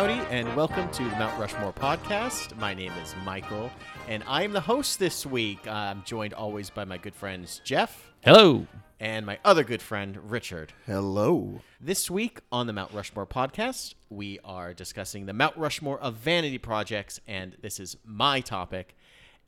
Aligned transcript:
Howdy, 0.00 0.14
and 0.30 0.56
welcome 0.56 0.90
to 0.92 1.04
the 1.04 1.10
Mount 1.10 1.38
Rushmore 1.38 1.74
podcast. 1.74 2.56
My 2.56 2.72
name 2.72 2.90
is 3.02 3.14
Michael, 3.22 3.70
and 4.08 4.24
I 4.26 4.44
am 4.44 4.52
the 4.52 4.60
host 4.62 4.98
this 4.98 5.26
week. 5.26 5.68
I'm 5.68 6.02
joined 6.04 6.32
always 6.32 6.70
by 6.70 6.86
my 6.86 6.96
good 6.96 7.14
friends 7.14 7.60
Jeff 7.64 8.10
Hello. 8.22 8.66
and 8.98 9.26
my 9.26 9.38
other 9.44 9.62
good 9.62 9.82
friend 9.82 10.18
Richard. 10.30 10.72
Hello. 10.86 11.60
This 11.82 12.10
week 12.10 12.40
on 12.50 12.66
the 12.66 12.72
Mount 12.72 12.94
Rushmore 12.94 13.26
podcast, 13.26 13.92
we 14.08 14.38
are 14.42 14.72
discussing 14.72 15.26
the 15.26 15.34
Mount 15.34 15.54
Rushmore 15.58 16.00
of 16.00 16.14
vanity 16.14 16.56
projects, 16.56 17.20
and 17.28 17.58
this 17.60 17.78
is 17.78 17.98
my 18.02 18.40
topic. 18.40 18.96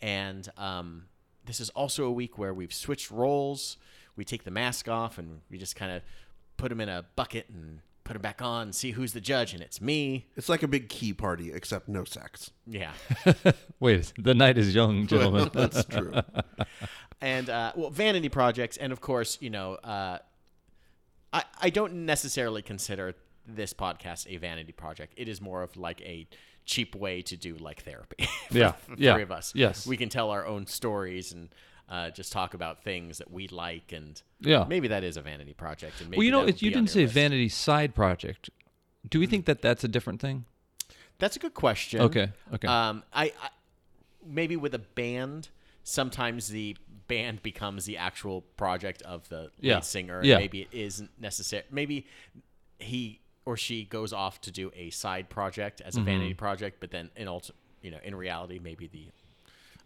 And 0.03 0.51
um, 0.59 1.05
this 1.47 1.61
is 1.61 1.71
also 1.71 2.05
a 2.05 2.13
week 2.13 2.37
where 2.37 2.53
we've 2.53 2.75
switched 2.75 3.11
roles. 3.11 3.79
We 4.17 4.27
take 4.27 4.45
the 4.45 4.51
mask 4.51 4.87
off 4.87 5.17
and 5.17 5.41
we 5.51 5.57
just 5.57 5.77
kind 5.77 5.93
of 5.93 6.03
put 6.59 6.69
them 6.69 6.83
in 6.83 6.91
a 6.91 7.07
bucket 7.17 7.47
and 7.49 7.81
put 8.13 8.21
them 8.21 8.23
back 8.23 8.43
on, 8.43 8.73
see 8.73 8.91
who's 8.91 9.13
the 9.15 9.21
judge, 9.21 9.55
and 9.55 9.63
it's 9.63 9.81
me. 9.81 10.27
It's 10.37 10.49
like 10.49 10.63
a 10.63 10.69
big 10.69 10.89
key 10.91 11.13
party, 11.15 11.51
except 11.53 11.89
no 11.89 12.05
sex. 12.05 12.51
Yeah. 12.67 12.93
Wait, 13.81 14.13
the 14.19 14.35
night 14.35 14.59
is 14.59 14.75
young, 14.75 15.07
gentlemen. 15.13 15.51
That's 15.55 15.85
true. 15.85 16.13
and 17.23 17.49
uh, 17.49 17.73
well, 17.75 17.91
vanity 17.91 18.29
projects, 18.29 18.77
and 18.77 18.93
of 18.93 19.01
course, 19.01 19.39
you 19.41 19.49
know, 19.51 19.75
uh, 19.77 20.19
I 21.33 21.45
I 21.61 21.71
don't 21.71 22.05
necessarily 22.07 22.61
consider 22.61 23.15
this 23.47 23.73
podcast 23.73 24.27
a 24.29 24.37
vanity 24.37 24.73
project. 24.73 25.15
It 25.17 25.29
is 25.29 25.41
more 25.41 25.63
of 25.63 25.75
like 25.77 26.01
a 26.03 26.29
cheap 26.67 26.95
way 26.95 27.23
to 27.23 27.37
do 27.37 27.57
like 27.57 27.83
therapy. 27.83 28.29
for 28.49 28.59
Yeah, 28.59 28.73
the 28.89 29.03
yeah, 29.03 29.15
three 29.15 29.23
of 29.23 29.33
us. 29.33 29.53
yes. 29.55 29.87
we 29.87 29.97
can 29.97 30.09
tell 30.11 30.31
our 30.31 30.47
own 30.47 30.67
stories 30.67 31.33
and. 31.33 31.49
Uh, 31.93 32.09
just 32.11 32.33
talk 32.33 32.55
about 32.55 32.83
things 32.83 33.19
that 33.19 33.31
we 33.31 33.47
like, 33.49 33.93
and 33.93 34.23
Yeah. 34.41 34.65
maybe 34.67 34.89
that 34.89 35.05
is 35.05 35.19
a 35.19 35.23
vanity 35.23 35.53
project. 35.53 36.01
And 36.01 36.09
maybe 36.09 36.17
well, 36.19 36.25
you 36.25 36.31
know, 36.33 36.47
if 36.53 36.63
you 36.63 36.71
didn't 36.71 36.89
say 36.89 37.03
list. 37.03 37.13
vanity 37.15 37.51
side 37.51 37.95
project, 37.95 38.49
do 39.11 39.21
we 39.21 39.27
think 39.27 39.45
that 39.45 39.61
that's 39.61 39.85
a 39.85 39.89
different 39.89 40.19
thing? 40.21 40.47
That's 41.19 41.37
a 41.37 41.39
good 41.39 41.53
question. 41.53 42.01
Okay, 42.01 42.33
okay. 42.55 42.67
Um, 42.67 43.03
I, 43.13 43.25
I 43.27 43.51
maybe 44.25 44.57
with 44.57 44.75
a 44.75 44.79
band, 44.79 45.51
sometimes 45.85 46.49
the 46.49 46.77
band 47.09 47.43
becomes 47.43 47.85
the 47.85 47.99
actual 47.99 48.41
project 48.57 49.03
of 49.03 49.29
the 49.29 49.51
Yeah, 49.61 49.75
lead 49.75 49.85
singer. 49.85 50.23
yeah. 50.25 50.39
Maybe 50.39 50.63
it 50.63 50.69
isn't 50.73 51.11
necessary. 51.21 51.65
Maybe 51.71 52.07
he 52.79 53.21
or 53.45 53.57
she 53.59 53.85
goes 53.85 54.13
off 54.15 54.41
to 54.43 54.51
do 54.51 54.73
a 54.75 54.89
side 54.91 55.29
project 55.29 55.83
as 55.83 55.97
a 55.97 55.99
Mm-hmm. 55.99 56.07
vanity 56.07 56.35
project, 56.35 56.77
but 56.81 56.91
then 56.91 57.11
in 57.17 57.29
also, 57.29 57.53
you 57.83 57.91
know, 57.91 57.99
in 58.03 58.15
reality, 58.15 58.59
maybe 58.59 58.87
the. 58.87 59.09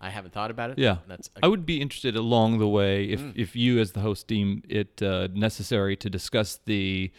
I 0.00 0.11
haven't 0.11 0.33
thought 0.33 0.50
about 0.50 0.70
it. 0.70 0.78
Yeah, 0.78 0.98
That's 1.08 1.30
I 1.42 1.48
would 1.48 1.64
be 1.64 1.80
interested 1.80 2.16
along 2.16 2.58
the 2.58 2.69
way 2.69 3.05
if 3.05 3.20
Mm. 3.20 3.33
if 3.34 3.56
you, 3.56 3.78
as 3.78 3.92
the 3.92 4.00
host, 4.00 4.27
deem 4.27 4.62
it 4.69 5.00
uh, 5.02 5.28
necessary 5.33 5.97
to 5.97 6.11
discuss 6.11 6.61
the 6.66 7.11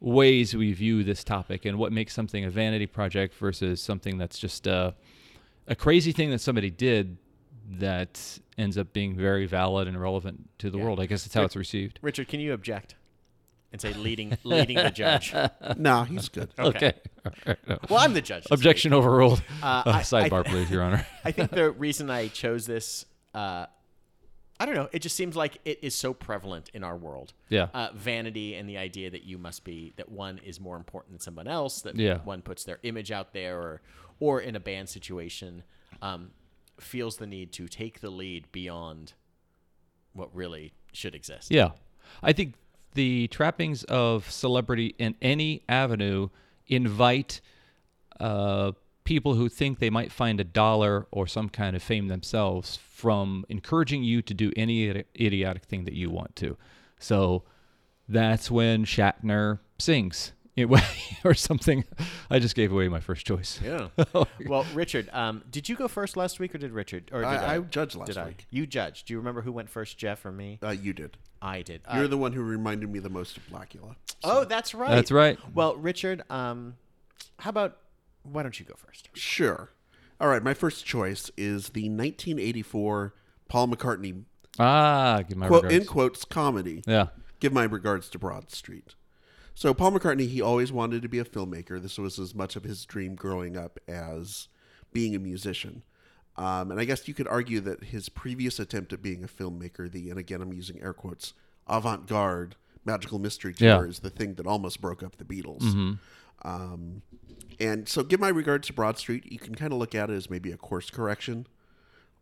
ways 0.00 0.54
we 0.54 0.72
view 0.72 1.02
this 1.02 1.24
topic 1.24 1.64
and 1.64 1.76
what 1.78 1.90
makes 1.92 2.12
something 2.14 2.44
a 2.44 2.50
vanity 2.50 2.86
project 2.86 3.34
versus 3.34 3.80
something 3.82 4.16
that's 4.18 4.38
just 4.38 4.68
uh, 4.68 4.92
a 5.66 5.74
crazy 5.74 6.12
thing 6.12 6.30
that 6.30 6.40
somebody 6.40 6.70
did 6.70 7.16
that 7.70 8.38
ends 8.56 8.78
up 8.78 8.92
being 8.92 9.16
very 9.16 9.44
valid 9.46 9.88
and 9.88 10.00
relevant 10.00 10.48
to 10.58 10.70
the 10.70 10.78
Yeah. 10.78 10.84
world. 10.84 11.00
I 11.00 11.06
guess 11.06 11.24
that's 11.24 11.34
how 11.34 11.42
it's 11.42 11.56
received. 11.56 11.98
Richard, 12.02 12.28
can 12.28 12.40
you 12.40 12.52
object 12.52 12.94
and 13.72 13.80
say 13.80 13.92
leading 13.94 14.36
leading 14.44 14.76
the 14.76 14.90
judge? 14.90 15.34
no, 15.76 16.04
he's 16.04 16.28
good. 16.28 16.50
Okay. 16.58 16.94
Okay. 17.26 17.56
Well, 17.90 17.98
I'm 18.00 18.14
the 18.14 18.22
judge. 18.22 18.44
this 18.44 18.50
week. 18.50 18.58
Objection 18.58 18.92
overruled. 18.94 19.42
Uh, 19.62 19.82
Uh, 19.86 19.90
I- 19.96 20.00
sidebar, 20.02 20.46
I- 20.46 20.50
please, 20.50 20.70
Your 20.70 20.82
Honor. 20.82 21.06
I 21.24 21.32
think 21.32 21.50
the 21.50 21.70
reason 21.70 22.08
I 22.10 22.28
chose 22.28 22.66
this, 22.66 23.04
uh, 23.34 23.66
I 24.60 24.66
don't 24.66 24.74
know, 24.74 24.88
it 24.92 25.00
just 25.00 25.14
seems 25.16 25.36
like 25.36 25.58
it 25.64 25.78
is 25.82 25.94
so 25.94 26.12
prevalent 26.14 26.70
in 26.74 26.82
our 26.82 26.96
world. 26.96 27.32
Yeah. 27.48 27.68
Uh, 27.74 27.90
vanity 27.94 28.54
and 28.56 28.68
the 28.68 28.78
idea 28.78 29.10
that 29.10 29.22
you 29.24 29.38
must 29.38 29.62
be, 29.64 29.92
that 29.96 30.08
one 30.10 30.38
is 30.38 30.58
more 30.60 30.76
important 30.76 31.12
than 31.12 31.20
someone 31.20 31.46
else, 31.46 31.82
that 31.82 31.94
Yeah. 31.96 32.18
one 32.24 32.42
puts 32.42 32.64
their 32.64 32.78
image 32.82 33.12
out 33.12 33.32
there, 33.34 33.58
or, 33.58 33.82
or 34.18 34.40
in 34.40 34.56
a 34.56 34.60
band 34.60 34.88
situation, 34.88 35.62
um, 36.02 36.30
feels 36.80 37.18
the 37.18 37.26
need 37.26 37.52
to 37.52 37.68
take 37.68 38.00
the 38.00 38.10
lead 38.10 38.50
beyond 38.50 39.12
what 40.12 40.34
really 40.34 40.72
should 40.92 41.14
exist. 41.14 41.50
Yeah. 41.52 41.70
I 42.22 42.32
think 42.32 42.54
the 42.98 43.28
trappings 43.28 43.84
of 43.84 44.28
celebrity 44.28 44.92
in 44.98 45.14
any 45.22 45.62
avenue 45.68 46.28
invite 46.66 47.40
uh, 48.18 48.72
people 49.04 49.34
who 49.36 49.48
think 49.48 49.78
they 49.78 49.88
might 49.88 50.10
find 50.10 50.40
a 50.40 50.44
dollar 50.44 51.06
or 51.12 51.24
some 51.24 51.48
kind 51.48 51.76
of 51.76 51.82
fame 51.82 52.08
themselves 52.08 52.76
from 52.90 53.44
encouraging 53.48 54.02
you 54.02 54.20
to 54.20 54.34
do 54.34 54.50
any 54.56 55.04
idiotic 55.14 55.62
thing 55.66 55.84
that 55.84 55.94
you 55.94 56.10
want 56.10 56.34
to. 56.34 56.56
So 56.98 57.44
that's 58.08 58.50
when 58.50 58.84
Shatner 58.84 59.60
sings 59.78 60.32
it, 60.56 60.68
or 61.24 61.34
something. 61.34 61.84
I 62.28 62.40
just 62.40 62.56
gave 62.56 62.72
away 62.72 62.88
my 62.88 62.98
first 62.98 63.24
choice. 63.24 63.60
Yeah. 63.62 63.90
well, 64.44 64.66
Richard, 64.74 65.08
um, 65.12 65.44
did 65.48 65.68
you 65.68 65.76
go 65.76 65.86
first 65.86 66.16
last 66.16 66.40
week, 66.40 66.52
or 66.52 66.58
did 66.58 66.72
Richard? 66.72 67.10
Or 67.12 67.20
did 67.20 67.28
I, 67.28 67.54
I 67.54 67.58
judged 67.60 67.94
last 67.94 68.08
did 68.08 68.18
I? 68.18 68.26
week. 68.26 68.46
You 68.50 68.66
judged. 68.66 69.06
Do 69.06 69.14
you 69.14 69.18
remember 69.18 69.42
who 69.42 69.52
went 69.52 69.70
first, 69.70 69.98
Jeff 69.98 70.26
or 70.26 70.32
me? 70.32 70.58
Uh, 70.60 70.70
you 70.70 70.92
did. 70.92 71.16
I 71.40 71.62
did. 71.62 71.82
You're 71.94 72.04
Uh, 72.04 72.08
the 72.08 72.18
one 72.18 72.32
who 72.32 72.42
reminded 72.42 72.90
me 72.90 72.98
the 72.98 73.10
most 73.10 73.36
of 73.36 73.46
Blackula. 73.48 73.94
Oh, 74.24 74.44
that's 74.44 74.74
right. 74.74 74.90
That's 74.90 75.12
right. 75.12 75.38
Well, 75.54 75.76
Richard, 75.76 76.22
um, 76.30 76.74
how 77.38 77.50
about 77.50 77.78
why 78.24 78.42
don't 78.42 78.58
you 78.58 78.66
go 78.66 78.74
first? 78.76 79.08
Sure. 79.14 79.70
All 80.20 80.28
right, 80.28 80.42
my 80.42 80.54
first 80.54 80.84
choice 80.84 81.30
is 81.36 81.70
the 81.70 81.88
1984 81.88 83.14
Paul 83.48 83.68
McCartney, 83.68 84.24
Ah, 84.58 85.22
give 85.26 85.38
my 85.38 85.46
quote, 85.46 85.62
regards. 85.64 85.84
in 85.86 85.88
quotes, 85.90 86.24
comedy. 86.24 86.82
yeah. 86.86 87.06
Give 87.40 87.52
my 87.52 87.62
regards 87.64 88.08
to 88.10 88.18
Broad 88.18 88.50
Street. 88.50 88.96
So 89.54 89.72
Paul 89.72 89.92
McCartney, 89.92 90.28
he 90.28 90.42
always 90.42 90.72
wanted 90.72 91.02
to 91.02 91.08
be 91.08 91.20
a 91.20 91.24
filmmaker. 91.24 91.80
This 91.80 91.98
was 91.98 92.18
as 92.18 92.34
much 92.34 92.56
of 92.56 92.64
his 92.64 92.84
dream 92.84 93.14
growing 93.14 93.56
up 93.56 93.78
as 93.86 94.48
being 94.92 95.14
a 95.14 95.18
musician. 95.20 95.82
Um, 96.38 96.70
and 96.70 96.78
I 96.80 96.84
guess 96.84 97.06
you 97.08 97.14
could 97.14 97.26
argue 97.28 97.58
that 97.60 97.84
his 97.84 98.08
previous 98.08 98.58
attempt 98.60 98.92
at 98.92 99.02
being 99.02 99.24
a 99.24 99.26
filmmaker, 99.26 99.90
the 99.90 100.08
and 100.08 100.18
again 100.18 100.40
I'm 100.40 100.52
using 100.52 100.80
air 100.80 100.92
quotes, 100.94 101.34
avant-garde 101.66 102.54
magical 102.84 103.18
mystery 103.18 103.52
tour, 103.52 103.66
Yeah. 103.68 103.82
is 103.82 103.98
the 103.98 104.08
thing 104.10 104.34
that 104.34 104.46
almost 104.46 104.80
broke 104.80 105.02
up 105.02 105.16
the 105.16 105.24
Beatles. 105.24 105.98
Um, 106.42 107.02
and 107.60 107.88
so, 107.88 108.02
give 108.04 108.20
my 108.20 108.28
regards 108.28 108.68
to 108.68 108.72
Broad 108.72 108.98
Street. 108.98 109.30
You 109.30 109.38
can 109.38 109.54
kind 109.56 109.72
of 109.72 109.78
look 109.80 109.94
at 109.94 110.10
it 110.10 110.14
as 110.14 110.30
maybe 110.30 110.52
a 110.52 110.56
course 110.56 110.90
correction, 110.90 111.46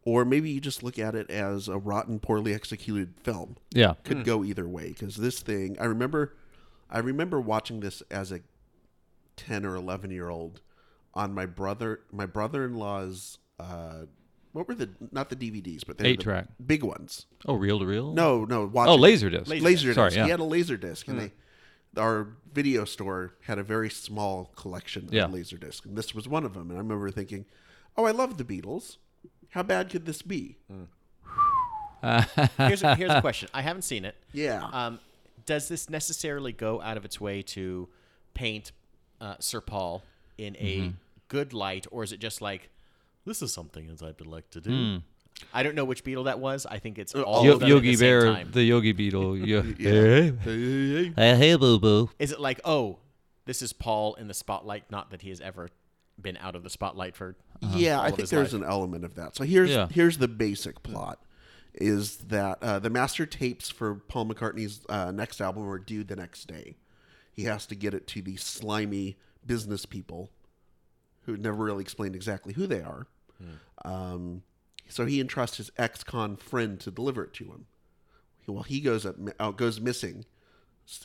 or 0.02 0.24
maybe 0.24 0.48
you 0.50 0.60
just 0.60 0.82
look 0.82 0.98
at 0.98 1.14
it 1.14 1.30
as 1.30 1.68
a 1.68 1.76
rotten, 1.76 2.18
poorly 2.18 2.54
executed 2.54 3.14
film 3.22 3.56
Yeah. 3.72 3.94
could 4.04 4.24
go 4.24 4.42
either 4.44 4.66
way 4.66 4.88
because 4.88 5.16
this 5.16 5.40
thing 5.40 5.76
i 5.78 5.84
remember 5.84 6.34
i 6.88 6.98
remember 7.00 7.40
watching 7.40 7.80
this 7.80 8.02
as 8.10 8.30
a 8.32 8.40
10 9.36 9.66
or 9.66 9.74
11 9.74 10.10
year 10.12 10.28
old 10.30 10.60
on 11.12 11.34
my 11.34 11.44
brother 11.44 12.00
my 12.12 12.24
brother-in-law's 12.24 13.38
uh 13.58 14.04
what 14.52 14.66
were 14.68 14.74
the 14.74 14.88
not 15.12 15.28
the 15.30 15.36
dvds 15.36 15.82
but 15.86 15.98
they 15.98 16.04
were 16.04 16.08
Eight 16.10 16.18
the 16.18 16.24
track. 16.24 16.46
big 16.64 16.82
ones 16.82 17.26
Oh, 17.46 17.54
reel 17.54 17.78
to 17.78 17.86
reel? 17.86 18.12
no 18.12 18.44
no 18.44 18.66
watch 18.66 18.88
Oh, 18.88 18.96
Laserdisc. 18.96 19.48
laser 19.62 19.92
Sorry, 19.94 20.08
disc 20.10 20.16
yeah. 20.16 20.24
he 20.24 20.30
had 20.30 20.40
a 20.40 20.44
laser 20.44 20.76
disc 20.76 21.06
and 21.08 21.20
they 21.20 21.32
our 22.00 22.28
video 22.52 22.84
store 22.84 23.32
had 23.42 23.58
a 23.58 23.62
very 23.62 23.88
small 23.90 24.50
collection 24.56 25.06
of 25.06 25.14
Yeah. 25.14 25.26
laser 25.26 25.56
discs 25.56 25.86
and 25.86 25.96
this 25.96 26.14
was 26.14 26.28
one 26.28 26.44
of 26.44 26.54
them 26.54 26.68
and 26.70 26.78
i 26.78 26.82
remember 26.82 27.10
thinking 27.10 27.44
oh 27.96 28.04
i 28.04 28.10
love 28.10 28.36
the 28.38 28.44
beatles 28.44 28.96
how 29.50 29.62
bad 29.62 29.88
could 29.90 30.04
this 30.06 30.22
be 30.22 30.56
Here's 32.58 32.82
a, 32.82 32.94
here's 32.94 33.10
a 33.10 33.20
question. 33.20 33.48
I 33.54 33.62
haven't 33.62 33.82
seen 33.82 34.04
it. 34.04 34.14
yeah 34.32 34.62
Um, 34.72 35.00
does 35.44 35.68
this 35.68 35.88
necessarily 35.90 36.52
go 36.52 36.80
out 36.80 36.96
of 36.96 37.04
its 37.04 37.20
way 37.20 37.42
to 37.42 37.88
paint 38.34 38.72
uh, 39.20 39.36
Sir 39.40 39.60
Paul 39.60 40.02
in 40.38 40.56
a 40.58 40.78
Mm-hmm. 40.80 40.90
good 41.28 41.52
light, 41.52 41.86
or 41.90 42.04
is 42.04 42.12
it 42.12 42.20
just 42.20 42.40
like 42.40 42.68
this 43.26 43.42
is 43.42 43.52
something 43.52 43.90
as 43.90 44.02
I'd 44.02 44.20
like 44.24 44.48
to 44.50 44.60
do? 44.60 44.70
Hmm. 44.70 44.96
I 45.52 45.62
don't 45.62 45.74
know 45.74 45.84
which 45.84 46.02
beetle 46.02 46.24
that 46.24 46.38
was. 46.40 46.64
I 46.64 46.78
think 46.78 46.98
it's 46.98 47.14
Uh, 47.14 47.20
all 47.22 47.44
Yo- 47.44 47.52
of 47.52 47.60
them 47.60 47.66
at 47.66 47.70
Yogi 47.70 47.90
the 47.90 47.96
same 47.96 48.06
Bear, 48.08 48.24
time. 48.24 48.50
the 48.52 48.62
Yogi 48.64 48.92
Beetle. 48.92 49.36
Yo- 49.46 49.62
Yeah. 49.78 50.30
Hey, 50.42 51.36
hey, 51.36 51.56
boo 51.56 51.78
boo. 51.78 52.08
Is 52.18 52.32
it 52.32 52.40
like, 52.40 52.60
oh, 52.64 53.00
this 53.44 53.60
is 53.60 53.72
Paul 53.74 54.14
in 54.14 54.28
the 54.28 54.34
spotlight? 54.34 54.90
Not 54.90 55.10
that 55.10 55.20
he 55.22 55.28
has 55.28 55.40
ever 55.42 55.68
been 56.20 56.38
out 56.38 56.56
of 56.56 56.62
the 56.62 56.70
spotlight 56.70 57.14
for. 57.16 57.36
Yeah, 57.60 57.96
all 57.98 58.02
I 58.02 58.06
of 58.08 58.10
think 58.12 58.20
his 58.22 58.30
there's 58.30 58.52
life. 58.54 58.62
an 58.62 58.68
element 58.68 59.04
of 59.04 59.14
that. 59.16 59.36
So 59.36 59.44
here's 59.44 59.70
Yeah. 59.70 59.88
here's 59.90 60.16
the 60.18 60.28
basic 60.28 60.82
plot: 60.82 61.22
is 61.74 62.16
that 62.28 62.62
uh, 62.62 62.78
the 62.78 62.90
master 62.90 63.26
tapes 63.26 63.68
for 63.70 63.96
Paul 63.96 64.26
McCartney's 64.26 64.80
uh, 64.88 65.10
next 65.10 65.40
album 65.42 65.68
are 65.68 65.78
due 65.78 66.02
the 66.04 66.16
next 66.16 66.46
day. 66.46 66.76
He 67.32 67.42
has 67.44 67.66
to 67.66 67.74
get 67.74 67.92
it 67.92 68.06
to 68.08 68.22
the 68.22 68.36
slimy 68.36 69.16
business 69.46 69.84
people, 69.84 70.30
who 71.22 71.36
never 71.36 71.62
really 71.64 71.82
explained 71.82 72.14
exactly 72.16 72.54
who 72.54 72.66
they 72.66 72.80
are. 72.80 73.06
Um, 73.84 74.42
so 74.88 75.04
he 75.06 75.20
entrusts 75.20 75.56
his 75.56 75.70
ex-con 75.76 76.36
friend 76.36 76.78
to 76.80 76.90
deliver 76.90 77.24
it 77.24 77.32
to 77.34 77.44
him. 77.44 77.66
Well, 78.46 78.62
he 78.62 78.80
goes 78.80 79.04
up, 79.04 79.16
uh, 79.40 79.50
goes 79.50 79.80
missing, 79.80 80.24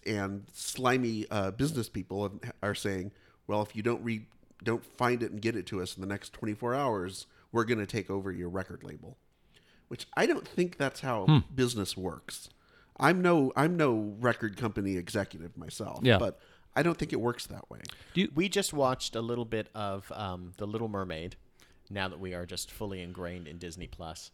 and 0.06 0.46
slimy 0.54 1.26
uh, 1.32 1.52
business 1.52 1.90
people 1.90 2.40
are 2.62 2.76
saying, 2.76 3.12
"Well, 3.48 3.62
if 3.64 3.76
you 3.76 3.82
don't 3.82 4.04
read, 4.04 4.26
don't 4.64 4.86
find 4.86 5.24
it 5.24 5.32
and 5.32 5.42
get 5.42 5.56
it 5.56 5.66
to 5.68 5.82
us 5.82 5.96
in 5.96 6.02
the 6.02 6.08
next 6.08 6.34
24 6.34 6.76
hours, 6.76 7.26
we're 7.52 7.64
going 7.64 7.80
to 7.80 7.88
take 7.88 8.10
over 8.12 8.32
your 8.32 8.50
record 8.50 8.84
label." 8.84 9.18
Which 9.88 10.06
I 10.16 10.26
don't 10.28 10.48
think 10.48 10.78
that's 10.78 11.02
how 11.02 11.44
business 11.54 11.98
works. 11.98 12.50
I'm 12.98 13.22
no 13.22 13.52
I'm 13.56 13.76
no 13.76 14.16
record 14.20 14.56
company 14.56 14.96
executive 14.96 15.58
myself, 15.58 16.00
Yeah. 16.04 16.18
but 16.20 16.40
I 16.76 16.84
don't 16.84 16.98
think 16.98 17.12
it 17.12 17.20
works 17.20 17.48
that 17.48 17.70
way. 17.70 17.80
Do 18.14 18.22
you, 18.22 18.32
We 18.36 18.48
just 18.48 18.72
watched 18.74 19.16
a 19.16 19.22
little 19.22 19.44
bit 19.46 19.68
of 19.74 20.10
um, 20.16 20.54
The 20.58 20.68
Little 20.68 20.88
Mermaid. 20.88 21.36
Now 21.92 22.08
that 22.08 22.20
we 22.20 22.34
are 22.34 22.46
just 22.46 22.72
fully 22.72 23.02
ingrained 23.02 23.48
in 23.48 23.58
Disney 23.58 23.88
Plus, 23.88 24.32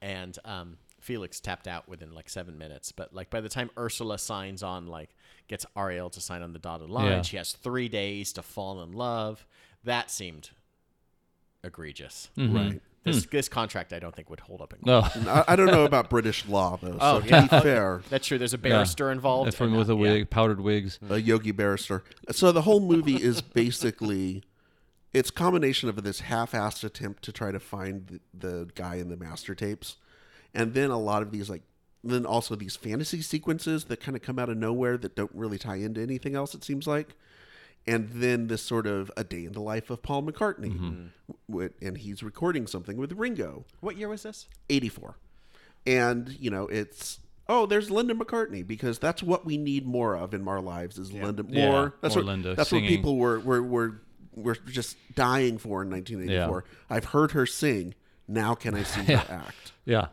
and 0.00 0.38
um, 0.44 0.76
Felix 1.00 1.40
tapped 1.40 1.66
out 1.66 1.88
within 1.88 2.14
like 2.14 2.28
seven 2.28 2.56
minutes. 2.56 2.92
But 2.92 3.12
like 3.14 3.30
by 3.30 3.40
the 3.40 3.48
time 3.48 3.70
Ursula 3.78 4.18
signs 4.18 4.62
on, 4.62 4.86
like 4.86 5.10
gets 5.48 5.66
Ariel 5.76 6.10
to 6.10 6.20
sign 6.20 6.42
on 6.42 6.52
the 6.52 6.58
dotted 6.58 6.88
line, 6.90 7.06
Yeah. 7.10 7.22
she 7.22 7.36
has 7.36 7.52
three 7.52 7.88
days 7.88 8.32
to 8.34 8.42
fall 8.42 8.82
in 8.82 8.92
love. 8.92 9.44
That 9.84 10.10
seemed 10.10 10.50
egregious. 11.64 12.30
Mhm. 12.36 12.54
Right. 12.72 12.82
This 13.02 13.24
this 13.26 13.48
contract 13.48 13.94
I 13.94 13.98
don't 13.98 14.14
think 14.14 14.28
would 14.28 14.40
hold 14.40 14.60
up 14.60 14.74
in 14.74 14.80
court. 14.80 15.16
No, 15.24 15.30
I, 15.32 15.44
I 15.52 15.56
don't 15.56 15.66
know 15.68 15.84
about 15.84 16.10
British 16.10 16.46
law 16.46 16.78
though. 16.80 16.92
So 16.92 16.98
Oh, 17.00 17.20
to 17.20 17.26
yeah. 17.28 17.40
be 17.42 17.48
fair, 17.48 18.02
That's 18.10 18.26
true. 18.26 18.36
There's 18.38 18.52
a 18.54 18.58
barrister 18.58 19.10
involved. 19.10 19.46
that's 19.46 19.56
from 19.56 19.68
and, 19.68 19.78
with 19.78 19.88
a 19.88 19.94
uh, 19.94 19.96
yeah. 19.96 20.00
wig, 20.02 20.30
powdered 20.30 20.60
wigs. 20.60 20.98
a 21.08 21.18
Yogi 21.18 21.50
Barrister. 21.52 22.04
So 22.30 22.52
the 22.52 22.62
whole 22.62 22.80
movie 22.80 23.16
is 23.16 23.40
basically 23.40 24.42
it's 25.12 25.30
a 25.30 25.32
combination 25.32 25.88
of 25.88 26.02
this 26.02 26.20
half-assed 26.20 26.84
attempt 26.84 27.22
to 27.24 27.32
try 27.32 27.50
to 27.50 27.60
find 27.60 28.06
the, 28.06 28.20
the 28.48 28.70
guy 28.74 28.96
in 28.96 29.08
the 29.08 29.16
master 29.16 29.54
tapes, 29.54 29.96
and 30.54 30.74
then 30.74 30.90
a 30.90 30.98
lot 30.98 31.22
of 31.22 31.30
these 31.30 31.50
like 31.50 31.62
then 32.02 32.24
also 32.24 32.56
these 32.56 32.76
fantasy 32.76 33.20
sequences 33.20 33.84
that 33.84 34.00
kind 34.00 34.16
of 34.16 34.22
come 34.22 34.38
out 34.38 34.48
of 34.48 34.56
nowhere 34.56 34.96
that 34.96 35.14
don't 35.14 35.30
really 35.34 35.58
tie 35.58 35.76
into 35.76 36.00
anything 36.00 36.34
else. 36.34 36.54
It 36.54 36.64
seems 36.64 36.86
like. 36.86 37.14
And 37.86 38.10
then 38.12 38.48
this 38.48 38.62
sort 38.62 38.86
of 38.86 39.10
a 39.16 39.24
day 39.24 39.46
in 39.46 39.52
the 39.52 39.60
life 39.60 39.88
of 39.88 40.02
Paul 40.02 40.22
McCartney, 40.22 40.72
mm-hmm. 40.72 41.06
w- 41.50 41.70
and 41.80 41.96
he's 41.96 42.22
recording 42.22 42.66
something 42.66 42.98
with 42.98 43.12
Ringo. 43.12 43.64
What 43.80 43.96
year 43.96 44.08
was 44.08 44.22
this? 44.22 44.48
84. 44.68 45.16
And, 45.86 46.36
you 46.38 46.50
know, 46.50 46.66
it's 46.66 47.20
oh, 47.48 47.66
there's 47.66 47.90
Linda 47.90 48.14
McCartney 48.14 48.64
because 48.66 48.98
that's 48.98 49.22
what 49.22 49.44
we 49.44 49.56
need 49.56 49.86
more 49.86 50.14
of 50.14 50.32
in 50.34 50.46
our 50.46 50.60
lives 50.60 50.98
is 50.98 51.12
Linda 51.12 51.44
Yeah, 51.48 51.70
more. 51.70 51.94
That's 52.00 52.14
more 52.14 52.24
what 52.24 52.30
Linda 52.30 52.54
that's 52.54 52.70
singing. 52.70 52.84
what 52.84 52.88
people 52.90 53.16
were 53.16 53.40
were 53.40 53.62
were 53.62 54.02
were 54.34 54.54
just 54.54 54.96
dying 55.14 55.58
for 55.58 55.82
in 55.82 55.90
1984. 55.90 56.64
I've 56.88 57.06
heard 57.06 57.32
her 57.32 57.46
sing. 57.46 57.94
Now 58.28 58.54
can 58.54 58.74
I 58.74 58.82
see 58.82 59.02
her 59.12 59.24
act? 59.28 59.72
Yeah. 59.84 60.08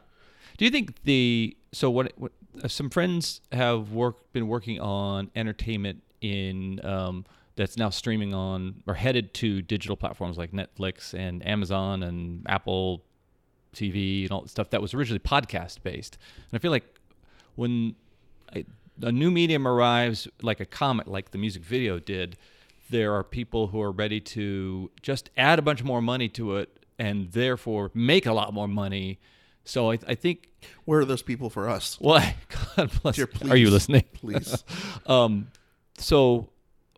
Do 0.58 0.66
you 0.66 0.72
think 0.72 1.04
the 1.04 1.56
so 1.72 1.90
what, 1.90 2.14
what 2.18 2.32
uh, 2.64 2.68
some 2.68 2.90
friends 2.90 3.42
have 3.52 3.92
work 3.92 4.32
been 4.34 4.48
working 4.48 4.80
on 4.80 5.30
entertainment 5.36 6.02
in 6.22 6.84
um, 6.84 7.26
that's 7.56 7.78
now 7.78 7.90
streaming 7.90 8.34
on 8.34 8.84
or 8.88 8.94
headed 8.94 9.34
to 9.36 9.62
digital 9.62 9.96
platforms 9.96 10.38
like 10.38 10.52
Netflix 10.52 11.14
and 11.14 11.46
Amazon 11.46 12.04
and 12.04 12.46
Apple 12.48 13.04
TV 13.76 14.24
and 14.24 14.32
all 14.32 14.42
that 14.42 14.50
stuff 14.50 14.70
that 14.72 14.82
was 14.82 14.94
originally 14.94 15.20
podcast 15.20 15.84
based. 15.84 16.18
And 16.52 16.58
I 16.58 16.60
feel 16.60 16.72
like 16.72 16.86
when 17.56 17.96
a, 18.56 18.66
a 19.02 19.12
new 19.12 19.30
medium 19.30 19.68
arrives, 19.68 20.28
like 20.42 20.60
a 20.60 20.66
comet, 20.66 21.08
like 21.08 21.32
the 21.32 21.38
music 21.38 21.64
video 21.64 22.00
did, 22.00 22.38
there 22.90 23.14
are 23.14 23.24
people 23.24 23.68
who 23.68 23.82
are 23.82 23.92
ready 23.92 24.20
to 24.20 24.92
just 25.02 25.30
add 25.38 25.60
a 25.60 25.62
bunch 25.62 25.84
more 25.84 26.02
money 26.02 26.30
to 26.30 26.56
it 26.58 26.86
and 27.00 27.32
therefore 27.32 27.92
make 27.94 28.26
a 28.26 28.34
lot 28.34 28.54
more 28.54 28.68
money. 28.68 29.20
So 29.64 29.92
I, 29.92 30.00
I 30.08 30.16
think, 30.16 30.50
Where 30.86 31.00
are 31.00 31.06
those 31.06 31.22
people 31.22 31.50
for 31.50 31.70
us? 31.70 31.98
well, 32.02 32.24
God 32.76 32.92
bless. 33.02 33.16
Dear, 33.16 33.30
Are 33.50 33.58
you 33.58 33.70
listening? 33.70 34.06
Please. 34.14 34.64
um, 35.06 35.50
so 35.98 36.50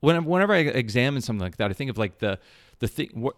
whenever, 0.01 0.27
whenever 0.27 0.53
I 0.53 0.59
examine 0.59 1.21
something 1.21 1.43
like 1.43 1.57
that, 1.57 1.69
I 1.69 1.73
think 1.73 1.89
of 1.89 1.97
like 1.97 2.19
the 2.19 2.39
the 2.79 2.87
thing. 2.87 3.09
What 3.13 3.35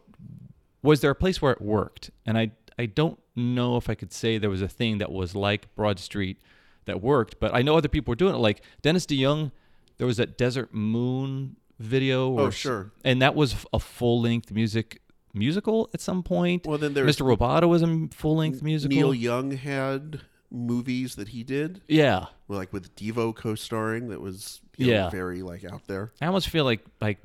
was 0.84 1.02
there 1.02 1.12
a 1.12 1.16
place 1.16 1.42
where 1.42 1.52
it 1.52 1.62
worked? 1.62 2.12
And 2.26 2.38
I 2.38 2.52
I 2.78 2.86
don't 2.88 3.20
know 3.36 3.78
if 3.78 3.90
I 3.90 3.96
could 3.96 4.12
say 4.12 4.38
there 4.38 4.50
was 4.50 4.62
a 4.62 4.68
thing 4.68 4.98
that 5.00 5.12
was 5.12 5.36
like 5.36 5.74
Broad 5.76 6.00
Street 6.00 6.38
that 6.86 7.02
worked, 7.02 7.40
but 7.40 7.54
I 7.54 7.62
know 7.62 7.78
other 7.78 7.88
people 7.88 8.12
were 8.12 8.16
doing 8.16 8.36
it. 8.36 8.40
Like 8.40 8.64
Dennis 8.82 9.06
DeYoung, 9.06 9.52
there 9.98 10.08
was 10.08 10.18
that 10.18 10.38
Desert 10.38 10.74
Moon 10.74 11.58
video. 11.82 12.30
or 12.32 12.42
Oh, 12.48 12.50
sure. 12.50 12.92
and 13.04 13.22
that 13.22 13.36
was 13.36 13.66
a 13.74 13.80
full 13.80 14.22
length 14.22 14.52
music 14.52 15.02
musical 15.34 15.90
at 15.94 16.02
some 16.02 16.24
point. 16.24 16.66
Well, 16.66 16.78
then 16.78 16.94
there's 16.94 17.16
Mr. 17.18 17.26
Roboto 17.38 17.68
was 17.70 17.82
a 17.82 18.08
full 18.16 18.36
length 18.38 18.62
musical. 18.62 18.96
Neil 18.98 19.14
Young 19.14 19.52
had 19.52 20.22
movies 20.50 21.16
that 21.16 21.30
he 21.30 21.44
did, 21.44 21.82
yeah. 21.88 22.26
like 22.50 22.74
with 22.74 22.94
Devo 22.96 23.34
co-starring. 23.36 24.10
That 24.10 24.20
was 24.22 24.60
you 24.78 24.88
know, 24.88 24.94
Yeah. 24.94 25.10
very 25.10 25.42
like 25.42 25.64
out 25.64 25.88
there. 25.88 26.12
I 26.22 26.26
almost 26.26 26.50
feel 26.50 26.66
like 26.66 26.84
like 27.00 27.20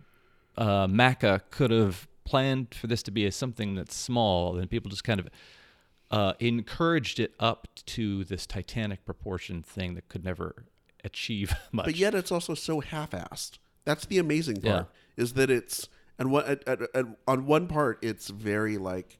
uh, 0.56 0.86
Macca 0.86 1.40
could 1.50 1.70
have 1.70 2.06
planned 2.24 2.74
for 2.74 2.86
this 2.86 3.02
to 3.04 3.10
be 3.10 3.26
a, 3.26 3.32
something 3.32 3.74
that's 3.74 3.94
small, 3.96 4.56
and 4.58 4.70
people 4.70 4.90
just 4.90 5.04
kind 5.04 5.20
of 5.20 5.28
uh, 6.10 6.32
encouraged 6.38 7.18
it 7.18 7.34
up 7.40 7.66
to 7.86 8.22
this 8.24 8.46
Titanic 8.46 9.04
proportion 9.04 9.62
thing 9.62 9.94
that 9.94 10.08
could 10.08 10.24
never 10.24 10.64
achieve 11.04 11.52
much. 11.72 11.86
But 11.86 11.96
yet 11.96 12.14
it's 12.14 12.30
also 12.30 12.54
so 12.54 12.80
half-assed. 12.80 13.58
That's 13.86 14.04
the 14.04 14.18
amazing 14.18 14.60
part 14.60 14.88
is 15.16 15.32
that 15.32 15.50
it's 15.50 15.88
and 16.18 16.30
what 16.30 16.46
at, 16.46 16.68
at, 16.68 16.82
at, 16.94 17.06
on 17.26 17.46
one 17.46 17.68
part 17.68 17.98
it's 18.02 18.28
very 18.28 18.76
like, 18.76 19.18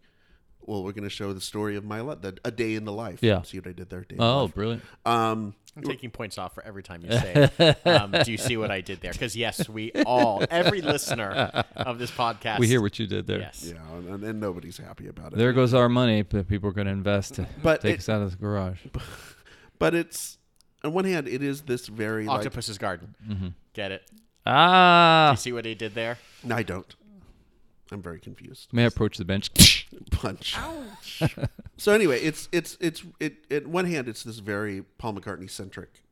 well, 0.61 0.85
we're 0.85 0.93
going 0.93 1.05
to 1.05 1.11
show 1.11 1.33
the 1.33 1.41
story 1.41 1.77
of 1.77 1.85
my 1.85 2.01
life, 2.01 2.21
the, 2.21 2.37
a 2.45 2.51
day 2.51 2.75
in 2.75 2.85
the 2.85 2.93
life. 2.93 3.21
Yeah. 3.23 3.43
See 3.43 3.59
what 3.59 3.69
I 3.69 3.73
did 3.73 3.89
there? 3.89 4.03
Day 4.03 4.17
oh, 4.19 4.43
life. 4.45 4.55
brilliant! 4.55 4.83
Um, 5.07 5.55
I'm 5.77 5.83
taking 5.83 6.11
points 6.11 6.39
off 6.39 6.55
for 6.55 6.65
every 6.65 6.83
time 6.83 7.03
you 7.05 7.13
say 7.13 7.51
it. 7.59 7.77
Um, 7.87 8.11
do 8.25 8.33
you 8.33 8.39
see 8.39 8.57
what 8.57 8.71
I 8.71 8.81
did 8.81 9.01
there? 9.01 9.13
Because 9.13 9.37
yes, 9.37 9.69
we 9.69 9.93
all, 10.07 10.43
every 10.51 10.81
listener 10.81 11.31
of 11.77 11.99
this 11.99 12.11
podcast, 12.11 12.59
We 12.59 12.67
hear 12.67 12.81
what 12.81 12.99
you 12.99 13.07
did 13.07 13.27
there. 13.27 13.41
Yes. 13.41 13.73
yeah, 13.73 14.13
and, 14.13 14.25
and 14.25 14.41
nobody's 14.41 14.79
happy 14.79 15.09
about 15.09 15.33
it. 15.33 15.39
There 15.39 15.53
goes 15.53 15.75
our 15.75 15.89
money 15.89 16.23
that 16.23 16.49
people 16.49 16.71
are 16.71 16.73
going 16.73 16.87
to 16.87 16.93
invest 16.93 17.35
to 17.35 17.47
But 17.63 17.83
take 17.83 17.95
it- 17.95 17.99
us 18.01 18.09
out 18.09 18.23
of 18.23 18.31
the 18.33 18.37
garage. 18.37 18.81
but 19.79 19.95
it's 19.95 20.39
on 20.83 20.93
one 20.93 21.05
hand, 21.05 21.29
it 21.29 21.43
is 21.43 21.63
this 21.63 21.87
very 21.87 22.27
like. 22.27 22.39
Octopus's 22.39 22.79
Garden. 22.79 23.55
Get 23.75 23.93
it? 23.93 24.03
Ah, 24.47 25.33
You 25.33 25.37
see 25.37 25.53
what 25.53 25.65
he 25.65 25.75
did 25.75 25.95
there? 25.95 26.19
No, 26.45 26.55
I 26.57 26.63
don't. 26.63 26.95
I'm 27.93 28.03
very 28.03 28.19
confused. 28.19 28.73
may 28.73 28.83
I 28.83 28.87
approach 28.87 29.17
the 29.17 29.25
bench? 29.25 29.87
punch. 30.11 30.57
Ouch. 30.59 31.23
So 31.77 31.93
anyway, 31.93 32.21
it's 32.21 32.49
it's 32.53 32.77
it's 32.81 33.03
it. 33.21 33.45
At 33.51 33.67
one 33.67 33.85
hand, 33.87 34.09
it's 34.09 34.23
this 34.25 34.39
very 34.41 34.83
Paul 34.99 35.15
McCartney 35.15 35.49
centric 35.51 36.03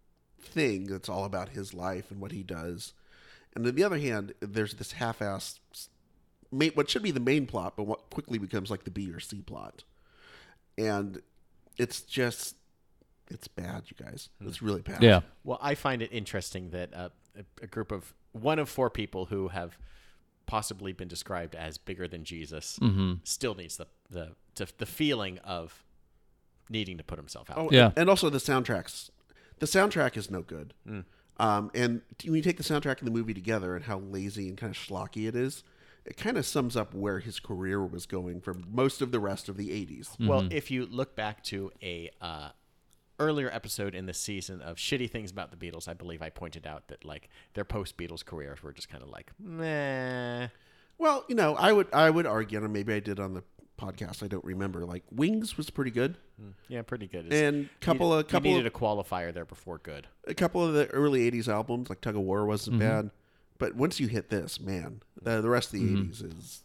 thing 0.41 0.85
that's 0.85 1.09
all 1.09 1.25
about 1.25 1.49
his 1.51 1.75
life 1.75 2.11
and 2.13 2.21
what 2.21 2.31
he 2.33 2.43
does, 2.45 2.93
and 3.57 3.67
on 3.67 3.75
the 3.75 3.83
other 3.83 3.99
hand, 3.99 4.35
there's 4.41 4.75
this 4.75 4.93
half-assed, 4.93 5.59
ma- 6.53 6.67
what 6.75 6.89
should 6.91 7.03
be 7.03 7.11
the 7.11 7.19
main 7.19 7.47
plot, 7.47 7.75
but 7.77 7.85
what 7.85 8.09
quickly 8.11 8.39
becomes 8.39 8.71
like 8.71 8.85
the 8.85 8.91
B 8.91 9.11
or 9.11 9.19
C 9.19 9.41
plot, 9.43 9.83
and 10.79 11.23
it's 11.77 12.03
just 12.03 12.55
it's 13.31 13.49
bad, 13.49 13.85
you 13.89 14.05
guys. 14.05 14.29
It's 14.43 14.63
really 14.63 14.83
bad. 14.83 15.03
yeah. 15.03 15.23
Well, 15.43 15.59
I 15.61 15.75
find 15.75 16.03
it 16.03 16.11
interesting 16.13 16.71
that 16.71 16.95
uh, 16.95 17.09
a, 17.37 17.65
a 17.65 17.67
group 17.67 17.91
of 17.91 18.15
one 18.35 18.59
of 18.59 18.69
four 18.69 18.91
people 18.91 19.27
who 19.27 19.49
have 19.49 19.79
possibly 20.47 20.93
been 20.93 21.09
described 21.09 21.55
as 21.55 21.79
bigger 21.79 22.07
than 22.07 22.23
Jesus 22.25 22.79
Mm-hmm. 22.83 23.15
still 23.25 23.55
needs 23.55 23.79
the 23.79 23.87
the 24.11 24.33
to, 24.57 24.67
the 24.79 24.87
feeling 24.87 25.39
of 25.39 25.83
needing 26.69 26.99
to 26.99 27.05
put 27.05 27.19
himself 27.19 27.51
out. 27.51 27.57
Oh, 27.59 27.69
Yeah. 27.73 27.93
and 27.97 28.09
also 28.11 28.29
the 28.31 28.39
soundtracks. 28.39 29.11
The 29.61 29.67
soundtrack 29.67 30.17
is 30.17 30.31
no 30.31 30.43
good. 30.43 30.75
Um, 31.39 31.71
and 31.75 32.03
when 32.25 32.35
you 32.37 32.43
take 32.43 32.57
the 32.59 32.63
soundtrack 32.63 32.99
and 32.99 33.07
the 33.07 33.11
movie 33.13 33.35
together 33.35 33.75
and 33.75 33.85
how 33.87 33.99
lazy 33.99 34.49
and 34.49 34.57
kind 34.59 34.71
of 34.71 34.81
schlocky 34.81 35.27
it 35.27 35.35
is, 35.35 35.65
it 36.05 36.17
kind 36.17 36.37
of 36.37 36.45
sums 36.47 36.77
up 36.77 36.95
where 36.95 37.19
his 37.21 37.41
career 37.41 37.85
was 37.85 38.07
going 38.07 38.41
for 38.41 38.55
most 38.69 39.01
of 39.03 39.11
the 39.11 39.19
rest 39.19 39.49
of 39.49 39.57
the 39.57 39.71
80s. 39.71 40.17
Well, 40.21 40.47
if 40.51 40.71
you 40.71 40.87
look 40.87 41.17
back 41.17 41.43
to 41.45 41.73
a 41.83 42.11
uh, 42.21 42.51
earlier 43.19 43.51
episode 43.53 43.95
in 43.95 44.07
the 44.07 44.15
season 44.15 44.61
of 44.61 44.77
shitty 44.77 45.11
things 45.11 45.31
about 45.31 45.51
the 45.51 45.57
Beatles, 45.57 45.89
I 45.89 45.95
believe 45.95 46.21
I 46.23 46.31
pointed 46.31 46.67
out 46.67 46.89
that 46.89 47.05
like 47.05 47.29
their 47.55 47.65
post 47.65 47.97
Beatles 47.97 48.25
careers 48.25 48.63
were 48.63 48.73
just 48.73 48.89
kind 48.89 49.03
of 49.03 49.09
like 49.09 49.31
meh. 49.39 50.49
Well, 50.99 51.25
you 51.29 51.35
know, 51.35 51.55
I 51.57 51.73
would 51.73 51.89
I 51.93 52.11
would 52.11 52.27
argue, 52.27 52.63
and 52.63 52.73
maybe 52.73 52.93
I 52.93 53.01
did 53.01 53.19
on 53.19 53.35
the 53.35 53.43
podcast, 53.81 54.23
I 54.23 54.29
don't 54.29 54.45
remember. 54.45 54.85
Like 54.87 55.03
Wings 55.11 55.57
was 55.57 55.69
pretty 55.71 55.91
good, 55.91 56.17
Yeah, 56.69 56.83
pretty 56.83 57.07
good. 57.09 57.27
It's- 57.27 57.41
and 57.43 57.69
couple 57.81 58.13
of 58.15 58.29
couple 58.29 58.51
you 58.51 58.57
of, 58.57 58.65
needed 58.65 58.73
a 58.75 58.79
qualifier 58.79 59.33
there 59.35 59.45
before 59.45 59.79
good. 59.79 60.07
a 60.27 60.35
couple 60.35 60.65
of 60.65 60.75
the 60.75 60.87
early 60.89 61.29
80s 61.31 61.49
albums 61.49 61.89
like 61.91 62.01
Tug 62.01 62.15
of 62.17 62.23
War 62.23 62.47
wasn't 62.47 62.77
Mm-hmm. 62.79 62.89
bad, 62.89 63.11
but 63.59 63.75
once 63.75 63.99
you 64.01 64.07
hit 64.09 64.31
this, 64.31 64.61
man, 64.61 65.03
the, 65.21 65.41
the 65.41 65.49
rest 65.49 65.73
of 65.75 65.81
the 65.81 65.87
Mm-hmm. 65.87 66.11
80s 66.11 66.39
is 66.39 66.64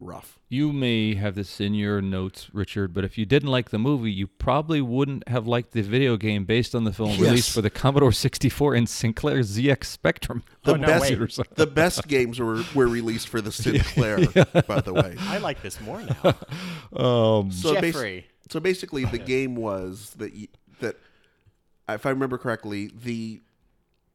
rough. 0.00 0.38
You 0.48 0.72
may 0.72 1.14
have 1.14 1.34
this 1.34 1.60
in 1.60 1.74
your 1.74 2.00
notes, 2.00 2.48
Richard, 2.52 2.92
but 2.94 3.04
if 3.04 3.16
you 3.18 3.24
didn't 3.26 3.50
like 3.50 3.70
the 3.70 3.78
movie, 3.78 4.10
you 4.10 4.26
probably 4.26 4.80
wouldn't 4.80 5.28
have 5.28 5.46
liked 5.46 5.72
the 5.72 5.82
video 5.82 6.16
game 6.16 6.44
based 6.44 6.74
on 6.74 6.84
the 6.84 6.92
film 6.92 7.10
Yes. 7.10 7.20
released 7.20 7.50
for 7.52 7.60
the 7.60 7.70
Commodore 7.70 8.10
64 8.10 8.74
and 8.74 8.88
Sinclair 8.88 9.40
ZX 9.40 9.84
Spectrum. 9.84 10.42
The 10.64 10.72
Oh, 10.72 10.76
no, 10.76 10.86
best 10.86 11.10
wait. 11.38 11.54
the 11.56 11.66
best 11.66 12.06
games 12.08 12.38
were 12.38 12.62
were 12.74 12.88
released 12.88 13.28
for 13.28 13.40
the 13.40 13.52
Sinclair, 13.62 14.18
by 14.66 14.80
the 14.80 14.92
way. 14.92 15.16
I 15.20 15.38
like 15.38 15.62
this 15.62 15.80
more 15.80 16.02
now. 16.02 16.34
Um, 16.92 17.50
So 17.52 17.74
bas- 17.74 17.92
Jeffrey. 17.94 18.26
so 18.50 18.58
basically, 18.60 19.04
the 19.04 19.18
game 19.18 19.54
was 19.54 20.14
that 20.18 20.34
y- 20.34 20.48
that 20.80 20.96
if 21.88 22.06
I 22.06 22.10
remember 22.10 22.38
correctly, 22.38 22.90
the, 23.04 23.40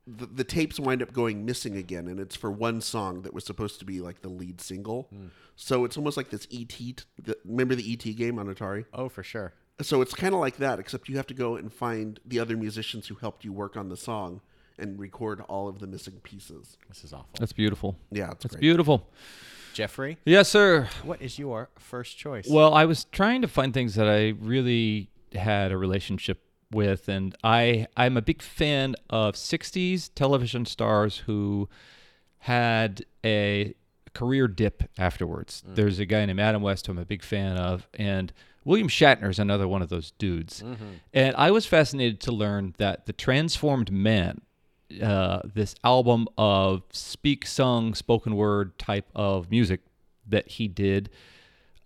the 0.08 0.26
the 0.28 0.44
tapes 0.44 0.80
wind 0.80 1.02
up 1.02 1.14
going 1.14 1.46
missing 1.46 1.76
again, 1.78 2.08
and 2.08 2.20
it's 2.20 2.36
for 2.36 2.52
one 2.52 2.80
song 2.82 3.22
that 3.24 3.34
was 3.34 3.44
supposed 3.46 3.80
to 3.80 3.86
be 3.86 4.00
like 4.02 4.22
the 4.22 4.30
lead 4.30 4.62
single. 4.62 5.08
Hmm. 5.12 5.28
So 5.56 5.86
it's 5.86 5.98
almost 5.98 6.18
like 6.18 6.30
this 6.30 6.48
ET. 6.52 6.70
t- 6.70 6.96
The, 7.22 7.38
remember 7.46 7.76
the 7.76 7.94
ET 7.94 8.04
game 8.16 8.38
on 8.40 8.54
Atari? 8.54 8.86
Oh, 8.94 9.10
for 9.10 9.24
sure. 9.24 9.54
So 9.82 10.02
it's 10.02 10.14
kind 10.14 10.34
of 10.34 10.40
like 10.40 10.58
that, 10.58 10.80
except 10.80 11.10
you 11.10 11.18
have 11.18 11.28
to 11.28 11.34
go 11.34 11.56
and 11.56 11.72
find 11.74 12.20
the 12.26 12.40
other 12.40 12.56
musicians 12.56 13.08
who 13.08 13.16
helped 13.16 13.44
you 13.44 13.52
work 13.52 13.76
on 13.76 13.90
the 13.90 13.98
song 13.98 14.42
and 14.78 15.00
record 15.00 15.42
all 15.50 15.68
of 15.68 15.80
the 15.80 15.88
missing 15.88 16.20
pieces. 16.24 16.78
This 16.88 17.04
is 17.04 17.12
awful. 17.14 17.30
That's 17.40 17.54
beautiful. 17.54 17.98
Yeah, 18.12 18.32
it's 18.32 18.44
That's 18.44 18.56
great. 18.56 18.62
beautiful. 18.62 19.10
Jeffrey, 19.74 20.18
Yes, 20.26 20.48
sir. 20.50 20.88
what 21.04 21.22
is 21.22 21.38
your 21.38 21.70
first 21.78 22.18
choice? 22.18 22.48
Well, 22.50 22.74
I 22.74 22.86
was 22.86 23.06
trying 23.12 23.42
to 23.42 23.48
find 23.50 23.74
things 23.74 23.96
that 23.96 24.08
I 24.08 24.30
really 24.40 25.10
had 25.34 25.72
a 25.74 25.78
relationship 25.78 26.42
with, 26.72 27.08
and 27.08 27.36
I 27.44 27.88
I'm 27.96 28.18
a 28.18 28.22
big 28.22 28.42
fan 28.42 28.96
of 29.10 29.36
'60s 29.36 30.10
television 30.16 30.66
stars 30.66 31.18
who 31.26 31.70
had 32.40 33.06
a 33.24 33.74
career 34.14 34.48
dip 34.48 34.84
afterwards. 34.98 35.64
There's 35.66 36.00
a 36.00 36.06
guy 36.06 36.26
named 36.26 36.40
Adam 36.40 36.62
West 36.62 36.86
who 36.88 36.94
I'm 36.94 37.00
a 37.00 37.06
big 37.06 37.24
fan 37.24 37.58
of, 37.58 37.88
and 37.96 38.32
William 38.64 38.88
Shatner 38.88 39.30
is 39.30 39.40
another 39.40 39.68
one 39.68 39.82
of 39.82 39.90
those 39.90 40.12
dudes. 40.12 40.64
And 41.14 41.36
I 41.36 41.52
was 41.52 41.66
fascinated 41.66 42.20
to 42.22 42.32
learn 42.32 42.74
that 42.78 43.06
the 43.06 43.14
Transformed 43.14 43.92
Man, 43.92 44.42
uh, 45.02 45.42
this 45.54 45.76
album 45.84 46.28
of 46.38 46.84
speak 46.92 47.46
sung 47.46 47.94
spoken 47.94 48.36
word 48.36 48.78
type 48.80 49.08
of 49.16 49.52
music 49.52 49.82
that 50.28 50.48
he 50.48 50.68
did, 50.68 51.10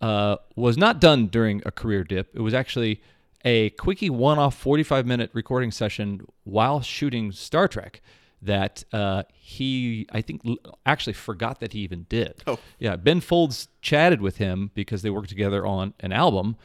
uh, 0.00 0.36
was 0.56 0.78
not 0.78 1.00
done 1.00 1.26
during 1.26 1.62
a 1.66 1.70
career 1.70 2.04
dip. 2.04 2.30
It 2.34 2.40
was 2.40 2.54
actually 2.54 3.02
a 3.44 3.70
quickie 3.70 4.10
one 4.10 4.38
off 4.38 4.56
45 4.56 5.06
minute 5.06 5.30
recording 5.32 5.70
session 5.70 6.26
while 6.44 6.80
shooting 6.80 7.32
Star 7.32 7.68
Trek 7.68 8.00
that 8.42 8.84
uh, 8.92 9.24
he, 9.32 10.06
I 10.12 10.22
think, 10.22 10.42
actually 10.86 11.12
forgot 11.12 11.60
that 11.60 11.72
he 11.72 11.80
even 11.80 12.06
did. 12.08 12.42
Oh. 12.46 12.58
Yeah. 12.78 12.96
Ben 12.96 13.20
Folds 13.20 13.68
chatted 13.82 14.20
with 14.20 14.38
him 14.38 14.70
because 14.74 15.02
they 15.02 15.10
worked 15.10 15.28
together 15.28 15.66
on 15.66 15.94
an 16.00 16.12
album. 16.12 16.56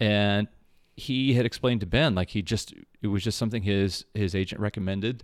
And 0.00 0.48
he 0.96 1.34
had 1.34 1.46
explained 1.46 1.80
to 1.80 1.86
Ben, 1.86 2.14
like, 2.14 2.30
he 2.30 2.42
just, 2.42 2.74
it 3.02 3.06
was 3.06 3.22
just 3.22 3.38
something 3.38 3.62
his, 3.62 4.04
his 4.14 4.34
agent 4.34 4.60
recommended. 4.60 5.22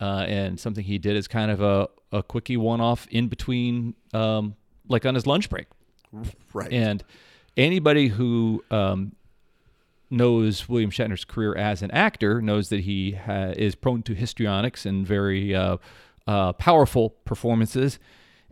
Uh, 0.00 0.24
and 0.28 0.60
something 0.60 0.84
he 0.84 0.98
did 0.98 1.16
as 1.16 1.26
kind 1.26 1.50
of 1.50 1.62
a, 1.62 1.88
a 2.12 2.22
quickie 2.22 2.56
one 2.56 2.80
off 2.80 3.06
in 3.10 3.28
between, 3.28 3.94
um, 4.12 4.54
like 4.88 5.06
on 5.06 5.14
his 5.14 5.26
lunch 5.26 5.48
break. 5.48 5.66
Right. 6.52 6.70
And 6.72 7.02
anybody 7.56 8.08
who 8.08 8.62
um, 8.70 9.12
knows 10.10 10.68
William 10.68 10.90
Shatner's 10.90 11.24
career 11.24 11.54
as 11.54 11.82
an 11.82 11.90
actor 11.90 12.40
knows 12.40 12.68
that 12.68 12.80
he 12.80 13.12
ha- 13.12 13.52
is 13.56 13.74
prone 13.74 14.02
to 14.04 14.14
histrionics 14.14 14.86
and 14.86 15.06
very 15.06 15.54
uh, 15.54 15.78
uh, 16.26 16.52
powerful 16.54 17.10
performances. 17.24 17.98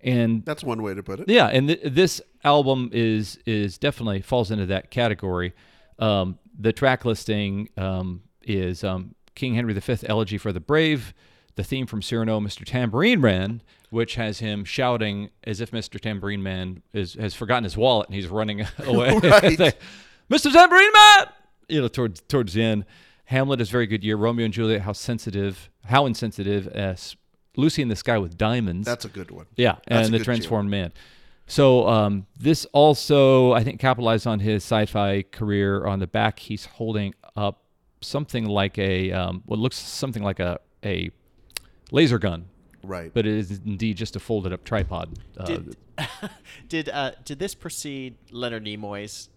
And 0.02 0.44
That's 0.44 0.62
one 0.64 0.82
way 0.82 0.94
to 0.94 1.02
put 1.02 1.20
it. 1.20 1.28
yeah, 1.28 1.46
and 1.46 1.68
th- 1.68 1.80
this 1.84 2.20
album 2.44 2.90
is 2.92 3.38
is 3.46 3.78
definitely 3.78 4.20
falls 4.20 4.50
into 4.50 4.66
that 4.66 4.90
category. 4.90 5.54
Um, 5.98 6.38
the 6.58 6.72
track 6.72 7.04
listing 7.04 7.68
um, 7.78 8.22
is 8.42 8.84
um, 8.84 9.14
King 9.34 9.54
Henry 9.54 9.72
V 9.72 9.96
Elegy 10.06 10.36
for 10.38 10.52
the 10.52 10.60
Brave, 10.60 11.14
the 11.54 11.64
theme 11.64 11.86
from 11.86 12.02
Cyrano, 12.02 12.38
Mr. 12.40 12.64
Tambourine 12.66 13.20
Man, 13.22 13.62
which 13.88 14.16
has 14.16 14.40
him 14.40 14.64
shouting 14.64 15.30
as 15.44 15.60
if 15.62 15.70
Mr. 15.70 15.98
Tambourine 15.98 16.42
Man 16.42 16.82
is 16.92 17.14
has 17.14 17.32
forgotten 17.32 17.64
his 17.64 17.76
wallet 17.76 18.08
and 18.08 18.14
he's 18.14 18.26
running 18.28 18.60
away. 18.84 19.16
Right. 19.18 19.58
Mr. 20.30 20.52
Tambourine 20.52 20.92
Man, 20.92 21.26
you 21.68 21.80
know, 21.80 21.88
towards 21.88 22.20
towards 22.22 22.54
the 22.54 22.62
end. 22.62 22.84
Hamlet 23.26 23.60
is 23.60 23.70
very 23.70 23.86
good 23.86 24.04
year. 24.04 24.16
Romeo 24.16 24.44
and 24.44 24.52
Juliet, 24.52 24.82
how 24.82 24.92
sensitive, 24.92 25.70
how 25.86 26.04
insensitive. 26.06 26.66
As 26.68 27.16
Lucy 27.56 27.80
in 27.82 27.88
the 27.88 27.96
Sky 27.96 28.18
with 28.18 28.36
Diamonds. 28.36 28.86
That's 28.86 29.04
a 29.04 29.08
good 29.08 29.30
one. 29.30 29.46
Yeah, 29.56 29.76
That's 29.86 30.06
and 30.06 30.14
the 30.14 30.18
good 30.18 30.24
Transformed 30.24 30.70
Man. 30.70 30.92
So 31.46 31.86
um, 31.88 32.26
this 32.38 32.64
also, 32.72 33.52
I 33.52 33.62
think, 33.64 33.78
capitalized 33.80 34.26
on 34.26 34.40
his 34.40 34.62
sci-fi 34.64 35.22
career. 35.30 35.86
On 35.86 35.98
the 35.98 36.06
back, 36.06 36.38
he's 36.38 36.64
holding 36.66 37.14
up 37.36 37.62
something 38.00 38.44
like 38.46 38.78
a 38.78 39.12
um, 39.12 39.42
what 39.46 39.58
looks 39.58 39.76
something 39.76 40.22
like 40.22 40.40
a 40.40 40.58
a 40.84 41.10
laser 41.90 42.18
gun, 42.18 42.46
Right. 42.82 43.12
but 43.12 43.26
it 43.26 43.32
is 43.34 43.60
indeed 43.64 43.96
just 43.96 44.16
a 44.16 44.20
folded-up 44.20 44.64
tripod. 44.64 45.18
Uh, 45.38 45.44
did 45.44 45.76
did 46.68 46.88
uh, 46.88 47.12
did 47.24 47.38
this 47.38 47.54
precede 47.54 48.16
Leonard 48.30 48.64
Nimoy's 48.64 49.28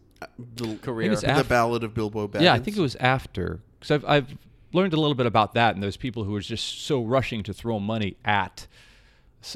the, 0.55 0.75
career? 0.77 1.11
it's 1.11 1.21
the 1.21 1.45
Ballad 1.47 1.83
of 1.83 1.93
Bilbo 1.93 2.27
Baggins. 2.27 2.41
yeah, 2.41 2.53
I 2.53 2.59
think 2.59 2.77
it 2.77 2.81
was 2.81 2.95
after 2.97 3.59
because 3.79 3.91
I've 3.91 4.05
I've 4.05 4.37
learned 4.73 4.93
a 4.93 4.97
little 4.99 5.15
bit 5.15 5.25
about 5.25 5.53
that, 5.53 5.75
and 5.75 5.83
those 5.83 5.97
people 5.97 6.23
who 6.23 6.31
were 6.31 6.41
just 6.41 6.81
so 6.85 7.03
rushing 7.03 7.43
to 7.43 7.53
throw 7.53 7.79
money 7.79 8.17
at 8.25 8.67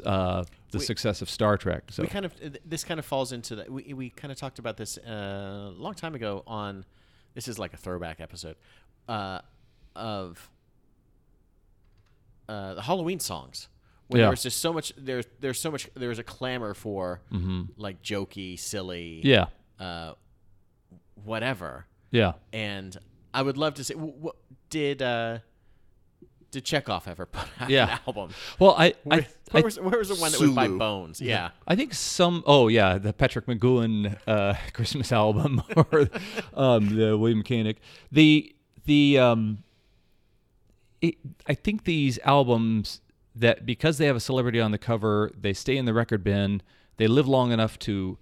uh, 0.04 0.44
the 0.70 0.78
We- 0.78 0.84
success 0.84 1.20
of 1.22 1.28
Star 1.28 1.56
Trek. 1.56 1.84
So 1.90 2.02
we 2.02 2.08
kind 2.08 2.24
of 2.24 2.34
this 2.64 2.84
kind 2.84 2.98
of 3.00 3.04
falls 3.06 3.32
into 3.32 3.56
that. 3.56 3.70
We, 3.70 3.92
we 3.92 4.10
kind 4.10 4.30
of 4.32 4.38
talked 4.38 4.58
about 4.58 4.76
this 4.76 4.98
uh, 4.98 5.10
a 5.70 5.74
long 5.76 5.94
time 5.94 6.14
ago 6.14 6.42
on. 6.46 6.84
This 7.34 7.48
is 7.48 7.58
like 7.58 7.72
a 7.72 7.76
throwback 7.78 8.20
episode 8.20 8.56
uh, 9.08 9.40
of 9.96 10.50
uh, 12.48 12.74
the 12.74 12.82
Halloween 12.82 13.20
songs. 13.20 13.68
Where 14.08 14.18
Yeah. 14.20 14.24
there 14.26 14.30
was 14.32 14.42
just 14.42 14.58
so 14.58 14.72
much. 14.72 14.92
There's 14.98 15.24
there's 15.40 15.58
so 15.60 15.70
much. 15.70 15.88
There's 15.94 16.18
a 16.18 16.22
clamor 16.24 16.74
for 16.74 17.20
like 17.78 18.02
jokey, 18.02 18.58
silly, 18.58 19.22
Mm-hmm. 19.24 19.26
yeah, 19.28 19.46
uh, 19.84 20.14
whatever. 21.24 21.86
yeah. 22.10 22.32
And 22.52 22.96
I 23.34 23.42
would 23.42 23.56
love 23.56 23.74
to 23.74 23.84
say, 23.84 23.94
what 23.94 24.36
did 24.70 25.00
uh, 25.02 25.38
did 26.50 26.64
Chekov 26.64 27.08
ever 27.08 27.24
put 27.36 27.48
out 27.60 27.70
Yeah. 27.70 27.94
an 27.94 27.98
album? 28.06 28.30
Well, 28.58 28.74
I 28.76 28.94
Where, 29.04 29.20
I, 29.20 29.26
where 29.52 29.62
I 29.62 29.64
was, 29.64 29.80
where 29.80 29.98
was 29.98 30.08
the 30.08 30.16
one 30.16 30.32
that 30.32 30.40
was 30.40 30.50
by 30.50 30.66
Sulu. 30.66 30.78
Bones? 30.78 31.20
Yeah. 31.20 31.50
I 31.66 31.76
think 31.76 31.94
some. 31.94 32.42
Oh 32.46 32.68
yeah, 32.68 32.98
the 32.98 33.12
Patrick 33.12 33.46
McGowan 33.46 34.16
uh, 34.26 34.54
Christmas 34.74 35.12
album 35.12 35.62
or 35.76 36.08
um, 36.54 36.94
the 36.96 37.16
William 37.16 37.42
Koenig. 37.42 37.78
The 38.10 38.54
the 38.84 39.18
um, 39.18 39.62
it, 41.00 41.16
I 41.46 41.54
think 41.54 41.84
these 41.84 42.18
albums 42.24 43.00
that 43.34 43.64
because 43.64 43.96
they 43.98 44.06
have 44.06 44.16
a 44.16 44.20
celebrity 44.20 44.60
on 44.60 44.72
the 44.72 44.78
cover, 44.78 45.30
they 45.38 45.52
stay 45.54 45.76
in 45.76 45.84
the 45.86 45.94
record 45.94 46.22
bin. 46.22 46.60
They 46.98 47.06
live 47.08 47.26
long 47.26 47.50
enough 47.52 47.78
to 47.80 48.18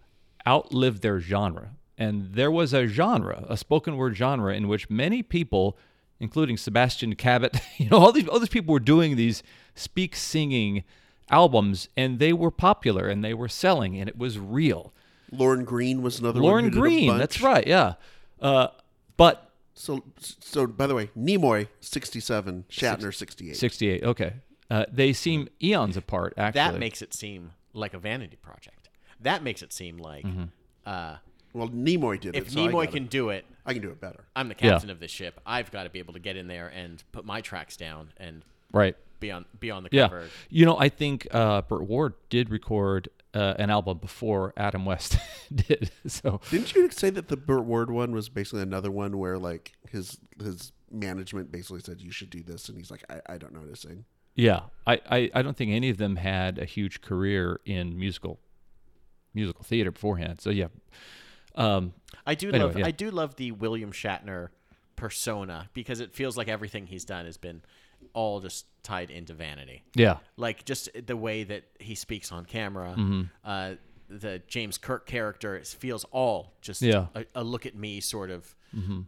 outlive 0.47 1.01
their 1.01 1.19
genre. 1.21 1.73
And 2.01 2.33
there 2.35 2.51
was 2.51 2.73
a 2.73 2.87
genre, 2.87 3.45
a 3.49 3.57
spoken 3.57 3.97
word 3.97 4.17
genre, 4.17 4.55
in 4.55 4.67
which 4.69 4.89
many 4.91 5.23
people, 5.23 5.77
including 6.19 6.57
Sebastian 6.57 7.15
Cabot, 7.15 7.57
you 7.77 7.89
know, 7.91 7.99
all 7.99 8.11
these 8.13 8.27
all 8.27 8.41
these 8.41 8.49
people 8.49 8.73
were 8.73 8.81
doing 8.81 9.15
these 9.17 9.43
speak 9.75 10.17
singing 10.17 10.83
albums, 11.31 11.89
and 11.97 12.19
they 12.19 12.33
were 12.33 12.51
popular 12.51 13.07
and 13.09 13.23
they 13.23 13.35
were 13.35 13.49
selling, 13.49 13.97
and 13.99 14.09
it 14.09 14.19
was 14.19 14.39
real. 14.39 14.93
Lorne 15.31 15.65
Greene 15.65 16.03
was 16.03 16.19
another 16.19 16.41
one. 16.41 16.51
Lorne 16.51 16.65
who 16.65 16.71
did 16.71 16.77
a 16.79 16.81
Greene, 16.81 17.19
that's 17.19 17.41
right, 17.41 17.67
yeah. 17.67 17.95
Uh, 18.41 18.69
but 19.17 19.51
So, 19.75 20.03
so 20.19 20.67
by 20.67 20.87
the 20.89 20.95
way, 20.95 21.11
Nimoy 21.17 21.69
sixty-seven, 21.81 22.65
Shatner 22.71 23.15
sixty-eight. 23.15 23.57
68, 23.57 24.03
okay. 24.05 24.33
Uh, 24.71 24.87
they 24.91 25.13
seem 25.13 25.49
eons 25.63 25.97
apart, 25.97 26.33
actually. 26.37 26.61
That 26.61 26.79
makes 26.79 27.03
it 27.03 27.13
seem 27.13 27.53
like 27.75 27.93
a 27.95 27.99
vanity 27.99 28.37
project. 28.37 28.89
That 29.21 29.43
makes 29.43 29.63
it 29.63 29.73
seem 29.73 29.99
like 29.99 30.25
Mm-hmm. 30.25 30.45
uh, 30.87 31.17
Well, 31.53 31.69
Nimoy 31.69 32.21
did 32.21 32.37
if 32.37 32.47
it. 32.49 32.53
so 32.53 32.65
I 32.65 32.69
Nimoy 32.69 32.85
got 32.85 32.93
can 32.95 33.05
it. 33.05 33.11
do 33.11 33.31
it, 33.31 33.45
I 33.67 33.73
can 33.73 33.83
do 33.83 33.91
it 33.91 34.01
better. 34.01 34.25
I'm 34.37 34.49
the 34.49 34.55
Yeah. 34.61 34.71
captain 34.73 34.91
of 34.91 35.01
this 35.01 35.11
ship. 35.11 35.41
I've 35.45 35.71
got 35.71 35.85
to 35.85 35.91
be 35.91 35.99
able 35.99 36.13
to 36.15 36.21
get 36.21 36.37
in 36.37 36.47
there 36.49 36.69
and 36.69 37.03
put 37.13 37.25
my 37.25 37.41
tracks 37.41 37.77
down 37.77 38.13
and 38.19 38.43
right. 38.73 38.97
be 39.19 39.31
on 39.31 39.45
be 39.59 39.71
on 39.71 39.83
the 39.83 39.91
cover. 39.91 40.21
Yeah. 40.23 40.27
You 40.49 40.67
know, 40.67 40.79
I 40.79 40.89
think 40.89 41.27
uh, 41.33 41.63
Burt 41.63 41.83
Ward 41.89 42.15
did 42.29 42.51
record 42.51 43.09
uh, 43.35 43.55
an 43.59 43.71
album 43.71 43.99
before 43.99 44.53
Adam 44.57 44.85
West 44.85 45.17
did. 45.55 45.91
So, 46.07 46.41
Didn't 46.51 46.75
you 46.75 46.91
say 46.91 47.11
that 47.11 47.29
the 47.29 47.37
Burt 47.37 47.65
Ward 47.65 47.91
one 47.91 48.13
was 48.13 48.29
basically 48.29 48.63
another 48.63 48.91
one 48.91 49.19
where 49.19 49.39
like 49.39 49.73
his 49.89 50.19
his 50.43 50.73
management 50.91 51.53
basically 51.53 51.81
said 51.81 52.01
you 52.01 52.11
should 52.11 52.31
do 52.31 52.43
this, 52.43 52.69
and 52.69 52.77
he's 52.79 52.91
like, 52.91 53.05
I, 53.11 53.35
I 53.35 53.39
don't 53.39 53.53
know 53.53 53.61
how 53.61 53.67
to 53.67 53.77
sing. 53.77 54.05
yeah, 54.35 54.63
I, 54.87 55.01
I, 55.09 55.31
I 55.35 55.43
don't 55.43 55.57
think 55.57 55.71
any 55.71 55.91
of 55.91 55.99
them 55.99 56.17
had 56.17 56.59
a 56.59 56.65
huge 56.65 57.01
career 57.03 57.61
in 57.65 57.97
musical 57.99 58.41
musical 59.35 59.63
theater 59.63 59.93
beforehand. 59.93 60.41
So, 60.41 60.51
yeah. 60.51 60.67
Um, 61.55 61.93
I 62.27 62.35
do 62.35 62.49
Anyway, 62.49 62.65
love 62.65 62.79
yeah. 62.79 62.87
I 62.87 62.91
do 62.91 63.11
love 63.11 63.37
the 63.37 63.53
William 63.53 63.93
Shatner 63.93 64.49
persona 64.97 65.69
because 65.75 66.01
it 66.01 66.15
feels 66.15 66.37
like 66.37 66.49
everything 66.49 66.87
he's 66.87 67.05
done 67.05 67.25
has 67.25 67.37
been 67.37 67.63
all 68.13 68.41
just 68.41 68.67
tied 68.83 69.11
into 69.11 69.35
vanity. 69.35 69.83
yeah. 69.95 70.19
like 70.37 70.65
just 70.65 70.89
the 71.07 71.17
way 71.17 71.45
that 71.45 71.65
he 71.79 71.95
speaks 71.95 72.33
on 72.33 72.45
camera. 72.45 72.95
Mm-hmm. 72.97 73.23
Uh, 73.45 73.73
the 74.09 74.43
James 74.49 74.77
Kirk 74.79 75.07
character 75.07 75.55
it 75.57 75.67
feels 75.67 76.05
all 76.11 76.53
just 76.61 76.83
Yeah. 76.83 77.07
a, 77.15 77.25
a 77.37 77.45
look 77.45 77.67
at 77.67 77.75
me 77.75 78.01
sort 78.01 78.31
of 78.31 78.55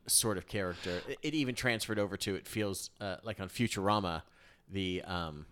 sort 0.09 0.39
of 0.39 0.47
character. 0.47 1.01
It, 1.09 1.19
it 1.23 1.35
even 1.35 1.55
transferred 1.55 1.99
over 1.99 2.17
to 2.19 2.35
it 2.35 2.47
feels 2.49 2.91
uh, 3.01 3.17
like 3.23 3.41
on 3.41 3.49
Futurama, 3.49 4.23
the 4.71 5.03
um, 5.03 5.47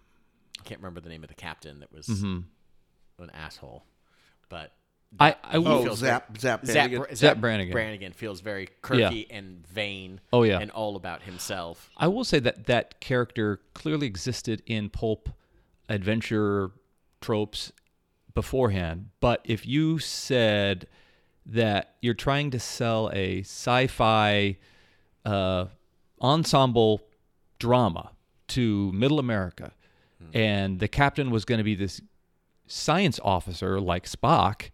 I 0.60 0.62
can't 0.64 0.80
remember 0.80 1.00
the 1.00 1.08
name 1.08 1.22
of 1.22 1.28
the 1.28 1.34
captain 1.34 1.80
that 1.80 1.92
was 1.92 2.08
an 2.08 2.44
asshole, 3.34 3.84
but 4.48 4.72
I, 5.18 5.36
I 5.42 5.58
will. 5.58 5.68
Oh, 5.68 5.82
feels 5.82 5.98
Zapp 5.98 6.38
Zapp 6.38 6.64
Zapp, 6.64 6.90
Brannigan. 6.90 7.16
Zapp 7.16 7.40
Brannigan. 7.40 7.72
Brannigan 7.72 8.12
feels 8.12 8.40
very 8.40 8.68
quirky 8.80 9.26
and 9.30 9.66
vain. 9.66 10.20
Oh, 10.32 10.44
yeah. 10.44 10.60
and 10.60 10.70
all 10.70 10.96
about 10.96 11.22
himself. 11.22 11.90
I 11.96 12.06
will 12.06 12.24
say 12.24 12.38
that 12.40 12.66
that 12.66 13.00
character 13.00 13.60
clearly 13.74 14.06
existed 14.06 14.62
in 14.66 14.88
pulp 14.88 15.28
adventure 15.88 16.70
tropes 17.20 17.72
beforehand. 18.34 19.10
But 19.18 19.40
if 19.44 19.66
you 19.66 19.98
said 19.98 20.86
that 21.44 21.96
you're 22.00 22.14
trying 22.14 22.52
to 22.52 22.60
sell 22.60 23.10
a 23.12 23.40
sci-fi 23.40 24.56
uh, 25.24 25.66
ensemble 26.22 27.02
drama 27.58 28.12
to 28.48 28.92
Middle 28.92 29.18
America, 29.18 29.72
and 30.34 30.78
the 30.78 30.86
captain 30.88 31.30
was 31.30 31.44
going 31.44 31.58
to 31.58 31.64
be 31.64 31.74
this 31.74 32.00
science 32.66 33.18
officer 33.24 33.80
like 33.80 34.04
Spock, 34.04 34.70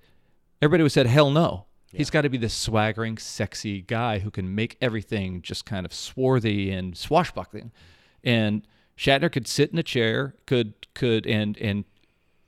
everybody 0.60 0.82
would 0.82 0.92
said, 0.92 1.06
"Hell 1.06 1.30
no." 1.30 1.66
He's 1.92 2.10
got 2.10 2.22
to 2.22 2.28
be 2.28 2.36
this 2.36 2.52
swaggering, 2.52 3.16
sexy 3.16 3.80
guy 3.80 4.18
who 4.18 4.30
can 4.30 4.54
make 4.54 4.76
everything 4.82 5.40
just 5.40 5.64
kind 5.64 5.86
of 5.86 5.94
swarthy 5.94 6.70
and 6.70 6.96
swashbuckling. 6.96 7.72
And 8.22 8.66
Shatner 8.98 9.32
could 9.32 9.46
sit 9.46 9.70
in 9.70 9.78
a 9.78 9.82
chair, 9.82 10.34
could 10.46 10.74
could 10.94 11.26
and 11.26 11.56
and 11.58 11.84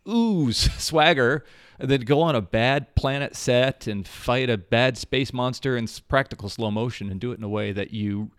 ooze 0.06 0.70
swagger, 0.78 1.44
and 1.78 1.90
then 1.90 2.00
go 2.02 2.20
on 2.20 2.34
a 2.34 2.42
bad 2.42 2.94
planet 2.94 3.36
set 3.36 3.86
and 3.86 4.06
fight 4.06 4.50
a 4.50 4.58
bad 4.58 4.98
space 4.98 5.32
monster 5.32 5.76
in 5.76 5.88
practical 6.08 6.48
slow 6.48 6.70
motion 6.70 7.10
and 7.10 7.20
do 7.20 7.32
it 7.32 7.38
in 7.38 7.44
a 7.44 7.48
way 7.48 7.72
that 7.72 7.92
you 7.92 8.30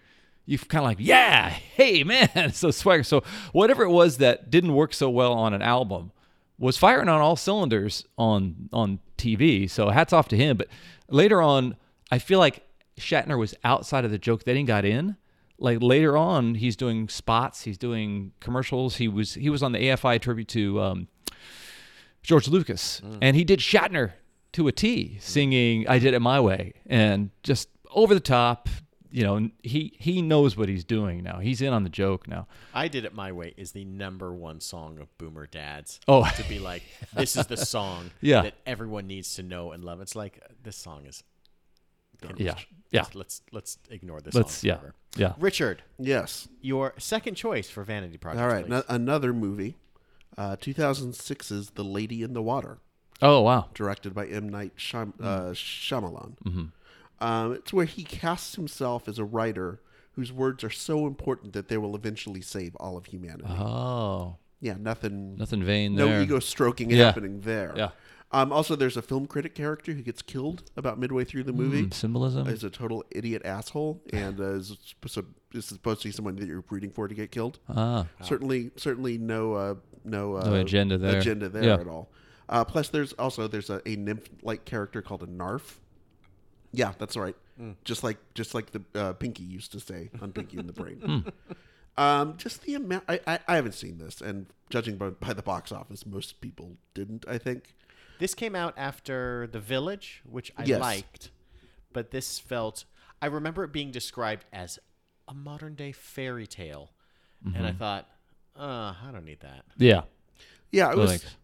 you 0.45 0.57
kind 0.57 0.83
of 0.83 0.89
like, 0.89 0.97
yeah, 0.99 1.49
hey 1.49 2.03
man, 2.03 2.51
so 2.53 2.71
swagger. 2.71 3.03
So 3.03 3.23
whatever 3.51 3.83
it 3.83 3.91
was 3.91 4.17
that 4.17 4.49
didn't 4.49 4.73
work 4.73 4.93
so 4.93 5.09
well 5.09 5.33
on 5.33 5.53
an 5.53 5.61
album 5.61 6.11
was 6.59 6.77
firing 6.77 7.09
on 7.09 7.21
all 7.21 7.35
cylinders 7.35 8.05
on 8.17 8.69
on 8.71 8.99
TV. 9.17 9.69
So 9.69 9.89
hats 9.89 10.13
off 10.13 10.27
to 10.29 10.37
him. 10.37 10.57
But 10.57 10.67
later 11.09 11.41
on, 11.41 11.75
I 12.11 12.19
feel 12.19 12.39
like 12.39 12.63
Shatner 12.97 13.37
was 13.37 13.55
outside 13.63 14.05
of 14.05 14.11
the 14.11 14.17
joke. 14.17 14.43
Then 14.43 14.55
he 14.57 14.63
got 14.63 14.85
in. 14.85 15.15
Like 15.57 15.79
later 15.81 16.15
on, 16.15 16.55
he's 16.55 16.75
doing 16.75 17.09
spots. 17.09 17.63
He's 17.63 17.77
doing 17.77 18.31
commercials. 18.39 18.97
He 18.97 19.07
was 19.07 19.33
he 19.33 19.49
was 19.49 19.63
on 19.63 19.71
the 19.71 19.79
AFI 19.79 20.21
tribute 20.21 20.47
to 20.49 20.81
um, 20.81 21.07
George 22.23 22.47
Lucas, 22.47 23.01
and 23.21 23.35
he 23.35 23.43
did 23.43 23.59
Shatner 23.59 24.13
to 24.53 24.67
a 24.67 24.71
T, 24.71 25.17
singing 25.19 25.87
"I 25.87 25.99
Did 25.99 26.13
It 26.13 26.21
My 26.21 26.39
Way" 26.39 26.73
and 26.85 27.31
just 27.43 27.69
over 27.91 28.13
the 28.13 28.19
top. 28.21 28.69
You 29.11 29.23
know, 29.23 29.49
he 29.63 29.93
he 29.99 30.21
knows 30.21 30.55
what 30.55 30.69
he's 30.69 30.83
doing 30.83 31.23
now. 31.23 31.39
He's 31.39 31.61
in 31.61 31.73
on 31.73 31.83
the 31.83 31.89
joke 31.89 32.27
now. 32.27 32.47
I 32.73 32.87
Did 32.87 33.05
It 33.05 33.13
My 33.15 33.31
Way 33.31 33.53
is 33.57 33.71
the 33.71 33.83
number 33.85 34.31
one 34.33 34.59
song 34.61 34.99
of 34.99 35.15
Boomer 35.17 35.47
Dads. 35.47 35.99
Oh. 36.07 36.29
To 36.37 36.43
be 36.47 36.59
like, 36.59 36.83
this 37.13 37.35
is 37.35 37.47
the 37.47 37.57
song 37.75 38.11
Yeah. 38.21 38.43
that 38.43 38.53
everyone 38.67 39.07
needs 39.07 39.33
to 39.35 39.43
know 39.43 39.71
and 39.71 39.83
love. 39.83 39.99
It's 40.01 40.15
like, 40.15 40.39
this 40.63 40.75
song 40.75 41.05
is. 41.07 41.23
Yeah, 42.35 42.55
yeah. 42.91 43.01
Just 43.01 43.15
Let's 43.15 43.41
let's 43.53 43.77
ignore 43.89 44.19
this 44.19 44.35
Let's 44.35 44.53
song 44.55 44.67
yeah 44.67 44.75
forever. 44.77 44.95
yeah. 45.15 45.33
Richard, 45.39 45.83
Yes. 45.97 46.49
your 46.61 46.93
second 46.97 47.35
choice 47.35 47.69
for 47.69 47.83
Vanity 47.85 48.17
Project. 48.17 48.41
All 48.41 48.47
right. 48.49 48.65
please. 48.65 48.69
no- 48.71 48.83
another 48.89 49.31
movie, 49.33 49.77
uh, 50.37 50.57
2006's 50.57 51.71
The 51.71 51.83
Lady 51.83 52.21
in 52.21 52.33
the 52.33 52.41
Water, 52.41 52.79
Oh 53.21 53.41
wow. 53.41 53.69
directed 53.73 54.13
by 54.13 54.27
M. 54.27 54.49
Night 54.49 54.73
Shyam- 54.77 55.13
Mm-hmm. 55.13 55.23
uh, 55.25 55.51
Shyamalan. 55.53 56.71
Um, 57.21 57.53
it's 57.53 57.73
where 57.73 57.85
he 57.85 58.03
casts 58.03 58.55
himself 58.55 59.07
as 59.07 59.19
a 59.19 59.25
writer 59.25 59.81
whose 60.13 60.31
words 60.31 60.63
are 60.63 60.69
so 60.69 61.05
important 61.07 61.53
that 61.53 61.67
they 61.67 61.77
will 61.77 61.95
eventually 61.95 62.41
save 62.41 62.75
all 62.77 62.97
of 62.97 63.05
humanity. 63.07 63.45
Oh, 63.49 64.37
Yeah, 64.61 64.75
nothing, 64.79 65.35
nothing 65.37 65.63
vain 65.63 65.95
no 65.95 66.07
there. 66.07 66.21
ego 66.21 66.39
stroking 66.39 66.89
Yeah. 66.89 67.05
happening 67.05 67.41
there. 67.41 67.73
Yeah. 67.75 67.89
Um, 68.31 68.51
also, 68.51 68.75
there's 68.75 68.95
a 68.95 69.01
film 69.01 69.25
critic 69.25 69.55
character 69.55 69.91
who 69.93 70.03
gets 70.03 70.21
killed 70.21 70.61
about 70.77 70.99
midway 70.99 71.23
through 71.23 71.45
the 71.45 71.53
movie. 71.53 71.87
Mm, 71.87 71.93
symbolism. 71.93 72.47
Is 72.47 72.63
a 72.63 72.69
total 72.69 73.03
idiot 73.09 73.41
asshole, 73.43 74.03
and 74.13 74.39
uh, 74.39 74.51
is, 74.53 74.77
is 75.53 75.65
supposed 75.65 76.01
to 76.03 76.07
be 76.09 76.11
someone 76.11 76.35
that 76.35 76.45
you're 76.45 76.63
rooting 76.69 76.91
for 76.91 77.07
to 77.07 77.15
get 77.15 77.31
killed. 77.31 77.57
ah, 77.69 78.05
Certainly, 78.21 78.69
certainly 78.75 79.17
no, 79.17 79.53
uh, 79.53 79.75
no, 80.03 80.35
uh, 80.35 80.45
No 80.45 80.53
agenda 80.55 80.97
there. 80.99 81.17
Agenda 81.19 81.49
there 81.49 81.63
Yeah. 81.63 81.75
at 81.79 81.87
all. 81.87 82.11
Uh, 82.47 82.63
plus, 82.65 82.89
there's 82.89 83.13
also 83.13 83.47
there's 83.47 83.69
a, 83.71 83.81
a 83.87 83.95
nymph-like 83.95 84.63
character 84.65 85.01
called 85.01 85.23
a 85.23 85.27
Narf. 85.27 85.79
Yeah, 86.71 86.93
that's 86.97 87.17
right. 87.17 87.35
Just 87.83 88.03
like 88.03 88.17
just 88.35 88.53
like 88.53 88.71
the 88.71 88.81
uh, 88.95 89.13
Pinky 89.13 89.43
used 89.43 89.71
to 89.73 89.79
say 89.81 90.09
on 90.21 90.31
Pinky 90.31 90.57
in 90.57 90.67
the 90.67 90.73
Brain. 90.73 91.25
Um, 91.97 92.37
just 92.37 92.61
the 92.61 92.75
amount. 92.75 93.03
I, 93.09 93.19
I, 93.27 93.39
I 93.45 93.55
haven't 93.55 93.73
seen 93.73 93.97
this, 93.97 94.21
and 94.21 94.45
judging 94.69 94.95
by, 94.95 95.09
by 95.09 95.33
the 95.33 95.41
box 95.41 95.69
office, 95.73 96.05
most 96.05 96.39
people 96.39 96.77
didn't. 96.93 97.25
I 97.27 97.37
think. 97.37 97.75
This 98.19 98.33
came 98.33 98.55
out 98.55 98.73
after 98.77 99.49
The 99.51 99.59
Village, 99.59 100.21
which 100.25 100.49
I 100.55 100.63
Yes. 100.63 100.79
liked, 100.79 101.29
but 101.91 102.11
this 102.11 102.39
felt. 102.39 102.85
I 103.21 103.25
remember 103.25 103.65
it 103.65 103.73
being 103.73 103.91
described 103.91 104.45
as 104.53 104.79
a 105.27 105.33
modern 105.33 105.75
day 105.75 105.91
fairy 105.91 106.47
tale, 106.47 106.91
and 107.43 107.55
Mm-hmm. 107.55 107.65
I 107.65 107.71
thought, 107.73 108.07
uh, 108.57 108.93
I 109.05 109.09
don't 109.11 109.25
need 109.25 109.41
that. 109.41 109.65
yeah. 109.77 110.03
Yeah, 110.71 110.91
it 110.91 110.97
was. 110.97 111.09
Thanks. 111.09 111.35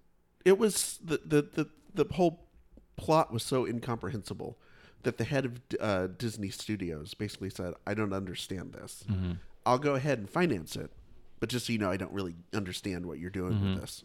It 0.45 0.57
was 0.57 0.99
the, 1.03 1.17
the 1.25 1.41
the 1.41 1.69
the 2.05 2.13
whole 2.13 2.47
plot 2.95 3.33
was 3.33 3.43
so 3.43 3.65
incomprehensible 3.65 4.57
that 5.05 5.17
the 5.17 5.23
head 5.23 5.45
of 5.45 5.61
uh, 5.79 6.07
Disney 6.07 6.49
Studios 6.49 7.13
basically 7.13 7.49
said, 7.49 7.73
"I 7.87 7.93
don't 7.93 8.13
understand 8.13 8.73
this. 8.73 9.03
Mm-hmm. 9.09 9.33
I'll 9.65 9.79
go 9.79 9.95
ahead 9.95 10.19
and 10.19 10.29
finance 10.29 10.75
it, 10.75 10.91
but 11.39 11.49
just 11.49 11.67
so 11.67 11.73
you 11.73 11.79
know, 11.79 11.89
I 11.89 11.97
don't 11.97 12.11
really 12.11 12.35
understand 12.53 13.05
what 13.05 13.19
you're 13.19 13.29
doing 13.29 13.61
with 13.61 13.69
mm-hmm. 13.69 13.79
this." 13.79 14.03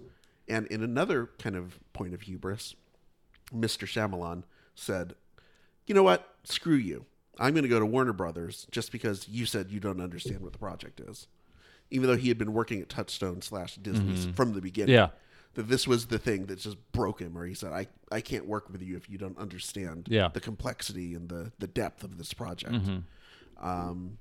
And 0.49 0.67
in 0.69 0.83
another 0.83 1.31
kind 1.39 1.57
of 1.57 1.79
point 1.93 2.15
of 2.15 2.23
hubris, 2.23 2.75
Mr. 3.53 3.87
Shyamalan 3.87 4.45
said, 4.75 5.15
"You 5.87 5.95
know 5.95 6.03
what? 6.05 6.35
Screw 6.45 6.77
you. 6.77 7.07
I'm 7.39 7.55
going 7.55 7.65
to 7.65 7.69
go 7.69 7.81
to 7.81 7.87
Warner 7.87 8.13
Brothers 8.13 8.67
just 8.71 8.93
because 8.93 9.29
you 9.29 9.47
said 9.47 9.71
you 9.71 9.81
don't 9.81 10.01
understand 10.01 10.41
what 10.41 10.53
the 10.53 10.59
project 10.59 11.01
is." 11.01 11.27
Even 11.91 12.09
though 12.09 12.17
he 12.17 12.29
had 12.29 12.39
been 12.39 12.53
working 12.53 12.81
at 12.81 12.89
Touchstone 12.89 13.43
slash 13.43 13.75
Disney 13.75 14.15
mm-hmm. 14.15 14.33
from 14.33 14.53
the 14.53 14.61
beginning, 14.61 14.95
Yeah. 14.95 15.09
That 15.55 15.69
this 15.69 15.87
was 15.87 16.07
the 16.07 16.19
thing 16.19 16.47
that 16.47 16.59
just 16.61 16.77
broke 16.93 17.21
him, 17.21 17.35
where 17.35 17.47
he 17.47 17.55
said, 17.55 17.73
"I 17.73 17.89
I 18.13 18.21
can't 18.21 18.47
work 18.47 18.71
with 18.71 18.83
you 18.83 18.97
if 18.97 19.09
you 19.11 19.19
don't 19.19 19.37
understand 19.39 20.09
Yeah. 20.11 20.29
the 20.29 20.41
complexity 20.41 21.15
and 21.15 21.29
the 21.29 21.53
the 21.59 21.67
depth 21.67 22.05
of 22.05 22.19
this 22.19 22.33
project." 22.33 22.75
Um, 23.59 24.19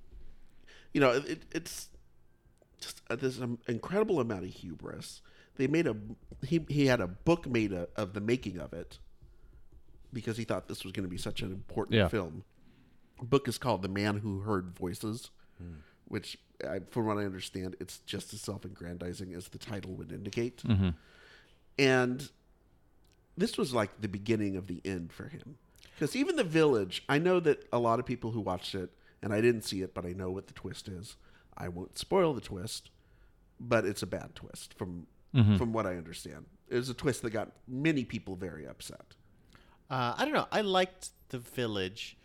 you 0.94 1.00
know, 1.02 1.12
it, 1.12 1.44
it's 1.52 1.90
just 2.82 3.02
uh, 3.10 3.16
this 3.16 3.40
incredible 3.68 4.20
amount 4.20 4.44
of 4.44 4.50
hubris. 4.50 5.22
They 5.56 5.68
made 5.68 5.88
a 5.88 5.96
he 6.46 6.66
he 6.70 6.88
had 6.88 7.00
a 7.02 7.08
book 7.08 7.48
made 7.48 7.74
a, 7.74 7.88
of 7.96 8.14
the 8.14 8.22
making 8.22 8.58
of 8.60 8.74
it 8.74 9.00
because 10.12 10.38
he 10.38 10.44
thought 10.46 10.68
this 10.68 10.84
was 10.84 10.92
going 10.94 11.04
to 11.04 11.10
be 11.10 11.18
such 11.18 11.42
an 11.42 11.52
important 11.52 11.96
Yeah. 11.96 12.08
film. 12.08 12.44
The 13.20 13.26
book 13.26 13.48
is 13.48 13.58
called 13.58 13.82
"The 13.82 13.90
Man 13.90 14.18
Who 14.20 14.40
Heard 14.40 14.74
Voices," 14.78 15.30
which, 16.08 16.38
I, 16.68 16.80
from 16.90 17.06
what 17.06 17.18
I 17.18 17.26
understand, 17.26 17.76
it's 17.80 18.00
just 18.00 18.34
as 18.34 18.42
self-aggrandizing 18.42 19.34
as 19.34 19.50
the 19.50 19.58
title 19.60 19.92
would 19.96 20.12
indicate. 20.12 20.64
And 21.80 22.30
this 23.38 23.58
was 23.58 23.74
like 23.74 24.02
the 24.02 24.08
beginning 24.10 24.56
of 24.58 24.68
the 24.68 24.82
end 24.86 25.12
for 25.14 25.30
him. 25.30 25.58
Because 25.96 26.16
even 26.16 26.36
The 26.36 26.44
Village, 26.44 27.04
I 27.10 27.18
know 27.20 27.40
that 27.40 27.68
a 27.74 27.80
lot 27.80 28.00
of 28.00 28.06
people 28.06 28.32
who 28.32 28.42
watched 28.42 28.76
it, 28.76 28.90
and 29.22 29.34
I 29.34 29.42
didn't 29.42 29.64
see 29.64 29.82
it, 29.82 29.94
but 29.94 30.06
I 30.06 30.10
know 30.14 30.30
what 30.30 30.48
the 30.48 30.54
twist 30.54 30.88
is. 30.88 31.16
I 31.58 31.68
won't 31.70 31.98
spoil 31.98 32.34
the 32.34 32.42
twist, 32.42 32.90
but 33.60 33.86
it's 33.86 34.02
a 34.04 34.08
bad 34.08 34.36
twist 34.36 34.74
from 34.78 35.08
from 35.32 35.74
what 35.74 35.86
I 35.86 35.96
understand. 35.96 36.46
It 36.70 36.76
was 36.76 36.90
a 36.90 36.94
twist 36.96 37.22
that 37.22 37.30
got 37.30 37.52
many 37.68 38.04
people 38.04 38.36
very 38.36 38.66
upset. 38.68 39.14
Uh, 39.90 40.16
I 40.18 40.26
don't 40.26 40.34
know. 40.34 40.48
I 40.52 40.62
liked 40.62 41.10
The 41.30 41.38
Village. 41.40 42.18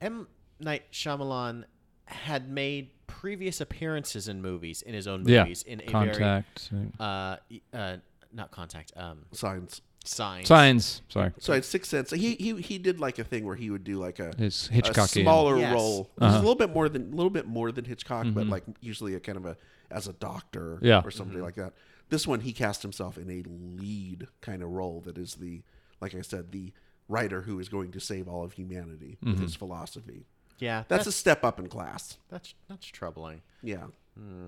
M. 0.00 0.26
Night 0.58 0.84
Shyamalan 0.90 1.64
had 2.06 2.48
made 2.50 2.90
previous 3.06 3.60
appearances 3.60 4.26
in 4.26 4.40
movies 4.40 4.80
in 4.82 4.94
his 4.94 5.06
own 5.06 5.26
Yeah. 5.28 5.42
movies 5.42 5.62
in 5.64 5.80
a 5.80 5.84
Contact. 5.84 6.68
very 6.70 6.88
uh, 6.98 7.36
uh, 7.74 7.96
not 8.32 8.50
contact 8.50 8.92
um 8.96 9.24
Signs. 9.32 9.82
signs 10.04 10.48
Signs. 10.48 11.02
Sorry. 11.08 11.32
So 11.38 11.52
I 11.52 11.56
had 11.56 11.64
Sixth 11.64 11.90
Sense. 11.90 12.10
He 12.10 12.34
he 12.36 12.60
he 12.60 12.78
did 12.78 13.00
like 13.00 13.18
a 13.18 13.24
thing 13.24 13.44
where 13.44 13.56
he 13.56 13.70
would 13.70 13.84
do 13.84 13.98
like 13.98 14.18
a 14.18 14.32
It's 14.38 14.68
a 14.68 14.72
Hitchcockian. 14.72 15.22
smaller 15.22 15.58
Yes. 15.58 15.74
role. 15.74 16.10
It 16.16 16.20
was 16.22 16.28
uh-huh. 16.30 16.36
a 16.38 16.40
little 16.40 16.54
bit 16.54 16.70
more 16.70 16.88
than 16.88 17.12
a 17.12 17.16
little 17.16 17.30
bit 17.30 17.46
more 17.46 17.70
than 17.72 17.84
Hitchcock, 17.84 18.26
but 18.32 18.42
mm-hmm. 18.42 18.50
like 18.50 18.64
usually 18.80 19.14
a 19.14 19.20
kind 19.20 19.36
of 19.36 19.44
a 19.46 19.56
as 19.90 20.08
a 20.08 20.12
doctor 20.14 20.78
Yeah. 20.82 21.02
or 21.04 21.10
something 21.10 21.36
mm-hmm. 21.36 21.44
like 21.44 21.56
that. 21.56 21.74
This 22.08 22.26
one 22.26 22.40
he 22.40 22.52
cast 22.52 22.82
himself 22.82 23.18
in 23.18 23.30
a 23.30 23.42
lead 23.80 24.26
kind 24.40 24.62
of 24.62 24.70
role 24.70 25.00
that 25.02 25.18
is 25.18 25.34
the 25.34 25.62
like 26.00 26.14
I 26.14 26.22
said 26.22 26.50
the 26.52 26.72
writer 27.08 27.42
who 27.42 27.58
is 27.58 27.68
going 27.68 27.90
to 27.92 28.00
save 28.00 28.26
all 28.28 28.42
of 28.44 28.52
humanity 28.52 29.18
with 29.22 29.34
mm-hmm. 29.34 29.42
his 29.42 29.54
philosophy. 29.56 30.26
yeah 30.60 30.84
That's, 30.88 31.04
that's 31.04 31.06
a 31.08 31.12
step 31.18 31.44
up 31.44 31.58
in 31.58 31.68
class. 31.68 32.16
that's 32.30 32.54
that's 32.68 32.86
troubling 32.86 33.42
Yeah. 33.62 33.86
Hmm. 34.16 34.46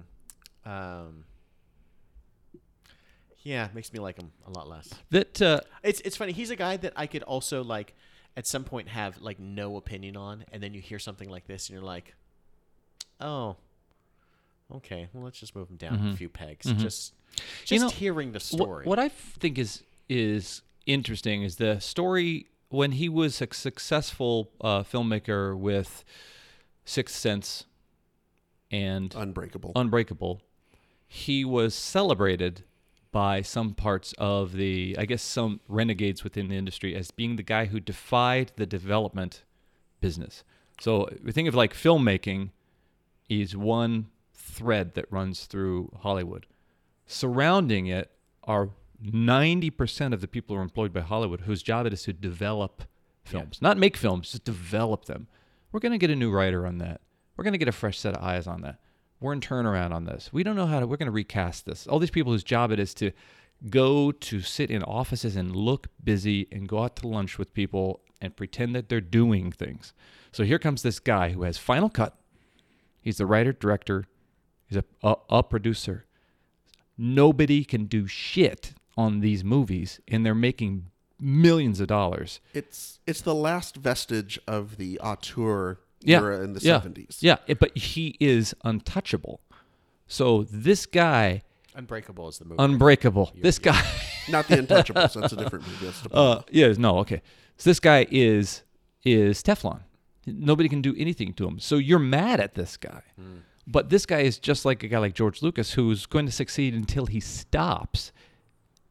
um 0.64 1.24
yeah 3.42 3.68
makes 3.74 3.92
me 3.92 3.98
like 3.98 4.16
him 4.16 4.30
a 4.46 4.50
lot 4.50 4.68
less. 4.68 4.90
That 5.10 5.40
uh, 5.42 5.60
it's 5.82 6.00
it's 6.00 6.16
funny 6.16 6.32
he's 6.32 6.50
a 6.50 6.56
guy 6.56 6.76
that 6.78 6.92
I 6.96 7.06
could 7.06 7.22
also 7.22 7.62
like 7.64 7.94
at 8.36 8.46
some 8.46 8.64
point 8.64 8.88
have 8.88 9.18
like 9.20 9.38
no 9.38 9.76
opinion 9.76 10.16
on 10.16 10.44
and 10.52 10.62
then 10.62 10.74
you 10.74 10.80
hear 10.80 10.98
something 10.98 11.28
like 11.28 11.46
this 11.46 11.68
and 11.68 11.74
you're 11.74 11.84
like 11.84 12.14
oh 13.20 13.56
okay 14.74 15.08
well 15.12 15.24
let's 15.24 15.38
just 15.38 15.54
move 15.54 15.68
him 15.68 15.76
down 15.76 16.08
a 16.12 16.16
few 16.16 16.28
pegs. 16.28 16.66
Just 16.72 17.12
just 17.64 17.70
You 17.70 17.78
know, 17.80 17.88
hearing 17.88 18.32
the 18.32 18.38
Wh- 18.38 18.42
story. 18.42 18.84
What, 18.86 18.98
I 18.98 19.06
f- 19.06 19.36
think 19.38 19.58
is 19.58 19.82
is 20.08 20.62
interesting 20.86 21.42
is 21.42 21.56
the 21.56 21.80
story 21.80 22.46
when 22.68 22.92
he 22.92 23.08
was 23.08 23.40
a 23.40 23.48
successful 23.52 24.50
uh, 24.60 24.82
filmmaker 24.82 25.56
with 25.56 26.04
Sixth 26.84 27.14
Sense 27.16 27.64
and 28.70 29.14
Unbreakable. 29.14 29.72
Unbreakable, 29.76 30.40
he 31.06 31.44
was 31.44 31.74
celebrated 31.74 32.64
by 33.12 33.42
some 33.42 33.74
parts 33.74 34.14
of 34.18 34.54
the, 34.54 34.96
I 34.98 35.04
guess, 35.04 35.22
some 35.22 35.60
renegades 35.68 36.24
within 36.24 36.48
the 36.48 36.56
industry 36.56 36.96
as 36.96 37.10
being 37.10 37.36
the 37.36 37.42
guy 37.42 37.66
who 37.66 37.78
defied 37.78 38.52
the 38.56 38.66
development 38.66 39.44
business. 40.00 40.42
So 40.80 41.08
we 41.22 41.30
think 41.30 41.46
of 41.46 41.54
like 41.54 41.74
filmmaking 41.74 42.50
is 43.28 43.56
one 43.56 44.06
thread 44.34 44.94
that 44.94 45.12
runs 45.12 45.44
through 45.44 45.92
Hollywood. 46.00 46.46
Surrounding 47.06 47.86
it 47.86 48.10
are 48.44 48.70
90% 49.04 50.12
of 50.12 50.20
the 50.20 50.28
people 50.28 50.56
who 50.56 50.60
are 50.60 50.64
employed 50.64 50.92
by 50.92 51.00
Hollywood 51.00 51.42
whose 51.42 51.62
job 51.62 51.86
it 51.86 51.92
is 51.92 52.02
to 52.04 52.12
develop 52.12 52.84
films, 53.24 53.60
not 53.60 53.78
make 53.78 53.96
films, 53.96 54.32
just 54.32 54.44
develop 54.44 55.04
them. 55.04 55.28
We're 55.70 55.80
going 55.80 55.92
to 55.92 55.98
get 55.98 56.10
a 56.10 56.16
new 56.16 56.30
writer 56.30 56.66
on 56.66 56.78
that. 56.78 57.00
We're 57.36 57.44
going 57.44 57.52
to 57.52 57.58
get 57.58 57.68
a 57.68 57.72
fresh 57.72 57.98
set 57.98 58.14
of 58.14 58.22
eyes 58.22 58.46
on 58.46 58.62
that. 58.62 58.78
We're 59.22 59.32
in 59.32 59.40
turnaround 59.40 59.92
on 59.92 60.04
this. 60.04 60.30
We 60.32 60.42
don't 60.42 60.56
know 60.56 60.66
how 60.66 60.80
to, 60.80 60.86
we're 60.86 60.96
going 60.96 61.06
to 61.06 61.12
recast 61.12 61.64
this. 61.64 61.86
All 61.86 61.98
these 61.98 62.10
people 62.10 62.32
whose 62.32 62.44
job 62.44 62.72
it 62.72 62.80
is 62.80 62.92
to 62.94 63.12
go 63.70 64.10
to 64.10 64.40
sit 64.40 64.70
in 64.70 64.82
offices 64.82 65.36
and 65.36 65.54
look 65.54 65.86
busy 66.02 66.48
and 66.50 66.68
go 66.68 66.82
out 66.82 66.96
to 66.96 67.06
lunch 67.06 67.38
with 67.38 67.54
people 67.54 68.00
and 68.20 68.36
pretend 68.36 68.74
that 68.74 68.88
they're 68.88 69.00
doing 69.00 69.52
things. 69.52 69.92
So 70.32 70.44
here 70.44 70.58
comes 70.58 70.82
this 70.82 70.98
guy 70.98 71.30
who 71.30 71.44
has 71.44 71.58
Final 71.58 71.88
Cut. 71.88 72.18
He's 73.00 73.18
the 73.18 73.26
writer, 73.26 73.52
director, 73.52 74.06
he's 74.66 74.78
a, 74.78 74.84
a, 75.02 75.16
a 75.30 75.42
producer. 75.42 76.06
Nobody 76.98 77.64
can 77.64 77.86
do 77.86 78.06
shit 78.06 78.74
on 78.96 79.20
these 79.20 79.42
movies, 79.42 80.00
and 80.06 80.24
they're 80.24 80.34
making 80.34 80.86
millions 81.18 81.80
of 81.80 81.86
dollars. 81.86 82.40
It's 82.52 83.00
it's 83.06 83.20
the 83.20 83.34
last 83.34 83.76
vestige 83.76 84.38
of 84.46 84.76
the 84.76 84.98
auteur 85.00 85.80
Yeah, 86.04 86.18
era 86.20 86.42
in 86.42 86.52
the 86.54 86.60
yeah, 86.60 86.78
seventies. 86.80 87.18
Yeah, 87.20 87.36
it- 87.46 87.58
but 87.58 87.76
he 87.76 88.16
is 88.20 88.54
untouchable. 88.64 89.40
So 90.06 90.44
this 90.50 90.84
guy, 90.86 91.42
Unbreakable 91.74 92.28
is 92.28 92.38
the 92.38 92.44
movie. 92.44 92.56
unbreakable. 92.62 93.32
This 93.40 93.58
guy, 93.58 93.82
Not 94.28 94.46
the 94.48 94.56
Untouchables. 94.56 95.14
That's 95.18 95.32
a 95.32 95.36
different 95.36 95.66
movie. 95.66 95.86
That's 95.86 96.02
De 96.02 96.14
uh, 96.14 96.42
yeah, 96.50 96.72
no, 96.76 96.98
okay. 96.98 97.22
So 97.56 97.70
this 97.70 97.80
guy 97.80 98.06
is 98.10 98.62
is 99.04 99.42
Teflon. 99.42 99.80
Nobody 100.26 100.68
can 100.68 100.82
do 100.82 100.94
anything 100.98 101.32
to 101.34 101.46
him. 101.48 101.58
So 101.58 101.76
you're 101.76 101.98
mad 101.98 102.38
at 102.40 102.54
this 102.54 102.76
guy. 102.76 103.02
But 103.66 103.88
this 103.90 104.06
guy 104.06 104.20
is 104.20 104.38
just 104.38 104.64
like 104.64 104.82
a 104.82 104.88
guy 104.88 104.98
like 104.98 105.14
George 105.14 105.40
Lucas 105.42 105.72
who's 105.72 106.06
going 106.06 106.26
to 106.26 106.32
succeed 106.32 106.74
until 106.74 107.06
he 107.06 107.20
stops 107.20 108.12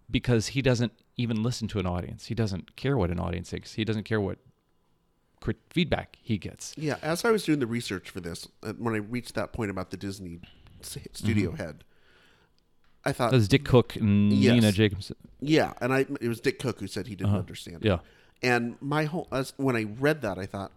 because 0.09 0.47
he 0.47 0.61
doesn't 0.61 0.91
even 1.17 1.43
listen 1.43 1.67
to 1.69 1.79
an 1.79 1.85
audience. 1.85 2.25
He 2.27 2.35
doesn't 2.35 2.75
care 2.75 2.97
what 2.97 3.11
an 3.11 3.19
audience 3.19 3.49
thinks. 3.49 3.73
He 3.73 3.85
doesn't 3.85 4.03
care 4.03 4.19
what 4.19 4.37
crit- 4.37 4.50
feedback 5.69 6.17
he 6.21 6.37
gets. 6.37 6.73
Yeah, 6.77 6.97
as 7.01 7.25
I 7.25 7.31
was 7.31 7.43
doing 7.43 7.59
the 7.59 7.67
research 7.67 8.09
for 8.09 8.19
this, 8.19 8.47
uh, 8.63 8.73
when 8.73 8.93
I 8.93 8.97
reached 8.97 9.35
that 9.35 9.51
point 9.53 9.71
about 9.71 9.91
the 9.91 9.97
Disney 9.97 10.39
studio 10.81 11.51
head, 11.51 11.83
I 13.03 13.11
thought, 13.11 13.31
That 13.31 13.37
was 13.37 13.47
Dick 13.47 13.65
Cook 13.65 13.95
and 13.95 14.31
Yes. 14.31 14.53
Nina 14.53 14.71
Jacobson. 14.71 15.15
yeah, 15.39 15.73
and 15.81 15.91
I 15.93 16.01
it 16.21 16.27
was 16.27 16.39
Dick 16.39 16.59
Cook 16.59 16.79
who 16.79 16.87
said 16.87 17.07
he 17.07 17.15
didn't 17.15 17.35
understand. 17.35 17.83
it. 17.85 17.89
Uh-huh. 17.89 18.01
Yeah. 18.43 18.49
And 18.55 18.75
my 18.81 19.05
whole 19.05 19.27
as, 19.31 19.53
when 19.57 19.75
I 19.75 19.83
read 19.83 20.21
that, 20.21 20.37
I 20.37 20.45
thought, 20.45 20.71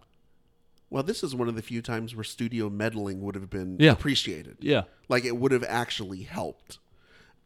well, 0.89 1.03
this 1.03 1.23
is 1.23 1.35
one 1.35 1.47
of 1.47 1.55
the 1.55 1.61
few 1.63 1.81
times 1.81 2.15
where 2.15 2.23
studio 2.23 2.69
meddling 2.69 3.21
would 3.21 3.35
have 3.35 3.49
been 3.49 3.77
Yeah. 3.79 3.91
appreciated. 3.91 4.57
Yeah. 4.59 4.83
like 5.07 5.23
it 5.25 5.37
would 5.37 5.51
have 5.51 5.63
actually 5.67 6.23
helped. 6.23 6.79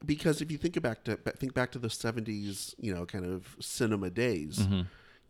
Because 0.06 0.42
if 0.42 0.50
you 0.50 0.58
think 0.58 0.82
back 0.82 1.04
to 1.04 1.18
think 1.18 1.54
back 1.54 1.72
to 1.74 1.80
the 1.80 1.90
'70s, 1.90 2.74
you 2.80 2.94
know, 2.96 3.06
kind 3.06 3.26
of 3.26 3.58
cinema 3.60 4.10
days, 4.10 4.60
Mm-hmm. 4.60 4.82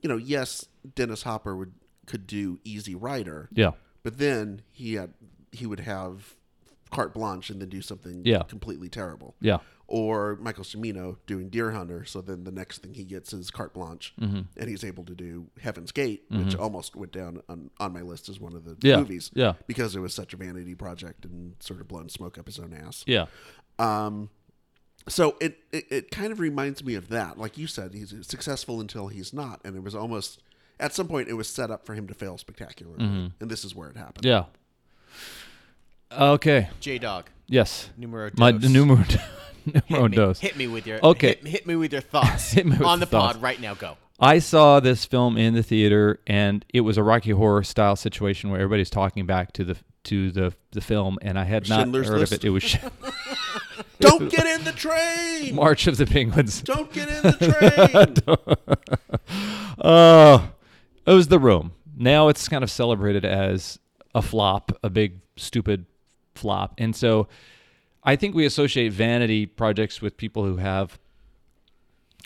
You 0.02 0.10
know, 0.10 0.18
yes, 0.18 0.66
Dennis 0.96 1.24
Hopper 1.24 1.56
would 1.56 1.74
could 2.06 2.26
do 2.26 2.60
Easy 2.64 2.96
Rider, 2.96 3.50
Yeah. 3.54 3.72
but 4.04 4.18
then 4.18 4.62
he 4.72 4.94
had 4.96 5.14
he 5.52 5.66
would 5.66 5.80
have 5.82 6.36
carte 6.92 7.14
blanche 7.14 7.50
and 7.52 7.62
then 7.62 7.70
do 7.70 7.82
something 7.82 8.22
Yeah. 8.26 8.44
completely 8.44 8.90
terrible. 8.90 9.36
Yeah. 9.42 9.60
Or 9.88 10.38
Michael 10.42 10.64
Cimino 10.64 11.18
doing 11.28 11.50
Deer 11.50 11.72
Hunter, 11.72 12.04
so 12.06 12.22
then 12.22 12.44
the 12.44 12.52
next 12.52 12.80
thing 12.80 12.94
he 12.96 13.04
gets 13.04 13.32
is 13.34 13.50
carte 13.52 13.74
blanche, 13.74 14.14
Mm-hmm. 14.20 14.42
and 14.58 14.70
he's 14.70 14.84
able 14.84 15.04
to 15.06 15.14
do 15.16 15.48
Heaven's 15.62 15.92
Gate, 15.92 16.26
which 16.30 16.56
almost 16.56 16.96
went 16.96 17.12
down 17.12 17.42
on, 17.50 17.70
on 17.80 17.94
my 17.94 18.02
list 18.02 18.28
as 18.30 18.40
one 18.40 18.56
of 18.56 18.64
the 18.66 18.76
Yeah. 18.82 18.98
movies, 18.98 19.30
Yeah. 19.36 19.54
because 19.68 19.96
it 19.96 20.00
was 20.00 20.14
such 20.16 20.34
a 20.34 20.38
vanity 20.38 20.74
project 20.76 21.26
and 21.26 21.56
sort 21.60 21.82
of 21.82 21.88
blown 21.88 22.10
smoke 22.10 22.38
up 22.40 22.46
his 22.48 22.60
own 22.60 22.74
ass. 22.74 23.04
Yeah. 23.08 23.26
Um, 23.78 24.30
so 25.10 25.36
it, 25.41 25.58
it 25.72 25.86
it 25.91 26.12
kind 26.12 26.32
of 26.32 26.39
reminds 26.39 26.84
me 26.84 26.95
of 26.95 27.10
that. 27.10 27.38
Like 27.38 27.58
you 27.58 27.67
said, 27.67 27.93
he's 27.93 28.13
successful 28.22 28.80
until 28.80 29.08
he's 29.08 29.34
not, 29.34 29.60
and 29.65 29.76
it 29.76 29.84
was 29.84 29.93
almost 29.95 30.41
at 30.80 30.93
some 30.93 31.08
point 31.08 31.28
it 31.28 31.34
was 31.34 31.48
set 31.50 31.69
up 31.69 31.86
for 31.86 31.93
him 31.95 32.08
to 32.08 32.13
fail 32.13 32.38
spectacularly, 32.38 33.04
mm-hmm. 33.04 33.28
and 33.41 33.50
this 33.52 33.65
is 33.65 33.76
where 33.76 33.89
it 33.89 33.98
happened. 33.98 34.26
Yeah. 34.26 34.45
Okay. 36.12 36.69
J 36.80 36.98
Dog. 36.98 37.26
Yes. 37.48 37.89
Numero 37.98 38.30
My 38.38 38.52
dos. 38.52 38.69
numero 38.69 39.04
numero 39.65 39.84
hit 40.04 40.10
me, 40.12 40.17
dos. 40.17 40.39
hit 40.39 40.58
me 40.58 40.67
with 40.67 40.88
your 40.88 41.00
Okay. 41.04 41.28
Hit, 41.30 41.48
hit 41.48 41.67
me 41.67 41.76
with 41.76 41.91
your 41.91 42.02
thoughts 42.02 42.52
Hit 42.54 42.65
me 42.65 42.78
with 42.78 42.88
on 42.88 43.00
the 43.00 43.06
the 43.06 43.10
thoughts. 43.12 43.34
pod 43.34 43.41
right 43.43 43.60
now. 43.60 43.74
Go. 43.76 43.98
I 44.19 44.39
saw 44.39 44.80
this 44.80 45.06
film 45.06 45.38
in 45.38 45.54
the 45.54 45.63
theater, 45.63 46.19
and 46.28 46.65
it 46.74 46.82
was 46.82 46.98
a 46.98 47.04
Rocky 47.04 47.32
Horror 47.32 47.63
style 47.63 47.95
situation 47.95 48.50
where 48.50 48.60
everybody's 48.60 48.89
talking 48.89 49.26
back 49.26 49.54
to 49.54 49.63
the 49.63 49.78
to 50.10 50.32
the 50.32 50.54
the 50.72 50.82
film, 50.82 51.17
and 51.22 51.38
I 51.39 51.43
had 51.43 51.67
not 51.69 51.82
Schindler's 51.82 52.08
heard 52.08 52.19
List? 52.19 52.34
of 52.34 52.39
it. 52.39 52.48
It 52.48 52.50
was 52.50 52.63
Don't 54.00 54.30
get 54.32 54.45
in 54.45 54.63
the 54.65 54.72
train. 54.72 55.56
March 55.56 55.88
of 55.88 55.98
the 55.98 56.06
Penguins. 56.06 56.62
Don't 56.62 56.91
get 56.91 57.10
in 57.10 57.24
the 57.24 58.15
train. 58.28 59.36
Oh, 59.82 60.50
it 61.06 61.13
was 61.13 61.30
the 61.30 61.39
room. 61.39 61.72
Now 61.95 62.28
it's 62.28 62.50
kind 62.50 62.63
of 62.65 62.69
celebrated 62.72 63.24
as 63.24 63.80
a 64.13 64.22
flop, 64.22 64.78
a 64.84 64.89
big 64.89 65.22
stupid 65.38 65.86
flop, 66.36 66.74
and 66.78 66.93
so 66.95 67.30
I 68.04 68.15
think 68.17 68.36
we 68.36 68.45
associate 68.45 68.91
vanity 68.91 69.45
projects 69.45 70.02
with 70.02 70.17
people 70.17 70.43
who 70.43 70.58
have 70.58 71.00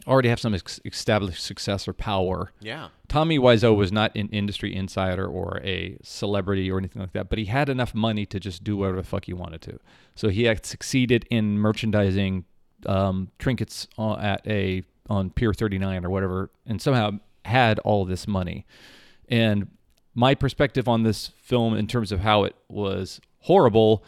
already 0.08 0.30
have 0.30 0.40
some 0.40 0.54
ex- 0.54 0.80
established 0.86 1.44
success 1.44 1.88
or 1.88 1.94
power. 1.94 2.52
Yeah. 2.60 2.90
Tommy 3.08 3.40
Wiseau 3.40 3.76
was 3.76 3.92
not 3.92 4.16
an 4.16 4.30
industry 4.30 4.76
insider 4.76 5.26
or 5.26 5.62
a 5.64 5.98
celebrity 6.04 6.70
or 6.72 6.78
anything 6.78 7.02
like 7.02 7.14
that, 7.14 7.30
but 7.30 7.40
he 7.40 7.46
had 7.46 7.70
enough 7.70 7.94
money 7.94 8.26
to 8.26 8.40
just 8.40 8.64
do 8.64 8.78
whatever 8.78 8.98
the 8.98 9.04
fuck 9.04 9.26
he 9.26 9.34
wanted 9.34 9.62
to. 9.62 9.80
So 10.16 10.30
he 10.30 10.44
had 10.44 10.66
succeeded 10.66 11.26
in 11.30 11.58
merchandising 11.58 12.46
um, 12.86 13.30
trinkets 13.40 13.88
on, 13.98 14.20
at 14.20 14.46
a 14.48 14.84
on 15.10 15.30
Pier 15.30 15.54
39 15.54 16.06
or 16.06 16.10
whatever, 16.10 16.50
and 16.66 16.82
somehow 16.82 17.20
had 17.46 17.80
all 17.80 18.06
this 18.06 18.28
money. 18.28 18.66
And 19.28 19.70
my 20.16 20.36
perspective 20.36 20.88
on 20.88 21.04
this 21.04 21.32
film, 21.42 21.76
in 21.76 21.88
terms 21.88 22.12
of 22.12 22.22
how 22.22 22.44
it 22.44 22.56
was 22.70 23.20
horrible, 23.40 24.04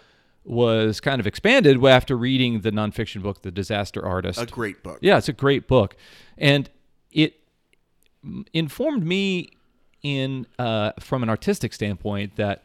was 0.45 0.99
kind 1.01 1.19
of 1.19 1.27
expanded 1.27 1.83
after 1.83 2.15
reading 2.15 2.61
the 2.61 2.71
nonfiction 2.71 3.21
book, 3.21 3.41
The 3.41 3.51
Disaster 3.51 4.05
Artist. 4.05 4.39
a 4.39 4.45
great 4.45 4.83
book. 4.83 4.99
Yeah, 5.01 5.17
it's 5.17 5.29
a 5.29 5.33
great 5.33 5.67
book, 5.67 5.95
and 6.37 6.69
it 7.11 7.39
informed 8.53 9.05
me 9.05 9.49
in 10.03 10.45
uh, 10.59 10.91
from 10.99 11.23
an 11.23 11.29
artistic 11.29 11.73
standpoint 11.73 12.35
that 12.35 12.63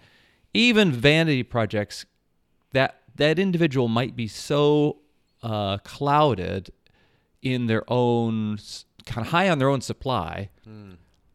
even 0.52 0.92
vanity 0.92 1.42
projects 1.42 2.04
that 2.72 3.00
that 3.16 3.38
individual 3.38 3.88
might 3.88 4.14
be 4.14 4.28
so 4.28 4.98
uh, 5.42 5.78
clouded 5.78 6.70
in 7.42 7.66
their 7.66 7.82
own 7.88 8.58
kind 9.06 9.26
of 9.26 9.32
high 9.32 9.48
on 9.48 9.58
their 9.58 9.68
own 9.68 9.80
supply, 9.80 10.50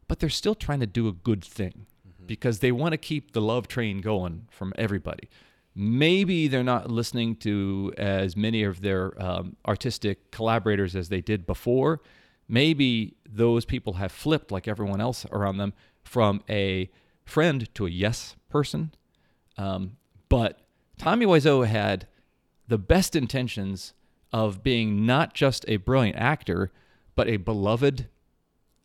but 0.08 0.20
they're 0.20 0.28
still 0.30 0.54
trying 0.54 0.80
to 0.80 0.86
do 0.86 1.08
a 1.08 1.12
good 1.12 1.44
thing 1.44 1.86
because 2.26 2.60
they 2.60 2.72
want 2.72 2.92
to 2.92 2.96
keep 2.96 3.32
the 3.32 3.40
love 3.40 3.66
train 3.68 4.00
going 4.00 4.46
from 4.50 4.72
everybody. 4.76 5.28
Maybe 5.78 6.48
they're 6.48 6.64
not 6.64 6.90
listening 6.90 7.36
to 7.36 7.92
as 7.98 8.34
many 8.34 8.62
of 8.62 8.80
their 8.80 9.12
um, 9.22 9.56
artistic 9.66 10.30
collaborators 10.30 10.96
as 10.96 11.10
they 11.10 11.20
did 11.20 11.46
before. 11.46 12.00
Maybe 12.48 13.16
those 13.28 13.66
people 13.66 13.94
have 13.94 14.10
flipped, 14.10 14.50
like 14.50 14.66
everyone 14.66 15.02
else 15.02 15.26
around 15.30 15.58
them, 15.58 15.74
from 16.02 16.42
a 16.48 16.88
friend 17.26 17.72
to 17.74 17.84
a 17.84 17.90
yes 17.90 18.36
person. 18.48 18.94
Um, 19.58 19.98
but 20.30 20.60
Tommy 20.96 21.26
Wiseau 21.26 21.66
had 21.66 22.08
the 22.66 22.78
best 22.78 23.14
intentions 23.14 23.92
of 24.32 24.62
being 24.62 25.04
not 25.04 25.34
just 25.34 25.66
a 25.68 25.76
brilliant 25.76 26.16
actor, 26.16 26.72
but 27.14 27.28
a 27.28 27.36
beloved 27.36 28.06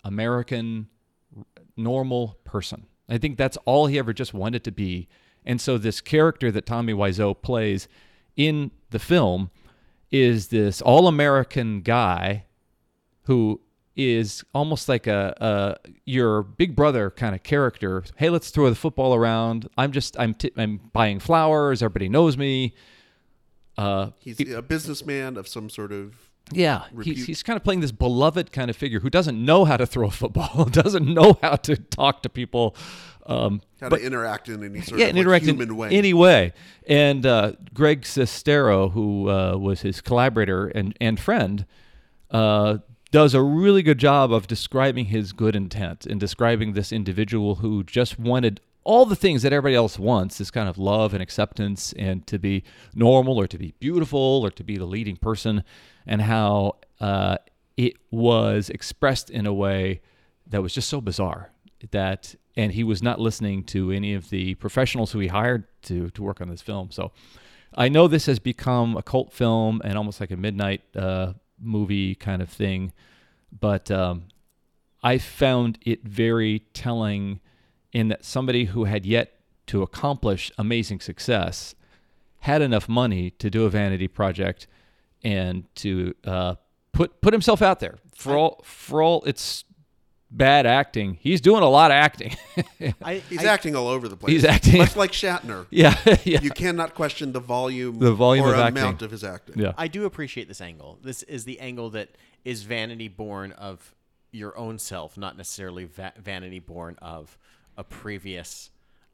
American 0.03 0.87
normal 1.77 2.37
person. 2.43 2.85
I 3.07 3.17
think 3.17 3.37
that's 3.37 3.57
all 3.63 3.87
he 3.87 3.97
ever 3.97 4.11
just 4.11 4.33
wanted 4.33 4.65
to 4.65 4.71
be. 4.71 5.07
And 5.45 5.59
so 5.59 5.77
this 5.77 6.01
character 6.01 6.51
that 6.51 6.65
Tommy 6.65 6.93
Wiseau 6.93 7.39
plays 7.41 7.87
in 8.35 8.71
the 8.91 8.99
film 8.99 9.49
is 10.11 10.47
this 10.47 10.81
all-American 10.81 11.81
guy 11.81 12.45
who 13.23 13.61
is 13.95 14.43
almost 14.53 14.87
like 14.87 15.05
a, 15.05 15.35
a 15.41 15.89
your 16.05 16.43
big 16.43 16.75
brother 16.75 17.11
kind 17.11 17.35
of 17.35 17.43
character. 17.43 18.03
Hey, 18.15 18.29
let's 18.29 18.49
throw 18.49 18.69
the 18.69 18.75
football 18.75 19.13
around. 19.13 19.67
I'm 19.77 19.91
just 19.91 20.17
I'm 20.19 20.33
t- 20.33 20.51
I'm 20.57 20.79
buying 20.93 21.19
flowers. 21.19 21.83
Everybody 21.83 22.09
knows 22.09 22.37
me. 22.37 22.73
Uh, 23.77 24.11
He's 24.19 24.39
a 24.51 24.61
businessman 24.61 25.37
of 25.37 25.47
some 25.47 25.69
sort 25.69 25.91
of 25.91 26.30
yeah, 26.51 26.85
he's, 27.03 27.25
he's 27.25 27.43
kind 27.43 27.57
of 27.57 27.63
playing 27.63 27.81
this 27.81 27.91
beloved 27.91 28.51
kind 28.51 28.69
of 28.69 28.75
figure 28.75 28.99
who 28.99 29.09
doesn't 29.09 29.43
know 29.43 29.65
how 29.65 29.77
to 29.77 29.85
throw 29.85 30.07
a 30.07 30.11
football, 30.11 30.65
doesn't 30.71 31.05
know 31.05 31.37
how 31.41 31.55
to 31.57 31.75
talk 31.75 32.23
to 32.23 32.29
people. 32.29 32.75
Um, 33.25 33.61
how 33.79 33.89
to 33.89 33.97
interact 33.97 34.49
in 34.49 34.63
any 34.63 34.81
sort 34.81 34.99
yeah, 34.99 35.07
of 35.07 35.13
like 35.13 35.21
interact 35.21 35.45
human 35.45 35.69
in 35.69 35.77
way. 35.77 35.89
any 35.89 36.13
way. 36.13 36.53
And 36.87 37.25
uh, 37.25 37.53
Greg 37.73 38.01
Sestero, 38.01 38.91
who 38.91 39.29
uh, 39.29 39.57
was 39.57 39.81
his 39.81 40.01
collaborator 40.01 40.67
and, 40.67 40.97
and 40.99 41.19
friend, 41.19 41.65
uh, 42.31 42.79
does 43.11 43.33
a 43.33 43.41
really 43.41 43.83
good 43.83 43.99
job 43.99 44.33
of 44.33 44.47
describing 44.47 45.05
his 45.05 45.33
good 45.33 45.55
intent 45.55 46.05
and 46.05 46.19
describing 46.19 46.73
this 46.73 46.91
individual 46.91 47.55
who 47.55 47.83
just 47.83 48.17
wanted 48.17 48.59
all 48.83 49.05
the 49.05 49.15
things 49.15 49.43
that 49.43 49.53
everybody 49.53 49.75
else 49.75 49.99
wants 49.99 50.37
this 50.37 50.51
kind 50.51 50.67
of 50.67 50.77
love 50.77 51.13
and 51.13 51.21
acceptance 51.21 51.93
and 51.93 52.25
to 52.27 52.39
be 52.39 52.63
normal 52.95 53.39
or 53.39 53.47
to 53.47 53.57
be 53.57 53.73
beautiful 53.79 54.41
or 54.43 54.49
to 54.49 54.63
be 54.63 54.77
the 54.77 54.85
leading 54.85 55.15
person 55.15 55.63
and 56.07 56.21
how 56.21 56.75
uh, 56.99 57.37
it 57.77 57.93
was 58.09 58.69
expressed 58.69 59.29
in 59.29 59.45
a 59.45 59.53
way 59.53 60.01
that 60.47 60.61
was 60.61 60.73
just 60.73 60.89
so 60.89 60.99
bizarre 60.99 61.51
that 61.91 62.35
and 62.57 62.73
he 62.73 62.83
was 62.83 63.01
not 63.01 63.19
listening 63.19 63.63
to 63.63 63.91
any 63.91 64.13
of 64.13 64.29
the 64.29 64.55
professionals 64.55 65.11
who 65.11 65.19
he 65.19 65.27
hired 65.27 65.65
to 65.83 66.09
to 66.11 66.21
work 66.21 66.41
on 66.41 66.49
this 66.49 66.61
film. 66.61 66.91
So 66.91 67.11
i 67.75 67.87
know 67.87 68.07
this 68.07 68.25
has 68.25 68.39
become 68.39 68.97
a 68.97 69.03
cult 69.03 69.31
film 69.31 69.81
and 69.83 69.97
almost 69.97 70.19
like 70.19 70.31
a 70.31 70.37
midnight 70.37 70.81
uh, 70.95 71.33
movie 71.59 72.15
kind 72.15 72.41
of 72.41 72.49
thing 72.49 72.91
but 73.59 73.89
um, 73.91 74.23
i 75.03 75.17
found 75.17 75.77
it 75.81 76.03
very 76.03 76.59
telling 76.73 77.39
in 77.93 78.07
that 78.09 78.23
somebody 78.25 78.65
who 78.65 78.85
had 78.85 79.05
yet 79.05 79.33
to 79.67 79.81
accomplish 79.81 80.51
amazing 80.57 80.99
success 80.99 81.75
had 82.39 82.61
enough 82.61 82.89
money 82.89 83.29
to 83.31 83.49
do 83.49 83.65
a 83.65 83.69
vanity 83.69 84.07
project 84.07 84.67
and 85.23 85.63
to 85.75 86.13
uh, 86.25 86.55
put 86.93 87.21
put 87.21 87.33
himself 87.33 87.61
out 87.61 87.79
there 87.79 87.97
for 88.15 88.35
all 88.35 88.61
for 88.63 89.01
all 89.03 89.21
its 89.23 89.63
bad 90.33 90.65
acting. 90.65 91.17
He's 91.19 91.41
doing 91.41 91.61
a 91.61 91.69
lot 91.69 91.91
of 91.91 91.95
acting. 91.95 92.35
I, 93.03 93.15
He's 93.29 93.43
I- 93.43 93.53
acting 93.53 93.75
all 93.75 93.87
over 93.89 94.07
the 94.07 94.15
place. 94.15 94.31
He's 94.31 94.45
acting- 94.45 94.77
much 94.77 94.95
like 94.95 95.11
Shatner. 95.11 95.65
yeah, 95.69 95.95
yeah, 96.23 96.39
You 96.41 96.49
cannot 96.51 96.95
question 96.95 97.33
the 97.33 97.41
volume, 97.41 97.99
The 97.99 98.13
volume 98.13 98.45
or 98.45 98.53
of 98.53 98.59
amount 98.59 98.77
acting. 98.77 99.05
of 99.05 99.11
his 99.11 99.23
acting. 99.25 99.59
yeah. 99.59 99.73
I 99.77 99.87
do 99.89 100.05
appreciate 100.05 100.47
this 100.47 100.61
angle. 100.61 100.99
This 101.03 101.21
is 101.23 101.43
the 101.43 101.59
angle 101.59 101.89
that 101.91 102.09
is 102.45 102.63
vanity 102.63 103.09
born 103.09 103.51
of 103.51 103.93
your 104.31 104.57
own 104.57 104.79
self, 104.79 105.17
not 105.17 105.35
necessarily 105.37 105.83
va- 105.83 106.13
vanity 106.17 106.59
born 106.59 106.95
of 107.01 107.37
a 107.81 107.83
previous, 107.83 108.69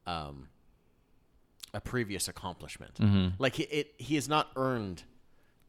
um, 0.06 0.50
a 1.74 1.80
previous 1.82 2.28
accomplishment. 2.28 2.96
Mm-hmm. 2.96 3.28
Like 3.40 3.56
he, 3.56 3.64
it, 3.64 3.94
he 3.98 4.16
has 4.16 4.28
not 4.28 4.50
earned 4.56 5.04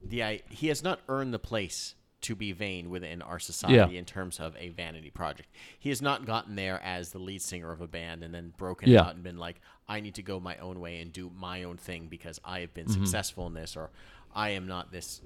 the 0.04 0.22
I, 0.22 0.42
he 0.50 0.66
has 0.68 0.82
not 0.82 1.00
earned 1.08 1.32
the 1.32 1.38
place 1.38 1.94
to 2.20 2.34
be 2.34 2.50
vain 2.50 2.90
within 2.90 3.22
our 3.22 3.38
society 3.38 3.96
in 3.96 4.04
terms 4.04 4.40
of 4.40 4.56
a 4.58 4.70
vanity 4.70 5.10
project. 5.10 5.48
He 5.78 5.88
has 5.90 6.02
not 6.02 6.26
gotten 6.26 6.56
there 6.56 6.80
as 6.82 7.10
the 7.12 7.18
lead 7.20 7.40
singer 7.42 7.70
of 7.70 7.80
a 7.80 7.86
band 7.86 8.24
and 8.24 8.34
then 8.34 8.52
broken 8.56 8.88
Yeah. 8.90 9.02
out 9.02 9.14
and 9.14 9.22
been 9.22 9.38
like, 9.38 9.60
I 9.88 10.00
need 10.00 10.14
to 10.16 10.22
go 10.22 10.40
my 10.40 10.56
own 10.56 10.80
way 10.80 11.00
and 11.00 11.12
do 11.12 11.30
my 11.36 11.62
own 11.62 11.76
thing 11.76 12.08
because 12.08 12.40
I 12.44 12.60
have 12.60 12.74
been 12.74 12.86
Mm-hmm. 12.86 13.04
successful 13.04 13.46
in 13.46 13.54
this, 13.54 13.76
or 13.76 13.90
I 14.34 14.50
am 14.50 14.66
not 14.66 14.90
this 14.90 15.20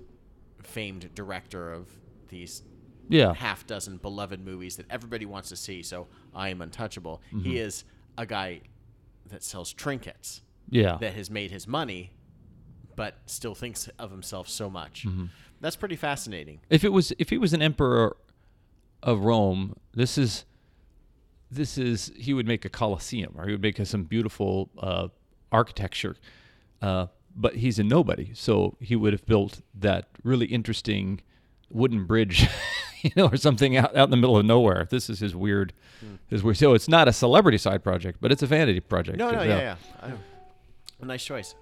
famed 0.63 1.15
director 1.15 1.73
of 1.73 1.89
these 2.29 2.63
Yeah. 3.09 3.35
half 3.35 3.67
dozen 3.67 3.97
beloved 3.99 4.45
movies 4.45 4.77
that 4.77 4.87
everybody 4.91 5.27
wants 5.27 5.49
to 5.51 5.57
see, 5.57 5.83
so 5.83 6.09
I 6.35 6.49
am 6.49 6.61
untouchable. 6.63 7.21
Mm-hmm. 7.29 7.41
He 7.51 7.59
is 7.59 7.85
a 8.17 8.27
guy 8.27 8.61
that 9.29 9.43
sells 9.43 9.73
trinkets 9.73 10.43
Yeah. 10.71 10.97
that 11.01 11.15
has 11.15 11.31
made 11.31 11.51
his 11.51 11.67
money, 11.67 12.13
but 12.97 13.17
still 13.27 13.55
thinks 13.55 13.89
of 13.99 14.11
himself 14.11 14.49
so 14.49 14.69
much. 14.71 15.07
Mm-hmm. 15.07 15.27
That's 15.61 15.77
pretty 15.77 15.97
fascinating. 15.97 16.61
If 16.71 16.85
it 16.85 16.91
was 16.93 17.13
if 17.19 17.31
he 17.31 17.39
was 17.39 17.53
an 17.53 17.63
emperor 17.63 18.17
of 19.03 19.21
Rome, 19.25 19.77
this 19.95 20.19
is 20.19 20.45
this 21.51 21.77
is 21.79 22.11
he 22.17 22.33
would 22.35 22.47
make 22.47 22.65
a 22.65 22.69
Colosseum 22.69 23.35
or 23.37 23.47
he 23.47 23.53
would 23.53 23.63
make 23.63 23.77
some 23.87 24.05
beautiful 24.05 24.71
uh, 24.79 25.09
architecture. 25.51 26.17
Uh, 26.81 27.07
but 27.37 27.57
he's 27.57 27.79
a 27.79 27.85
nobody, 27.85 28.31
so 28.35 28.77
he 28.81 28.95
would 28.97 29.13
have 29.13 29.25
built 29.25 29.61
that 29.75 30.09
really 30.23 30.47
interesting 30.47 31.21
wooden 31.71 32.05
bridge, 32.07 32.47
you 33.05 33.11
know, 33.17 33.27
or 33.29 33.37
something 33.37 33.77
out, 33.77 33.97
out 33.97 34.05
in 34.05 34.11
the 34.11 34.17
middle 34.17 34.37
of 34.37 34.45
nowhere. 34.47 34.87
This 34.91 35.09
is 35.11 35.19
his 35.21 35.35
weird, 35.35 35.73
his 36.29 36.43
weird. 36.43 36.57
So 36.57 36.75
it's 36.75 36.89
not 36.89 37.09
a 37.09 37.13
celebrity 37.13 37.59
side 37.59 37.83
project, 37.83 38.19
but 38.21 38.31
it's 38.33 38.43
a 38.43 38.47
vanity 38.47 38.81
project. 38.81 39.19
No, 39.19 39.31
no, 39.31 39.43
yeah, 39.43 39.59
yeah. 39.59 39.77
I- 40.03 40.13
a 41.01 41.05
nice 41.05 41.25
choice. 41.25 41.55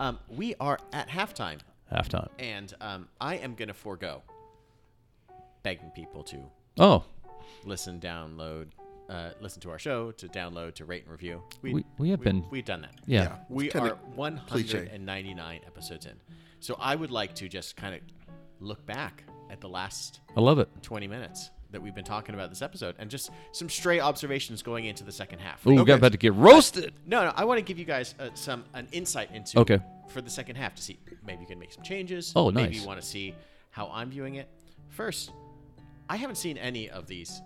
Um, 0.00 0.18
we 0.28 0.56
are 0.58 0.78
at 0.92 1.08
halftime, 1.08 1.58
Halftime. 1.92 2.28
and 2.40 2.74
um, 2.80 3.08
I 3.20 3.36
am 3.36 3.54
going 3.54 3.68
to 3.68 3.74
forego 3.74 4.22
begging 5.62 5.90
people 5.90 6.22
to 6.24 6.38
Oh, 6.78 7.04
listen, 7.64 8.00
download, 8.00 8.66
uh, 9.08 9.30
listen 9.40 9.60
to 9.62 9.70
our 9.70 9.78
show, 9.78 10.10
to 10.12 10.26
download, 10.28 10.74
to 10.76 10.84
rate 10.84 11.02
and 11.04 11.12
review. 11.12 11.42
We- 11.62 11.84
we 11.98 12.10
have 12.10 12.20
been- 12.20 12.44
We've 12.50 12.64
done 12.64 12.82
that. 12.82 12.94
yeah. 13.06 13.22
Yeah. 13.22 13.36
We 13.48 13.66
It's 13.66 13.72
kinda 13.74 13.92
are 13.92 13.98
199 14.16 15.60
episodes 15.66 16.06
in. 16.06 16.20
So 16.60 16.76
I 16.80 16.94
would 16.96 17.10
like 17.10 17.34
to 17.36 17.48
just 17.48 17.76
kind 17.76 17.94
of 17.94 18.00
look 18.60 18.84
back 18.86 19.24
at 19.50 19.60
the 19.60 19.68
last 19.68 20.20
I 20.36 20.40
love 20.40 20.58
it. 20.58 20.68
20 20.82 21.06
minutes 21.08 21.50
that 21.70 21.82
we've 21.82 21.94
been 21.94 22.04
talking 22.04 22.34
about 22.34 22.48
this 22.48 22.62
episode 22.62 22.94
and 22.98 23.10
just 23.10 23.30
some 23.52 23.68
stray 23.68 24.00
observations 24.00 24.62
going 24.62 24.86
into 24.86 25.04
the 25.04 25.12
second 25.12 25.38
half. 25.40 25.66
Ooh, 25.66 25.70
we 25.70 25.78
Okay. 25.80 25.88
got 25.88 25.98
about 25.98 26.12
to 26.12 26.18
get 26.18 26.32
roasted. 26.34 26.94
No, 27.06 27.24
no, 27.26 27.32
I 27.36 27.44
want 27.44 27.58
to 27.58 27.62
give 27.62 27.78
you 27.78 27.84
guys 27.84 28.14
uh, 28.18 28.30
some 28.34 28.64
an 28.74 28.88
insight 28.92 29.30
into 29.34 29.58
Okay. 29.60 29.78
for 30.08 30.22
the 30.22 30.30
second 30.30 30.56
half 30.56 30.74
to 30.76 30.82
see 30.82 30.98
maybe 31.26 31.42
you 31.42 31.46
can 31.46 31.58
make 31.58 31.72
some 31.72 31.82
changes. 31.84 32.32
Oh, 32.34 32.48
nice. 32.50 32.64
Maybe 32.64 32.76
you 32.78 32.86
want 32.86 33.00
to 33.00 33.06
see 33.06 33.34
how 33.70 33.90
I'm 33.92 34.08
viewing 34.10 34.36
it. 34.36 34.48
First, 34.88 35.30
I 36.08 36.16
haven't 36.16 36.36
seen 36.36 36.56
any 36.56 36.88
of 36.88 37.06
these 37.06 37.42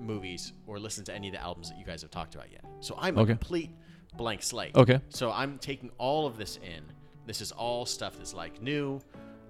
movies 0.00 0.52
or 0.66 0.78
listened 0.80 1.06
to 1.06 1.14
any 1.14 1.28
of 1.28 1.34
the 1.34 1.40
albums 1.40 1.68
that 1.70 1.78
you 1.78 1.84
guys 1.84 2.02
have 2.02 2.10
talked 2.10 2.34
about 2.34 2.50
yet. 2.50 2.64
So 2.80 2.96
I'm 2.98 3.16
a 3.18 3.24
complete 3.24 3.70
blank 4.16 4.42
slate. 4.42 4.74
Okay. 4.76 5.00
So 5.10 5.30
I'm 5.30 5.58
taking 5.58 5.90
all 5.98 6.26
of 6.26 6.36
this 6.36 6.56
in. 6.56 6.82
This 7.26 7.40
is 7.40 7.52
all 7.52 7.86
stuff 7.86 8.16
that's 8.18 8.34
like 8.34 8.60
new. 8.60 9.00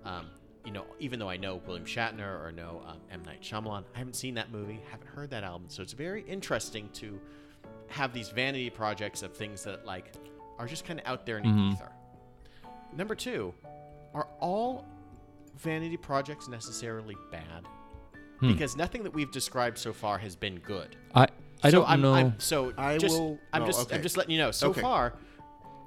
Um, 0.05 0.27
you 0.65 0.73
know, 0.73 0.85
even 0.99 1.19
though 1.19 1.29
I 1.29 1.37
know 1.37 1.61
William 1.67 1.85
Shatner 1.85 2.43
or 2.43 2.53
know 2.53 2.83
um, 2.87 2.99
M. 3.11 3.23
Night 3.25 3.43
Shyamalan, 3.43 3.85
I 3.95 3.99
haven't 3.99 4.17
seen 4.17 4.35
that 4.35 4.51
movie, 4.51 4.81
haven't 4.91 5.09
heard 5.09 5.31
that 5.31 5.45
album. 5.45 5.69
So 5.69 5.83
it's 5.83 5.93
very 5.93 6.23
interesting 6.23 6.89
to 6.95 7.21
have 7.89 8.13
these 8.13 8.31
vanity 8.31 8.71
projects 8.71 9.23
of 9.23 9.35
things 9.37 9.63
that 9.65 9.85
like 9.85 10.13
are 10.59 10.67
just 10.67 10.85
kind 10.85 11.01
of 11.01 11.07
out 11.07 11.27
there 11.27 11.39
in 11.39 11.45
the 11.45 11.73
ether. 11.73 11.93
Number 12.97 13.15
two, 13.15 13.53
are 14.15 14.29
all 14.41 14.87
vanity 15.59 15.97
projects 15.97 16.49
necessarily 16.49 17.17
bad? 17.31 17.67
Because 18.41 18.77
nothing 18.77 19.03
that 19.05 19.15
we've 19.15 19.31
described 19.33 19.79
so 19.79 19.93
far 19.95 20.19
has 20.19 20.37
been 20.37 20.57
good. 20.59 20.97
I 21.15 21.29
I 21.63 21.71
so 21.71 21.79
don't 21.81 21.89
I'm, 21.89 22.03
know. 22.03 22.13
I'm, 22.15 22.35
so 22.39 22.75
I 22.77 22.99
just, 22.99 23.19
will- 23.19 23.39
I'm 23.55 23.63
oh, 23.63 23.67
just 23.67 23.81
okay. 23.87 23.97
I'm 23.97 24.03
just 24.03 24.19
letting 24.19 24.33
you 24.33 24.39
know. 24.39 24.51
So 24.51 24.69
Okay. 24.69 24.83
far, 24.83 25.15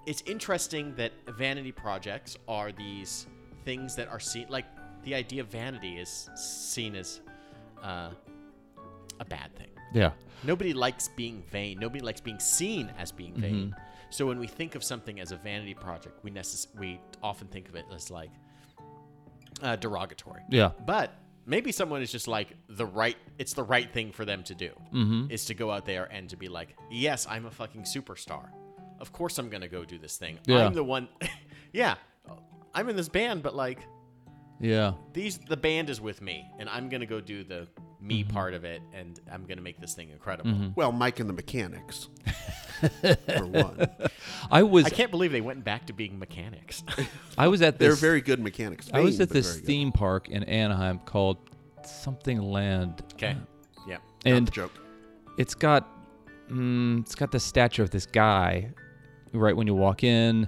it's 0.08 0.24
interesting 0.26 0.96
that 0.96 1.12
vanity 1.28 1.72
projects 1.72 2.36
are 2.48 2.72
these 2.72 3.28
things 3.68 3.96
that 3.96 4.08
are 4.08 4.20
seen 4.20 4.46
like 4.48 4.66
the 5.04 5.14
idea 5.14 5.42
of 5.42 5.48
vanity 5.50 5.98
is 5.98 6.30
seen 6.36 6.96
as 6.96 7.20
uh, 7.84 8.12
a 9.20 9.26
bad 9.26 9.54
thing. 9.56 9.72
yeah. 9.94 10.12
Nobody 10.44 10.74
likes 10.74 11.08
being 11.08 11.44
vain. 11.52 11.80
Nobody 11.80 12.04
likes 12.10 12.22
being 12.22 12.40
seen 12.40 12.94
as 12.98 13.12
being 13.12 13.34
vain. 13.34 13.56
Mm-hmm. 13.56 13.80
So 14.12 14.26
when 14.28 14.40
we 14.40 14.48
think 14.48 14.76
of 14.76 14.84
something 14.84 15.20
as 15.20 15.32
a 15.32 15.36
vanity 15.36 15.74
project, 15.74 16.24
we 16.24 16.30
necess- 16.32 16.68
we 16.80 17.00
often 17.24 17.48
think 17.48 17.68
of 17.68 17.76
it 17.76 17.86
as 17.94 18.12
like 18.12 18.30
uh, 19.64 19.76
derogatory. 19.76 20.44
Yeah. 20.50 20.72
But 20.86 21.16
maybe 21.48 21.72
someone 21.72 22.02
is 22.04 22.12
just 22.12 22.28
like 22.28 22.50
the 22.70 22.86
right. 22.86 23.18
It's 23.40 23.54
the 23.54 23.64
right 23.64 23.92
thing 23.92 24.12
for 24.12 24.26
them 24.26 24.44
to 24.44 24.56
do. 24.56 24.70
Mm-hmm. 24.94 25.32
Is 25.32 25.46
to 25.46 25.56
go 25.56 25.72
out 25.72 25.86
there 25.86 26.06
and 26.12 26.30
to 26.30 26.38
be 26.38 26.48
like, 26.48 26.70
yes, 26.92 27.26
I'm 27.30 27.46
a 27.48 27.52
fucking 27.52 27.84
superstar. 27.84 28.50
Of 29.00 29.12
course, 29.12 29.40
I'm 29.40 29.50
gonna 29.50 29.68
go 29.68 29.84
do 29.84 29.98
this 29.98 30.18
thing. 30.18 30.38
Yeah. 30.46 30.66
I'm 30.68 30.74
the 30.74 30.84
one. 30.84 31.08
yeah, 31.74 31.96
I'm 32.78 32.88
in 32.90 32.96
this 32.96 33.10
band, 33.10 33.42
but 33.44 33.56
like 33.56 33.80
Yeah. 34.60 34.94
these 35.13 35.38
the 35.40 35.58
band 35.58 35.90
is 35.90 36.00
with 36.02 36.22
me 36.22 36.50
and 36.60 36.68
i'm 36.70 36.90
gonna 36.90 37.06
go 37.06 37.20
do 37.22 37.44
the 37.44 37.68
me 38.02 38.24
Mm-hmm. 38.24 38.34
part 38.34 38.54
of 38.54 38.63
it 38.63 38.82
and 38.94 39.20
i'm 39.32 39.46
gonna 39.46 39.62
make 39.62 39.80
this 39.80 39.94
thing 39.96 40.10
incredible 40.10 40.72
Well, 40.76 40.92
Mike 40.92 41.20
and 41.20 41.28
the 41.30 41.34
Mechanics, 41.34 42.10
for 43.02 43.46
one. 43.46 43.88
I 44.52 44.63
was 44.63 44.86
i 44.86 44.90
can't 44.90 45.12
believe 45.12 45.32
they 45.32 45.42
went 45.42 45.63
back 45.63 45.86
to 45.88 45.94
being 45.94 46.18
mechanics 46.20 46.84
I 47.38 47.48
was 47.48 47.62
at 47.62 47.78
They're 47.80 47.94
very 47.96 48.22
good 48.22 48.40
mechanics. 48.40 48.90
I 48.94 49.00
was 49.02 49.20
at 49.20 49.30
this 49.30 49.48
very 49.48 49.60
good. 49.62 49.68
theme 49.68 49.92
park 49.92 50.30
in 50.30 50.44
Anaheim 50.44 51.00
called 51.00 51.38
something 51.84 52.40
Land. 52.42 53.02
okay 53.13 53.36
yeah 53.88 53.98
Not 54.26 54.36
And 54.36 54.48
the 54.48 54.52
joke. 54.52 54.72
it's 55.38 55.56
got 55.56 55.88
mm, 56.52 57.00
it's 57.02 57.16
got 57.16 57.32
the 57.32 57.40
statue 57.40 57.82
of 57.84 57.90
this 57.92 58.06
guy 58.06 58.72
right 59.34 59.56
when 59.56 59.68
you 59.68 59.76
walk 59.76 60.04
in 60.04 60.48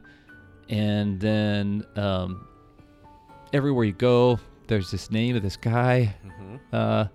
and 0.70 1.20
then 1.20 1.84
um, 1.96 2.48
everywhere 3.54 3.86
you 3.86 3.94
go 3.94 4.40
there's 4.68 4.92
this 4.92 5.10
name 5.12 5.36
of 5.36 5.42
this 5.44 5.58
guy 5.58 6.16
uh, 6.72 7.06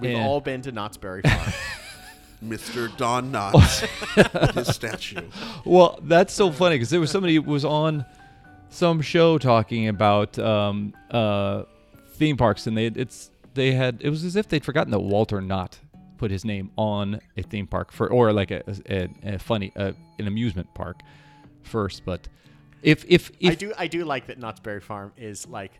we've 0.00 0.12
Yeah. 0.12 0.26
all 0.26 0.40
been 0.40 0.62
to 0.62 0.72
knott's 0.72 0.96
berry 0.96 1.22
farm 1.22 1.52
Mr. 2.44 2.94
Don 2.98 3.32
Knotts, 3.32 3.86
his 4.54 4.68
statue. 4.68 5.22
well 5.64 5.98
that's 6.02 6.34
so 6.34 6.50
funny 6.52 6.74
because 6.76 6.90
there 6.90 7.00
was 7.00 7.10
somebody 7.10 7.36
who 7.36 7.42
was 7.42 7.64
on 7.64 8.04
some 8.68 9.00
show 9.00 9.38
talking 9.38 9.88
about 9.88 10.38
um, 10.38 10.92
uh, 11.10 11.62
theme 12.16 12.36
parks 12.36 12.66
and 12.66 12.76
they 12.76 12.86
it's 12.86 13.30
they 13.54 13.72
had 13.72 13.98
it 14.02 14.10
was 14.10 14.24
as 14.24 14.36
if 14.36 14.48
they'd 14.48 14.64
forgotten 14.64 14.90
that 14.90 15.00
walter 15.00 15.40
knott 15.40 15.78
put 16.18 16.30
his 16.30 16.44
name 16.44 16.70
on 16.76 17.18
a 17.36 17.42
theme 17.42 17.66
park 17.66 17.90
for 17.90 18.08
or 18.10 18.32
like 18.32 18.50
a, 18.50 18.62
a, 18.90 19.08
a 19.34 19.38
funny 19.38 19.72
uh, 19.76 19.92
an 20.18 20.26
amusement 20.26 20.68
park 20.74 21.00
first 21.62 22.02
but 22.04 22.28
if 22.84 23.04
if 23.08 23.30
if 23.40 23.50
i 23.52 23.54
do 23.54 23.72
i 23.78 23.86
do 23.86 24.04
like 24.04 24.26
that 24.28 24.38
knott's 24.38 24.60
berry 24.60 24.80
farm 24.80 25.12
is 25.16 25.46
like 25.48 25.72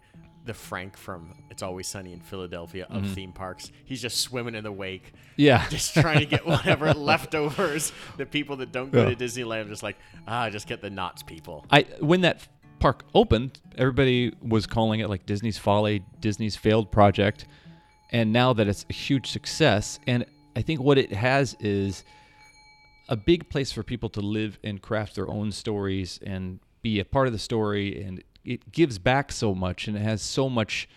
the 0.46 0.52
Frank 0.52 0.98
from 0.98 1.32
It's 1.50 1.62
Always 1.62 1.88
Sunny 1.88 2.12
in 2.12 2.20
Philadelphia 2.20 2.86
of 2.90 3.08
theme 3.12 3.32
parks. 3.32 3.72
He's 3.86 4.02
just 4.02 4.18
swimming 4.20 4.54
in 4.54 4.62
the 4.62 4.70
wake, 4.70 5.14
Yeah. 5.36 5.66
just 5.70 5.94
trying 5.94 6.18
to 6.18 6.26
get 6.26 6.44
whatever 6.52 6.92
leftovers. 6.92 7.92
The 8.18 8.26
people 8.26 8.56
that 8.56 8.70
don't 8.70 8.92
go 8.92 9.04
Yeah. 9.08 9.14
to 9.14 9.16
Disneyland, 9.16 9.68
just 9.68 9.82
like 9.82 9.96
ah, 10.28 10.50
just 10.50 10.66
get 10.68 10.82
the 10.82 10.90
Knott's 10.90 11.22
people. 11.22 11.64
I 11.70 11.86
when 11.98 12.20
that 12.20 12.46
park 12.78 13.06
opened, 13.14 13.58
everybody 13.78 14.34
was 14.42 14.66
calling 14.66 15.00
it 15.00 15.08
like 15.08 15.24
Disney's 15.24 15.56
folly, 15.56 16.04
Disney's 16.20 16.56
failed 16.56 16.90
project, 16.92 17.46
and 18.10 18.30
now 18.30 18.52
that 18.52 18.68
it's 18.68 18.84
a 18.90 18.92
huge 18.92 19.30
success, 19.30 19.98
and 20.06 20.26
I 20.54 20.60
think 20.60 20.82
what 20.82 20.98
it 20.98 21.10
has 21.14 21.56
is 21.58 22.04
a 23.08 23.16
big 23.16 23.48
place 23.48 23.72
for 23.72 23.82
people 23.82 24.10
to 24.10 24.20
live 24.20 24.58
and 24.62 24.82
craft 24.82 25.14
their 25.14 25.28
own 25.30 25.52
stories 25.52 26.20
and 26.22 26.60
be 26.84 27.00
a 27.00 27.04
part 27.04 27.26
of 27.26 27.32
the 27.32 27.38
story, 27.40 28.00
and 28.00 28.22
it 28.44 28.70
gives 28.70 28.98
back 28.98 29.32
so 29.32 29.54
much, 29.54 29.88
and 29.88 29.96
it 29.96 30.02
has 30.02 30.22
so 30.22 30.48
much 30.48 30.88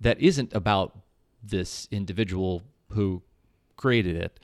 that 0.00 0.20
isn't 0.20 0.54
about 0.54 0.96
this 1.42 1.88
individual 1.90 2.62
who 2.90 3.22
created 3.76 4.14
it. 4.16 4.38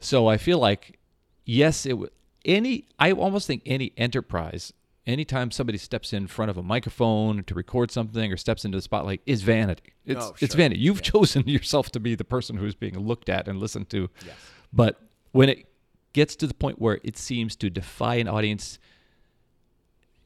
So 0.00 0.26
I 0.26 0.38
feel 0.38 0.58
like 0.58 0.98
yes, 1.44 1.86
it 1.86 1.92
would 1.92 2.10
any 2.44 2.88
I 2.98 3.12
almost 3.12 3.46
think 3.46 3.62
any 3.66 3.92
enterprise 3.96 4.72
anytime 5.06 5.50
somebody 5.50 5.78
steps 5.78 6.12
in 6.12 6.26
front 6.26 6.50
of 6.50 6.56
a 6.56 6.62
microphone 6.62 7.44
to 7.44 7.54
record 7.54 7.90
something 7.90 8.32
or 8.32 8.36
steps 8.36 8.64
into 8.64 8.78
the 8.78 8.82
spotlight 8.82 9.20
is 9.26 9.42
vanity. 9.42 9.92
It's 10.06 10.24
Oh, 10.24 10.34
it's 10.40 10.54
vanity. 10.54 10.80
You've 10.80 11.02
chosen 11.02 11.42
yourself 11.46 11.90
to 11.92 12.00
be 12.00 12.14
the 12.14 12.24
person 12.24 12.56
who's 12.56 12.74
being 12.74 12.98
looked 12.98 13.28
at 13.28 13.48
and 13.48 13.58
listened 13.58 13.90
to. 13.90 14.08
Yes. 14.24 14.34
But 14.72 15.00
when 15.32 15.48
it 15.48 15.66
gets 16.12 16.36
to 16.36 16.46
the 16.46 16.54
point 16.54 16.80
where 16.80 17.00
it 17.02 17.16
seems 17.16 17.56
to 17.56 17.70
defy 17.70 18.16
an 18.16 18.28
audience 18.28 18.78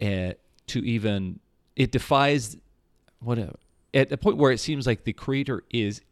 uh, 0.00 0.32
to 0.66 0.80
even 0.84 1.40
it 1.74 1.92
defies 1.92 2.56
whatever 3.20 3.56
at 3.94 4.08
the 4.08 4.16
point 4.16 4.36
where 4.36 4.52
it 4.52 4.58
seems 4.58 4.86
like 4.86 5.04
the 5.04 5.12
creator 5.12 5.64
is 5.70 6.02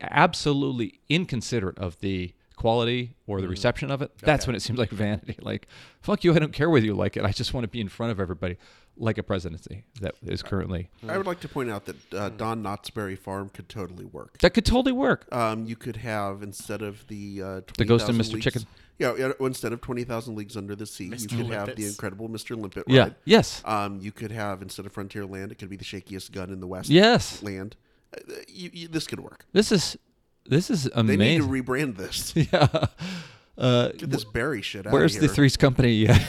absolutely 0.00 1.00
inconsiderate 1.08 1.78
of 1.78 1.98
the 2.00 2.32
quality 2.58 3.14
or 3.26 3.40
the 3.40 3.48
reception 3.48 3.90
of 3.90 4.02
it 4.02 4.10
that's 4.18 4.46
when 4.46 4.54
it 4.56 4.60
seems 4.60 4.78
like 4.78 4.90
vanity 5.06 5.36
like 5.40 5.66
fuck 6.00 6.24
you 6.24 6.34
i 6.34 6.38
don't 6.38 6.52
care 6.52 6.68
whether 6.68 6.84
you 6.84 6.94
like 6.94 7.16
it 7.16 7.24
i 7.24 7.30
just 7.30 7.54
want 7.54 7.64
to 7.64 7.68
be 7.68 7.80
in 7.80 7.88
front 7.88 8.10
of 8.12 8.18
everybody 8.20 8.56
like 9.00 9.16
a 9.16 9.22
presidency 9.22 9.84
that 10.00 10.16
is 10.26 10.42
currently 10.42 10.90
I 11.08 11.16
would 11.16 11.26
like 11.26 11.38
to 11.40 11.48
point 11.48 11.70
out 11.70 11.84
that 11.84 12.12
uh, 12.14 12.30
Don 12.30 12.64
Knotts 12.64 12.92
Berry 12.92 13.14
Farm 13.14 13.48
could 13.48 13.68
totally 13.68 14.04
work. 14.04 14.38
that 14.38 14.54
could 14.54 14.66
totally 14.66 14.90
work 14.90 15.32
Um, 15.32 15.66
you 15.66 15.76
could 15.76 15.98
have 15.98 16.42
instead 16.42 16.82
of 16.82 17.06
the 17.06 17.40
uh, 17.40 17.60
The 17.76 17.84
Ghost 17.84 18.08
of 18.08 18.16
Mr. 18.16 18.32
Leagues- 18.32 18.44
Chicken? 18.46 18.62
Yeah, 18.98 19.14
yeah, 19.16 19.30
instead 19.38 19.72
of 19.72 19.80
twenty 19.80 20.02
thousand 20.02 20.34
leagues 20.34 20.56
under 20.56 20.74
the 20.74 20.84
sea, 20.84 21.04
you 21.04 21.10
Mr. 21.12 21.36
could 21.36 21.46
have 21.46 21.76
the 21.76 21.86
incredible 21.86 22.28
Mr. 22.28 22.60
Limpet 22.60 22.82
yeah 22.88 23.02
ride. 23.02 23.14
yes 23.24 23.62
Um, 23.64 24.00
you 24.00 24.10
could 24.10 24.32
have 24.32 24.62
instead 24.62 24.84
of 24.84 24.92
Frontierland, 24.92 25.52
it 25.52 25.58
could 25.60 25.70
be 25.70 25.76
the 25.76 25.84
shakiest 25.84 26.32
gun 26.32 26.50
in 26.50 26.58
the 26.58 26.66
West. 26.66 26.90
yes 26.90 27.40
land. 27.40 27.76
Uh, 28.12 28.34
you, 28.48 28.70
you, 28.72 28.88
this 28.88 29.06
could 29.06 29.20
work. 29.20 29.44
this 29.52 29.70
is 29.70 29.96
this 30.48 30.70
is 30.70 30.86
amazing. 30.94 31.18
They 31.18 31.38
need 31.38 31.42
to 31.42 31.48
rebrand 31.48 31.96
this. 31.96 32.34
yeah 32.52 32.86
uh 33.56 33.88
Get 33.88 34.10
this 34.10 34.24
Berry 34.24 34.62
shit 34.62 34.86
out. 34.86 34.92
where's 34.92 35.14
the 35.14 35.20
here. 35.22 35.28
threes 35.28 35.56
company 35.56 35.92
yeah 36.06 36.24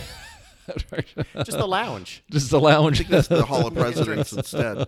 Just 1.44 1.58
the 1.58 1.68
lounge. 1.68 2.24
just 2.32 2.50
the 2.52 2.60
lounge 2.60 2.98
I 2.98 3.04
think 3.04 3.10
that's 3.10 3.28
the 3.28 3.44
Hall 3.46 3.68
of 3.68 3.74
Presidents 3.74 4.32
instead. 4.34 4.88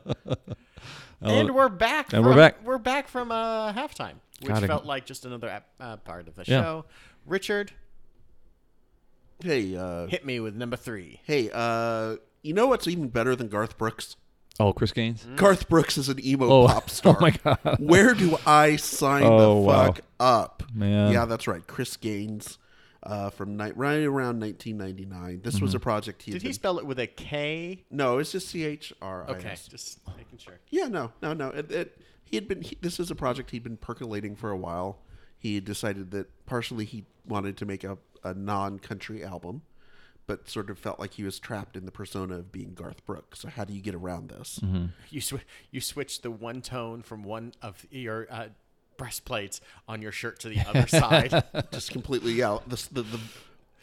and 1.22 1.56
we're 1.56 1.70
back. 1.70 2.14
And 2.14 2.24
we're 2.26 2.36
back. 2.36 2.64
We're 2.64 2.78
back 2.78 3.08
from 3.08 3.32
uh, 3.32 3.74
halftime, 3.74 4.16
which 4.42 4.50
Gotta- 4.50 4.68
felt 4.68 4.86
like 4.86 5.06
just 5.06 5.26
another 5.26 5.62
uh, 5.80 5.98
part 5.98 6.28
of 6.28 6.36
the 6.36 6.44
Yeah. 6.46 6.62
show. 6.62 6.86
Richard, 7.26 7.72
Hey, 9.44 9.76
uh, 9.76 10.06
hit 10.08 10.24
me 10.26 10.40
with 10.40 10.56
number 10.56 10.76
three. 10.78 11.20
hey, 11.26 11.50
uh, 11.52 12.18
you 12.44 12.54
know 12.54 12.68
what's 12.68 12.88
even 12.88 13.08
better 13.10 13.36
than 13.36 13.48
Garth 13.48 13.78
Brooks? 13.78 14.16
Oh 14.68 14.74
chris 14.74 14.92
gaines 14.92 15.26
Garth 15.36 15.68
Brooks 15.70 15.98
is 15.98 16.10
an 16.10 16.24
emo 16.26 16.48
Oh, 16.50 16.68
pop 16.74 16.90
star. 16.90 17.16
oh 17.18 17.22
my 17.22 17.32
God. 17.32 17.78
Where 17.80 18.14
do 18.14 18.38
I 18.46 18.76
sign 18.78 19.24
Oh, 19.24 19.40
the 19.40 19.62
wow. 19.68 19.86
fuck 19.88 20.02
up? 20.20 20.64
Man. 20.74 21.12
Yeah, 21.12 21.26
that's 21.26 21.48
right. 21.48 21.66
Chris 21.68 21.98
Gaines, 21.98 22.58
uh, 23.04 23.30
from 23.30 23.58
ni- 23.58 23.72
right 23.76 24.04
around 24.04 24.40
1999. 24.40 25.42
This 25.44 25.56
Mm-hmm. 25.56 25.66
was 25.66 25.74
a 25.74 25.80
project 25.80 26.22
he 26.24 26.32
Did 26.32 26.42
had 26.44 26.48
he 26.50 26.54
spell 26.54 26.78
it 26.80 26.86
with 26.86 27.00
a 27.00 27.08
K? 27.08 27.84
No, 27.92 28.20
it's 28.20 28.32
just 28.32 28.48
C 28.50 28.64
H 28.64 28.94
R 29.02 29.26
I 29.28 29.32
S. 29.32 29.38
Okay, 29.38 29.56
just 29.70 30.00
making 30.18 30.38
sure. 30.38 30.60
Yeah, 30.70 30.88
no, 30.88 31.12
no, 31.22 31.34
no. 31.34 31.50
It, 31.50 31.72
it, 31.72 31.98
he 32.24 32.38
had 32.38 32.48
been. 32.48 32.62
He, 32.62 32.78
this 32.82 33.00
is 33.00 33.12
a 33.12 33.16
project 33.16 33.50
he'd 33.52 33.64
been 33.64 33.78
percolating 33.78 34.36
for 34.36 34.52
a 34.52 34.58
while. 34.58 35.00
He 35.38 35.56
had 35.56 35.66
decided 35.66 36.12
that 36.12 36.28
partially 36.46 36.86
he 36.86 37.04
wanted 37.28 37.58
to 37.58 37.66
make 37.66 37.84
a, 37.84 37.98
a 38.24 38.34
non-country 38.36 39.24
album, 39.24 39.64
but 40.28 40.48
sort 40.50 40.70
of 40.70 40.80
felt 40.80 41.00
like 41.00 41.14
he 41.14 41.24
was 41.24 41.40
trapped 41.40 41.76
in 41.76 41.86
the 41.86 41.92
persona 41.92 42.36
of 42.36 42.52
being 42.52 42.74
Garth 42.74 43.06
Brooks. 43.06 43.40
So 43.40 43.50
how 43.50 43.64
do 43.66 43.74
you 43.74 43.82
get 43.82 43.96
around 43.96 44.30
this? 44.30 44.60
Mm-hmm. 44.64 44.86
You 45.10 45.22
sw- 45.22 45.34
you 45.72 45.82
switch 45.82 46.22
the 46.22 46.32
one 46.32 46.62
tone 46.62 47.02
from 47.02 47.24
one 47.24 47.54
of 47.62 47.86
your 47.92 48.28
uh, 48.32 48.48
breastplates 48.98 49.62
on 49.88 50.02
your 50.02 50.12
shirt 50.12 50.40
to 50.42 50.50
the 50.50 50.60
other 50.68 50.88
side. 50.88 51.44
Just 51.72 51.92
completely, 51.92 52.34
yeah. 52.34 52.60
The 52.68 52.76
the, 52.92 53.02
the 53.04 53.20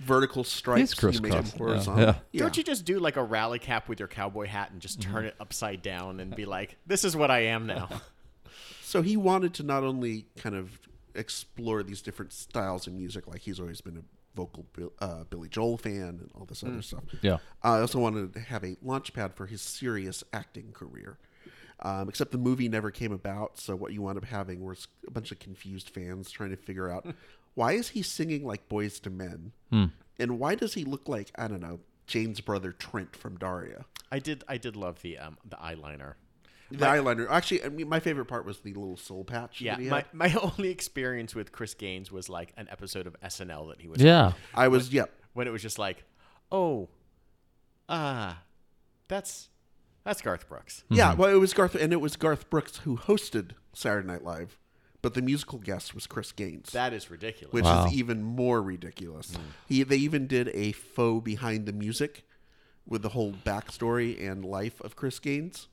vertical 0.01 0.45
stripes 0.45 1.01
you 1.03 1.21
make 1.21 1.33
them 1.33 1.45
horizontal. 1.57 2.03
yeah. 2.05 2.15
Yeah. 2.31 2.41
Don't 2.43 2.57
you 2.57 2.63
just 2.63 2.85
do 2.85 3.01
like 3.01 3.17
a 3.17 3.23
rally 3.25 3.59
cap 3.59 3.89
with 3.89 3.99
your 3.99 4.07
cowboy 4.07 4.47
hat 4.47 4.71
and 4.71 4.81
just 4.81 5.01
turn 5.03 5.25
it 5.25 5.35
upside 5.41 5.83
down 5.83 6.21
and 6.21 6.35
be 6.37 6.45
like, 6.47 6.77
"This 6.87 7.05
is 7.05 7.17
what 7.17 7.31
I 7.31 7.41
am 7.41 7.67
now." 7.67 7.89
So 8.81 9.03
he 9.03 9.19
wanted 9.19 9.53
to 9.55 9.63
not 9.63 9.83
only 9.85 10.25
kind 10.39 10.55
of 10.55 10.79
explore 11.15 11.83
these 11.83 12.01
different 12.01 12.33
styles 12.33 12.87
of 12.87 12.95
music, 12.95 13.27
like 13.29 13.43
he's 13.43 13.61
always 13.61 13.83
been 13.83 13.99
a 13.99 14.03
vocal 14.39 14.67
Bill, 14.73 14.93
uh, 15.01 15.25
Billy 15.25 15.49
Joel 15.49 15.77
fan 15.77 16.21
and 16.21 16.31
all 16.37 16.45
this 16.45 16.63
other 16.63 16.81
stuff. 16.81 17.03
Yeah. 17.23 17.39
I 17.61 17.81
also 17.81 17.99
wanted 17.99 18.35
to 18.35 18.41
have 18.41 18.63
a 18.63 18.77
launch 18.81 19.13
pad 19.13 19.35
for 19.35 19.47
his 19.47 19.61
serious 19.61 20.23
acting 20.33 20.71
career. 20.73 21.19
Um, 21.81 22.09
except 22.09 22.31
the 22.31 22.39
movie 22.39 22.69
never 22.69 22.91
came 22.93 23.13
about, 23.13 23.59
so 23.59 23.75
what 23.77 23.93
you 23.93 24.03
wound 24.03 24.17
up 24.19 24.25
having 24.25 24.65
was 24.65 24.89
a 25.07 25.11
bunch 25.11 25.31
of 25.33 25.39
confused 25.41 25.91
fans 25.91 26.31
trying 26.31 26.51
to 26.51 26.57
figure 26.57 26.89
out 26.91 27.07
why 27.55 27.73
is 27.73 27.91
he 27.91 28.03
singing 28.03 28.45
like 28.45 28.69
Boyz 28.69 29.05
II 29.05 29.13
Men, 29.13 29.53
and 30.19 30.39
why 30.39 30.55
does 30.55 30.75
he 30.75 30.85
look 30.85 31.09
like 31.09 31.31
I 31.37 31.47
don't 31.47 31.61
know 31.61 31.79
Jane's 32.09 32.41
brother 32.41 32.73
Trent 32.73 33.15
from 33.15 33.37
Daria. 33.37 33.85
I 34.11 34.19
did 34.19 34.43
I 34.49 34.57
did 34.57 34.75
love 34.75 35.03
the 35.03 35.19
um 35.19 35.37
the 35.49 35.57
eyeliner. 35.57 36.15
The 36.71 36.85
eyeliner. 36.85 37.27
Actually, 37.31 37.65
I 37.65 37.69
mean, 37.71 37.89
my 37.89 38.01
favorite 38.01 38.27
part 38.27 38.45
was 38.45 38.59
the 38.61 38.75
little 38.75 38.97
soul 38.97 39.25
patch. 39.25 39.61
Yeah, 39.61 39.77
that 39.77 39.83
he 39.83 39.89
my, 39.89 39.97
had. 39.99 40.07
my 40.13 40.35
only 40.43 40.69
experience 40.71 41.35
with 41.35 41.51
Chris 41.53 41.75
Gaines 41.75 42.13
was 42.13 42.29
like 42.29 42.53
an 42.57 42.69
episode 42.71 43.07
of 43.07 43.17
SNL 43.23 43.71
that 43.71 43.81
he 43.81 43.89
was 43.89 44.03
Yeah. 44.03 44.33
I 44.55 44.69
was. 44.69 44.93
Yep. 44.93 45.11
when 45.33 45.47
it 45.49 45.51
was 45.51 45.63
just 45.63 45.79
like, 45.79 46.05
"Oh, 46.53 46.89
ah, 47.89 48.43
that's 49.09 49.49
that's 50.05 50.21
Garth 50.21 50.49
Brooks." 50.49 50.85
Yeah, 50.89 51.15
well, 51.15 51.31
it 51.31 51.39
was 51.39 51.55
Garth, 51.55 51.75
and 51.75 51.93
it 51.93 52.01
was 52.01 52.17
Garth 52.17 52.49
Brooks 52.51 52.79
who 52.79 52.97
hosted 52.97 53.51
Saturday 53.73 54.07
Night 54.07 54.25
Live, 54.25 54.59
but 55.03 55.15
the 55.15 55.23
musical 55.23 55.59
guest 55.59 55.95
was 55.95 56.07
Chris 56.07 56.33
Gaines, 56.33 56.71
That 56.73 56.93
is 56.93 57.11
ridiculous. 57.11 57.53
which 57.53 57.65
Wow. 57.65 57.87
is 57.87 57.93
even 57.95 58.23
more 58.23 58.61
ridiculous. 58.63 59.37
He 59.67 59.83
they 59.83 59.97
even 59.97 60.27
did 60.27 60.49
a 60.55 60.73
faux 60.73 61.25
behind 61.25 61.67
the 61.67 61.73
music 61.73 62.25
with 62.87 63.03
the 63.03 63.11
whole 63.11 63.33
backstory 63.33 64.19
and 64.31 64.45
life 64.45 64.81
of 64.81 64.97
Chris 64.97 65.19
Gaines. 65.19 65.69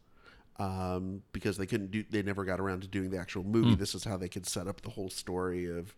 Um, 0.58 1.22
because 1.34 1.58
they 1.58 1.66
couldn't 1.66 1.92
do, 1.92 2.06
they 2.10 2.22
never 2.24 2.46
got 2.46 2.62
around 2.62 2.82
to 2.84 2.88
doing 2.88 3.10
the 3.12 3.18
actual 3.18 3.44
movie. 3.44 3.76
This 3.76 3.94
is 3.94 4.06
how 4.06 4.16
they 4.16 4.30
could 4.30 4.46
set 4.46 4.68
up 4.68 4.80
the 4.82 4.90
whole 4.90 5.10
story 5.10 5.66
of 5.70 5.94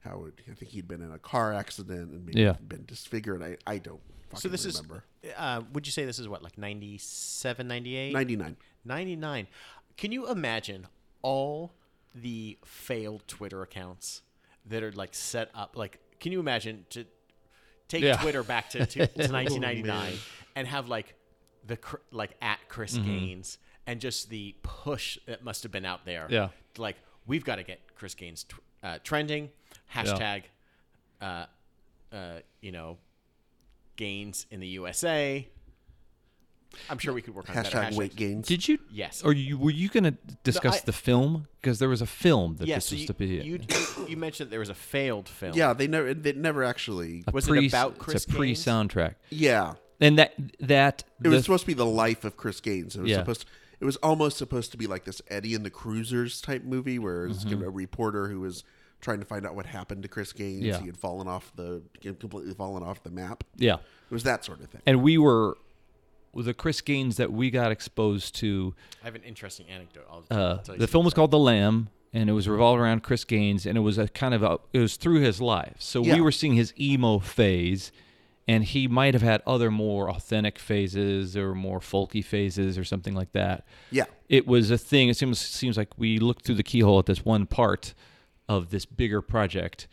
how 0.00 0.24
it, 0.24 0.34
I 0.50 0.54
think 0.54 0.70
he'd 0.70 0.88
been 0.88 1.02
in 1.02 1.12
a 1.12 1.18
car 1.18 1.52
accident 1.52 2.10
and 2.12 2.24
maybe 2.24 2.40
Yeah. 2.40 2.52
been 2.66 2.84
disfigured. 2.86 3.42
I, 3.42 3.56
I 3.66 3.76
don't 3.78 4.00
fucking 4.30 4.40
so 4.40 4.48
this 4.48 4.64
remember. 4.64 5.04
is 5.22 5.32
uh 5.36 5.60
would 5.72 5.86
you 5.86 5.92
say 5.92 6.04
this 6.06 6.18
is 6.18 6.26
what 6.28 6.42
like 6.42 6.56
97 6.58 7.66
98 7.66 8.12
ninety 8.12 8.36
nine. 8.36 8.56
99 8.84 9.46
can 9.96 10.12
you 10.12 10.28
imagine 10.30 10.86
all 11.22 11.72
the 12.14 12.58
failed 12.64 13.24
twitter 13.26 13.62
accounts 13.62 14.22
that 14.66 14.82
are 14.82 14.92
like 14.92 15.14
set 15.14 15.50
up 15.54 15.76
like 15.76 15.98
can 16.20 16.30
you 16.32 16.40
imagine 16.40 16.84
to 16.90 17.04
take 17.88 18.02
Yeah. 18.04 18.16
twitter 18.18 18.42
back 18.42 18.70
to, 18.70 18.84
to, 18.86 19.06
to 19.06 19.12
1999 19.32 20.14
and 20.56 20.66
have 20.68 20.88
like 20.88 21.14
the 21.66 21.78
like 22.10 22.36
at 22.42 22.58
chris 22.68 22.96
gaines 22.98 23.58
and 23.88 24.00
just 24.00 24.28
the 24.30 24.54
push 24.62 25.18
that 25.26 25.42
must 25.42 25.62
have 25.64 25.72
been 25.72 25.84
out 25.86 26.04
there 26.04 26.26
Yeah. 26.30 26.48
like 26.76 26.96
we've 27.26 27.44
got 27.44 27.56
to 27.56 27.62
get 27.64 27.80
chris 27.96 28.14
gaines 28.14 28.44
tw- 28.44 28.60
uh, 28.84 28.98
trending 29.02 29.50
hashtag 29.94 30.42
uh, 31.20 31.46
uh, 32.12 32.38
you 32.60 32.70
know 32.70 32.98
gains 33.96 34.46
in 34.50 34.60
the 34.60 34.66
usa 34.68 35.48
i'm 36.90 36.98
sure 36.98 37.12
we 37.14 37.22
could 37.22 37.34
work 37.34 37.48
on 37.48 37.54
better 37.56 37.76
Hashtag 37.78 37.88
hashtags. 37.92 37.96
weight 37.96 38.14
gains. 38.14 38.46
Did 38.46 38.68
you? 38.68 38.78
Yes. 38.92 39.22
Or 39.24 39.32
you 39.32 39.56
were 39.58 39.70
you 39.70 39.88
going 39.88 40.04
to 40.04 40.14
discuss 40.44 40.76
I- 40.76 40.84
the 40.84 40.92
film? 40.92 41.48
Because 41.60 41.78
there 41.78 41.88
was 41.88 42.02
a 42.02 42.06
film 42.06 42.56
that 42.56 42.68
Yes, 42.68 42.90
this 42.90 42.90
so 42.90 42.94
was 42.94 43.00
you, 43.00 43.06
to 43.06 43.14
be. 43.14 43.26
you, 43.26 44.06
you 44.10 44.16
mentioned 44.18 44.50
there 44.50 44.60
was 44.60 44.68
a 44.68 44.74
failed 44.74 45.28
film. 45.30 45.54
yeah, 45.56 45.72
they 45.72 45.88
never 45.88 46.12
they 46.12 46.34
never 46.34 46.62
actually. 46.62 47.24
a 47.26 47.30
was 47.32 47.48
it 47.48 47.66
about 47.68 47.98
Chris 47.98 48.16
It's 48.16 48.24
a 48.26 48.36
pre 48.36 48.48
Gaines? 48.48 48.64
soundtrack, 48.64 49.14
Yeah, 49.30 49.74
and 49.98 50.18
that 50.18 50.34
that 50.60 51.04
it 51.24 51.28
was 51.28 51.44
supposed 51.44 51.62
to 51.62 51.66
be 51.66 51.72
the 51.74 51.86
life 51.86 52.24
of 52.24 52.36
Chris 52.36 52.60
Gaines. 52.60 52.94
It 52.96 53.00
was 53.00 53.10
Yeah. 53.10 53.16
supposed. 53.20 53.46
It 53.80 53.84
was 53.84 53.96
almost 53.96 54.36
supposed 54.36 54.70
to 54.72 54.76
be 54.78 54.86
like 54.86 55.04
this 55.04 55.22
Eddie 55.28 55.54
and 55.54 55.64
the 55.64 55.70
Cruisers 55.70 56.40
type 56.40 56.64
movie, 56.64 56.98
where 56.98 57.26
it's 57.26 57.44
Mm-hmm. 57.44 57.62
a 57.62 57.70
reporter 57.70 58.28
who 58.28 58.40
was 58.40 58.64
trying 59.00 59.20
to 59.20 59.24
find 59.24 59.46
out 59.46 59.54
what 59.54 59.66
happened 59.66 60.02
to 60.02 60.08
Chris 60.08 60.32
Gaines. 60.32 60.64
Yeah. 60.64 60.80
He 60.80 60.86
had 60.86 60.96
fallen 60.96 61.28
off 61.28 61.52
the, 61.54 61.82
completely 62.00 62.52
fallen 62.54 62.82
off 62.82 63.02
the 63.02 63.10
map. 63.10 63.44
yeah. 63.56 63.74
It 63.74 64.14
was 64.14 64.24
that 64.24 64.44
sort 64.44 64.60
of 64.60 64.68
thing. 64.70 64.80
and 64.86 65.02
we 65.02 65.18
were 65.18 65.56
the 66.34 66.54
Chris 66.54 66.80
Gaines 66.80 67.16
that 67.16 67.32
we 67.32 67.50
got 67.50 67.70
exposed 67.72 68.34
to. 68.36 68.74
I 69.02 69.06
have 69.06 69.14
an 69.14 69.22
interesting 69.22 69.66
anecdote. 69.68 70.06
I'll, 70.10 70.24
Uh, 70.30 70.34
I'll 70.56 70.58
tell 70.58 70.74
you 70.76 70.80
the 70.80 70.86
film 70.86 71.04
was 71.04 71.12
called 71.14 71.30
The 71.30 71.38
Lamb, 71.38 71.88
and 72.12 72.28
it 72.30 72.32
was 72.32 72.48
revolved 72.48 72.80
around 72.80 73.02
Chris 73.02 73.24
Gaines, 73.24 73.66
and 73.66 73.76
it 73.76 73.82
was 73.82 73.98
a 73.98 74.08
kind 74.08 74.34
of 74.34 74.42
a, 74.42 74.58
it 74.72 74.78
was 74.80 74.96
through 74.96 75.20
his 75.20 75.40
life. 75.40 75.76
So 75.78 76.02
Yeah. 76.02 76.14
we 76.14 76.20
were 76.20 76.32
seeing 76.32 76.54
his 76.54 76.72
emo 76.80 77.18
phase, 77.18 77.92
and 78.48 78.64
he 78.64 78.88
might 78.88 79.12
have 79.12 79.22
had 79.22 79.42
other 79.46 79.70
more 79.70 80.10
authentic 80.10 80.58
phases 80.58 81.36
or 81.36 81.54
more 81.54 81.80
folky 81.80 82.24
phases 82.24 82.78
or 82.78 82.84
something 82.84 83.14
like 83.14 83.32
that. 83.32 83.66
Yeah. 83.90 84.06
It 84.30 84.46
was 84.46 84.70
a 84.70 84.78
thing. 84.78 85.10
It 85.10 85.16
seems 85.18 85.38
seems 85.38 85.76
like 85.76 85.90
we 85.98 86.18
looked 86.18 86.46
through 86.46 86.54
the 86.54 86.62
keyhole 86.62 86.98
at 86.98 87.06
this 87.06 87.24
one 87.24 87.46
part 87.46 87.92
of 88.48 88.70
this 88.70 88.86
bigger 88.86 89.20
project, 89.20 89.86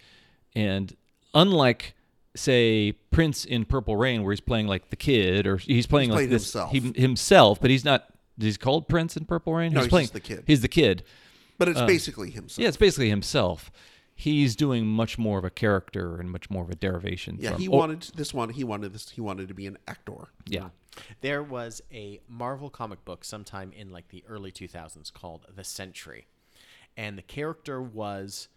and 0.56 0.96
unlike 1.34 1.94
say 2.36 2.94
Prince 3.12 3.44
in 3.46 3.66
Purple 3.66 3.98
Rain, 3.98 4.24
where 4.24 4.32
he's 4.32 4.40
playing 4.42 4.68
like 4.68 4.90
the 4.90 4.96
kid, 4.96 5.46
or 5.46 5.58
he's 5.58 5.86
playing 5.88 6.10
like 6.10 6.30
this 6.30 6.54
himself. 6.54 6.72
he- 6.72 6.94
himself, 6.96 7.60
but 7.60 7.70
he's 7.70 7.84
not. 7.84 8.06
He's 8.40 8.58
called 8.58 8.88
Prince 8.88 9.16
in 9.18 9.26
Purple 9.26 9.54
Rain. 9.54 9.74
No, 9.74 9.82
he's 9.82 9.90
playing 9.90 10.06
just 10.06 10.14
the 10.14 10.20
kid. 10.20 10.44
He's 10.48 10.62
the 10.62 10.68
kid. 10.68 11.04
But 11.58 11.70
it's 11.70 11.80
um, 11.80 11.88
basically 11.88 12.32
himself. 12.32 12.60
Yeah, 12.62 12.68
it's 12.68 12.78
basically 12.78 13.10
himself. 13.10 13.72
He's 14.18 14.56
doing 14.56 14.88
much 14.88 15.18
more 15.18 15.38
of 15.38 15.44
a 15.44 15.50
character 15.50 16.18
and 16.18 16.32
much 16.32 16.50
more 16.50 16.64
of 16.64 16.70
a 16.70 16.76
derivation. 16.76 17.38
Yeah, 17.40 17.52
from, 17.52 17.62
he 17.62 17.68
or- 17.68 17.80
wanted 17.80 18.02
this 18.16 18.34
one. 18.34 18.50
He 18.50 18.64
wanted 18.64 18.94
this. 18.94 19.10
He 19.10 19.20
wanted 19.22 19.50
to 19.50 19.54
be 19.54 19.68
an 19.68 19.78
actor. 19.88 20.30
Yeah, 20.46 20.70
There 21.20 21.44
was 21.44 21.82
a 21.92 22.22
Marvel 22.30 22.70
comic 22.70 23.04
book 23.04 23.26
sometime 23.26 23.74
in 23.74 23.92
like 23.92 24.08
the 24.10 24.24
early 24.28 24.52
2000s 24.54 25.12
called 25.14 25.46
The 25.54 25.66
Sentry. 25.66 26.28
And 26.96 27.18
the 27.18 27.24
character 27.24 27.82
was 27.82 28.48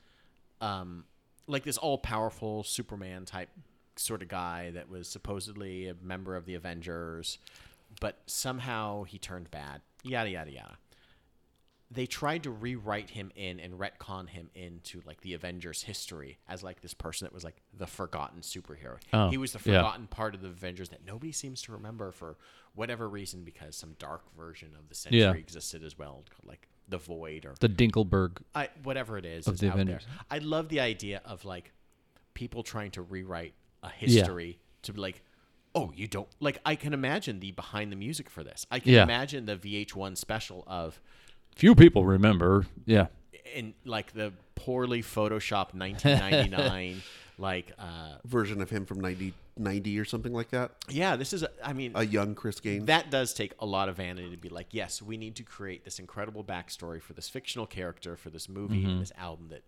um, 0.61 1.05
like 1.49 1.65
this 1.65 1.77
all 1.77 1.99
powerful 1.99 2.63
Superman 2.63 3.25
type 3.25 3.49
sort 3.97 4.23
of 4.23 4.29
guy 4.29 4.71
that 4.71 4.89
was 4.89 5.09
supposedly 5.09 5.89
a 5.89 5.95
member 6.01 6.37
of 6.37 6.47
the 6.47 6.55
Avengers, 6.55 7.39
but 8.01 8.21
somehow 8.27 9.03
he 9.03 9.19
turned 9.19 9.51
bad. 9.51 9.81
Yada, 10.05 10.31
yada, 10.31 10.53
yada. 10.53 10.77
They 11.91 12.05
tried 12.05 12.43
to 12.43 12.51
rewrite 12.51 13.09
him 13.11 13.33
in 13.35 13.59
and 13.61 13.75
retcon 13.79 14.29
him 14.29 14.51
into 14.55 15.01
like 15.07 15.23
the 15.23 15.33
Avengers 15.33 15.83
history 15.83 16.39
as 16.47 16.63
like 16.63 16.83
this 16.83 16.93
person 16.93 17.25
that 17.25 17.33
was 17.33 17.45
like 17.45 17.63
the 17.77 17.87
forgotten 17.87 18.41
superhero. 18.43 18.99
Oh, 19.15 19.31
he 19.31 19.39
was 19.39 19.53
the 19.53 19.59
yeah. 19.71 19.79
forgotten 19.79 20.07
part 20.07 20.35
of 20.35 20.43
the 20.43 20.49
Avengers 20.49 20.91
that 20.91 21.07
nobody 21.07 21.33
seems 21.33 21.63
to 21.63 21.73
remember 21.73 22.13
for 22.13 22.37
whatever 22.75 23.09
reason 23.09 23.43
because 23.43 23.75
some 23.75 23.95
dark 23.99 24.23
version 24.37 24.73
of 24.79 24.89
the 24.91 24.95
Sentry 24.95 25.21
Yeah. 25.21 25.33
existed 25.33 25.83
as 25.83 25.97
well, 25.99 26.25
like 26.45 26.69
the 26.89 26.99
Void 26.99 27.47
or 27.47 27.55
the 27.59 27.69
Dinkelberg. 27.71 28.43
I, 28.55 28.69
whatever 28.83 29.17
it 29.17 29.25
is, 29.25 29.47
Of 29.47 29.55
is 29.55 29.61
the 29.61 29.69
out 29.69 29.75
Avengers. 29.75 30.05
there. 30.05 30.15
I 30.31 30.39
love 30.39 30.69
the 30.69 30.81
idea 30.81 31.23
of 31.25 31.47
like 31.47 31.73
people 32.35 32.63
trying 32.63 32.91
to 32.93 33.03
rewrite 33.03 33.55
a 33.83 33.89
history 33.89 34.59
to 34.83 34.93
be 34.93 35.01
like, 35.01 35.23
oh, 35.75 35.91
you 35.97 36.07
don't 36.07 36.29
like. 36.41 36.59
I 36.67 36.75
can 36.77 36.93
imagine 36.93 37.41
the 37.41 37.53
behind 37.53 37.91
the 37.93 37.97
music 37.97 38.29
for 38.29 38.45
this. 38.45 38.67
I 38.71 38.79
can 38.79 38.93
Yeah. 38.93 39.05
imagine 39.05 39.47
the 39.47 39.57
VH1 39.57 40.17
special 40.17 40.65
of 40.67 41.01
Few 41.59 41.75
people 41.75 42.05
remember. 42.07 42.67
Yeah, 42.87 43.09
in 43.55 43.75
like 43.85 44.13
the 44.13 44.33
poorly 44.55 45.03
photoshopped 45.03 45.75
1999 45.75 47.03
like 47.39 47.73
uh 47.79 48.17
Version 48.25 48.61
of 48.61 48.69
him 48.71 48.85
from 48.87 48.99
90, 49.01 49.33
90 49.57 49.99
or 50.01 50.05
something 50.05 50.33
like 50.33 50.51
that. 50.51 50.73
yeah 50.89 51.15
this 51.15 51.33
is 51.33 51.45
a, 51.45 51.51
i 51.65 51.73
mean 51.73 51.93
A 51.95 52.05
young 52.05 52.35
Chris 52.35 52.59
Gaines. 52.59 52.87
that 52.87 53.11
does 53.13 53.33
take 53.33 53.53
a 53.61 53.67
lot 53.67 53.89
of 53.89 53.97
vanity 53.99 54.31
to 54.31 54.37
be 54.37 54.49
like 54.49 54.67
yes 54.73 55.01
we 55.01 55.17
need 55.17 55.37
to 55.37 55.45
create 55.45 55.85
this 55.85 56.01
incredible 56.01 56.43
backstory 56.43 57.01
for 57.01 57.13
this 57.13 57.29
fictional 57.29 57.65
character 57.67 58.17
for 58.17 58.31
this 58.31 58.49
movie 58.49 58.81
Mm-hmm. 58.81 58.91
and 58.91 59.01
this 59.01 59.13
album 59.17 59.49
that 59.51 59.63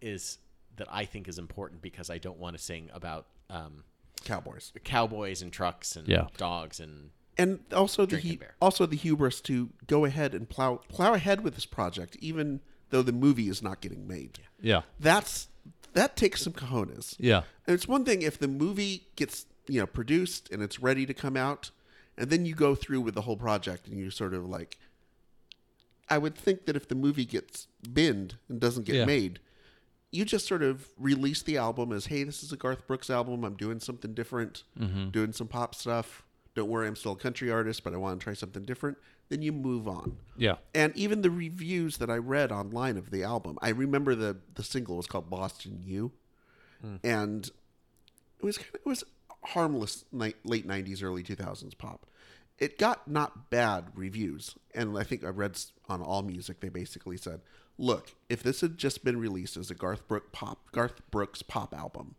is 0.00 0.38
that 0.76 0.86
i 0.90 1.04
think 1.04 1.26
is 1.26 1.38
important 1.38 1.82
because 1.82 2.10
i 2.10 2.18
don't 2.18 2.38
want 2.38 2.56
to 2.56 2.62
sing 2.62 2.88
about 2.94 3.26
um 3.50 3.82
Cowboys. 4.24 4.72
cowboys 4.84 5.42
and 5.42 5.52
trucks 5.52 5.96
and 5.96 6.06
Yeah. 6.08 6.26
dogs 6.36 6.78
and 6.80 7.10
and 7.38 7.60
also 7.72 8.04
the 8.04 8.18
hu- 8.18 8.36
beer. 8.38 8.54
also 8.60 8.84
the 8.86 8.96
hubris 8.96 9.40
to 9.42 9.70
go 9.86 10.04
ahead 10.04 10.34
and 10.34 10.48
plow 10.48 10.76
plow 10.88 11.14
ahead 11.14 11.42
with 11.44 11.54
this 11.54 11.66
project, 11.66 12.16
even 12.20 12.60
though 12.90 13.02
the 13.02 13.12
movie 13.12 13.48
is 13.48 13.62
not 13.62 13.80
getting 13.80 14.06
made. 14.08 14.40
yeah, 14.60 14.82
That's 14.98 15.48
that 15.94 16.16
takes 16.16 16.42
some 16.42 16.52
cojones. 16.52 17.14
yeah, 17.18 17.42
And 17.66 17.74
it's 17.74 17.86
one 17.88 18.04
thing 18.04 18.22
if 18.22 18.38
the 18.38 18.48
movie 18.48 19.06
gets 19.16 19.46
you 19.68 19.80
know 19.80 19.86
produced 19.86 20.50
and 20.50 20.62
it's 20.62 20.80
ready 20.80 21.06
to 21.06 21.14
come 21.14 21.36
out, 21.36 21.70
and 22.16 22.28
then 22.30 22.44
you 22.44 22.54
go 22.54 22.74
through 22.74 23.00
with 23.02 23.14
the 23.14 23.22
whole 23.22 23.36
project 23.36 23.86
and 23.88 23.98
you 23.98 24.10
sort 24.10 24.34
of 24.34 24.44
like. 24.48 24.76
I 26.10 26.16
would 26.18 26.34
think 26.34 26.64
that 26.66 26.74
if 26.76 26.88
the 26.88 26.94
movie 26.94 27.26
gets 27.26 27.66
binned 27.92 28.36
and 28.48 28.58
doesn't 28.58 28.84
get 28.86 28.94
Yeah. 28.96 29.04
made, 29.04 29.40
you 30.10 30.24
just 30.24 30.46
sort 30.46 30.62
of 30.62 30.88
release 30.96 31.42
the 31.42 31.58
album 31.58 31.92
as, 31.92 32.06
"Hey, 32.06 32.24
this 32.24 32.42
is 32.42 32.50
a 32.50 32.56
Garth 32.56 32.86
Brooks 32.86 33.10
album. 33.10 33.44
I'm 33.44 33.56
doing 33.56 33.78
something 33.78 34.14
different, 34.14 34.62
Mm-hmm. 34.80 35.10
doing 35.10 35.32
some 35.34 35.48
pop 35.48 35.74
stuff. 35.74 36.24
Don't 36.58 36.68
worry, 36.68 36.88
I'm 36.88 36.96
still 36.96 37.12
a 37.12 37.16
country 37.16 37.52
artist, 37.52 37.84
but 37.84 37.94
I 37.94 37.98
want 37.98 38.18
to 38.18 38.24
try 38.24 38.34
something 38.34 38.64
different." 38.64 38.98
Then 39.28 39.42
you 39.42 39.52
move 39.52 39.86
on. 39.86 40.16
yeah. 40.36 40.56
And 40.74 40.96
even 40.96 41.22
the 41.22 41.30
reviews 41.30 41.98
that 41.98 42.10
I 42.10 42.16
read 42.16 42.50
online 42.50 42.96
of 42.96 43.10
the 43.10 43.22
album, 43.22 43.58
I 43.62 43.68
remember 43.68 44.16
the 44.16 44.38
the 44.54 44.64
single 44.64 44.96
was 44.96 45.06
called 45.06 45.30
"Lost 45.30 45.66
in 45.66 45.80
You," 45.84 46.10
hmm. 46.80 46.96
and 47.04 47.46
it 48.40 48.44
was 48.44 48.58
kind 48.58 48.70
of, 48.74 48.80
it 48.80 48.86
was 48.86 49.04
harmless 49.44 50.04
late 50.12 50.42
'90s, 50.44 51.00
early 51.00 51.22
2000s 51.22 51.78
pop. 51.78 52.06
It 52.58 52.76
got 52.76 53.06
not 53.06 53.50
bad 53.50 53.92
reviews, 53.94 54.56
and 54.74 54.98
I 54.98 55.04
think 55.04 55.24
I 55.24 55.28
read 55.28 55.60
on 55.88 56.02
All 56.02 56.22
Music 56.22 56.58
they 56.58 56.70
basically 56.70 57.16
said, 57.16 57.40
"Look, 57.78 58.16
if 58.28 58.42
this 58.42 58.62
had 58.62 58.78
just 58.78 59.04
been 59.04 59.20
released 59.20 59.56
as 59.56 59.70
a 59.70 59.76
Garth 59.76 60.08
Brooks 60.08 60.30
pop 60.32 60.72
Garth 60.72 61.08
Brooks 61.12 61.42
pop 61.42 61.72
album, 61.72 62.16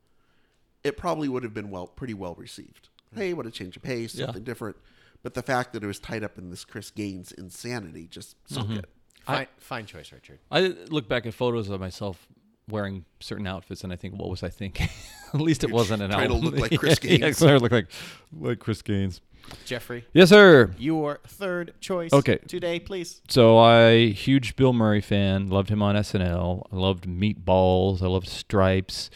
it 0.81 0.95
probably 0.95 1.27
would 1.27 1.43
have 1.43 1.53
been 1.53 1.69
well 1.69 1.87
pretty 1.87 2.13
well 2.13 2.35
received. 2.35 2.87
Hey, 3.15 3.33
what 3.33 3.45
a 3.45 3.51
change 3.51 3.75
of 3.77 3.83
pace, 3.83 4.15
Yeah. 4.15 4.25
something 4.25 4.43
different." 4.43 4.77
But 5.23 5.33
the 5.33 5.41
fact 5.43 5.73
that 5.73 5.83
it 5.83 5.87
was 5.87 5.99
tied 5.99 6.23
up 6.23 6.37
in 6.37 6.49
this 6.49 6.63
Chris 6.65 6.91
Gaines 6.91 7.31
insanity 7.33 8.07
just 8.09 8.35
sunk 8.49 8.71
it. 8.71 8.85
Mm-hmm. 9.27 9.33
fine, 9.33 9.47
fine 9.57 9.85
choice 9.85 10.11
richard 10.13 10.39
I 10.49 10.61
look 10.89 11.07
back 11.09 11.25
at 11.25 11.33
photos 11.33 11.69
of 11.69 11.79
myself 11.81 12.25
wearing 12.69 13.03
certain 13.19 13.45
outfits, 13.47 13.83
and 13.83 13.91
I 13.91 13.95
think, 13.95 14.13
what 14.17 14.29
was 14.29 14.43
I 14.43 14.49
thinking? 14.49 14.87
at 15.33 15.41
least 15.41 15.63
it 15.63 15.71
wasn't 15.71 16.01
an 16.03 16.11
trying 16.11 16.29
to 16.29 16.35
look 16.35 16.55
like 16.57 16.79
Chris 16.79 16.97
yeah, 17.03 17.17
Gaines. 17.17 17.41
Yeah, 17.41 17.49
I 17.53 17.57
look 17.57 17.71
like 17.71 17.87
like 18.31 18.59
Chris 18.59 18.81
Gaines. 18.81 19.21
jeffrey 19.65 20.05
Yes, 20.13 20.29
sir. 20.29 20.73
your 20.77 21.19
third 21.27 21.73
choice 21.81 22.13
Okay. 22.13 22.37
today 22.47 22.79
please 22.79 23.21
So 23.27 23.57
I 23.57 24.07
huge 24.09 24.55
Bill 24.55 24.71
Murray 24.73 25.01
fan. 25.01 25.47
Loved 25.49 25.69
him 25.69 25.81
on 25.81 25.95
SNL. 25.95 26.67
I 26.71 26.75
loved 26.75 27.05
Meatballs. 27.07 28.01
I 28.03 28.07
loved 28.07 28.27
Stripes. 28.29 29.09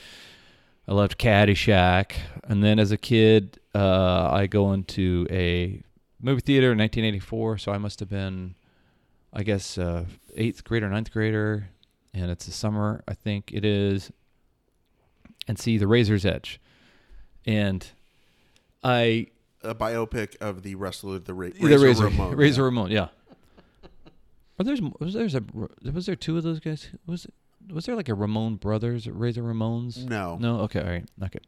I 0.88 0.94
loved 0.94 1.18
Caddyshack. 1.18 2.14
And 2.44 2.64
then 2.64 2.80
as 2.80 2.92
a 2.92 2.98
kid, 2.98 3.60
uh, 3.74 4.30
I 4.32 4.48
go 4.48 4.74
into 4.74 5.26
a 5.30 5.82
movie 6.22 6.42
theater 6.42 6.72
in 6.72 6.78
1984. 6.78 7.58
So 7.60 7.72
I 7.72 7.78
must 7.78 8.00
have 8.00 8.10
been, 8.10 8.56
I 9.32 9.44
guess, 9.44 9.78
uh, 9.78 10.06
eighth 10.36 10.64
grader, 10.64 10.90
ninth 10.90 11.12
grader. 11.12 11.70
And 12.14 12.30
it's 12.30 12.46
the 12.46 12.52
summer, 12.52 13.04
I 13.08 13.14
think 13.14 13.52
it 13.54 13.66
is. 13.66 14.12
And 15.48 15.58
see 15.58 15.78
The 15.78 15.88
Razor's 15.88 16.26
Edge. 16.26 16.60
And 17.46 17.86
I 18.84 19.28
a 19.64 19.74
biopic 19.74 20.36
of 20.38 20.64
the 20.64 20.76
wrestler, 20.76 21.20
the 21.20 21.34
Ra- 21.34 21.50
the 21.50 21.66
Razor, 21.68 21.86
Razor 21.86 22.04
Ramon. 22.06 22.36
Razor 22.36 22.64
Ramon, 22.64 22.92
yeah. 22.92 23.08
Are 24.60 24.64
there's 24.64 24.82
was 24.82 25.14
there's 25.14 25.36
a 25.36 25.44
was 25.92 26.06
there 26.06 26.16
two 26.16 26.38
of 26.38 26.44
those 26.44 26.60
guys? 26.60 26.90
Was 27.08 27.28
was 27.72 27.86
there 27.86 27.96
like 27.96 28.10
a 28.10 28.14
Ramon 28.16 28.56
brothers, 28.56 29.08
Razor 29.08 29.44
Ramones? 29.44 30.06
No. 30.08 30.38
No. 30.40 30.62
Okay. 30.62 30.80
All 30.80 30.86
right. 30.88 31.06
Okay. 31.24 31.40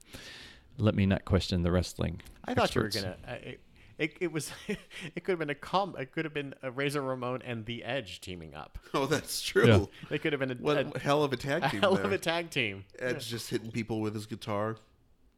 Let 0.78 0.95
me 0.95 1.05
not 1.05 1.26
question 1.26 1.63
the 1.63 1.72
wrestling. 1.72 2.22
I 2.45 2.53
thought 2.53 2.74
you 2.76 2.82
were 2.82 2.89
gonna. 2.89 3.16
Uh, 3.28 3.32
it, 3.43 3.59
it, 3.97 4.18
it 4.22 4.32
was. 4.32 4.51
it 4.68 5.24
could 5.24 5.30
have 5.30 5.39
been 5.39 5.49
a 5.49 5.55
com. 5.55 5.95
It 5.97 6.11
could 6.11 6.26
have 6.26 6.34
been 6.34 6.53
a 6.61 6.70
Razor 6.72 7.01
Ramon 7.01 7.41
and 7.43 7.66
the 7.66 7.84
Edge 7.84 8.20
teaming 8.22 8.53
up. 8.53 8.78
Oh, 8.93 9.05
that's 9.05 9.41
true. 9.41 9.68
Yeah. 9.68 9.86
They 10.09 10.18
could 10.18 10.34
have 10.34 10.39
been 10.39 10.51
a, 10.51 10.55
What 10.55 10.95
a, 10.95 10.99
hell 10.99 11.24
of 11.24 11.32
a 11.34 11.38
tag 11.38 11.61
team. 11.63 11.68
a 11.68 11.72
team 11.72 11.80
hell 11.82 11.95
there. 11.95 12.05
of 12.05 12.11
a 12.11 12.18
tag 12.18 12.49
team. 12.49 12.86
Edge 12.99 13.28
just 13.28 13.49
hitting 13.49 13.72
people 13.72 14.01
with 14.01 14.13
his 14.13 14.26
guitar. 14.26 14.78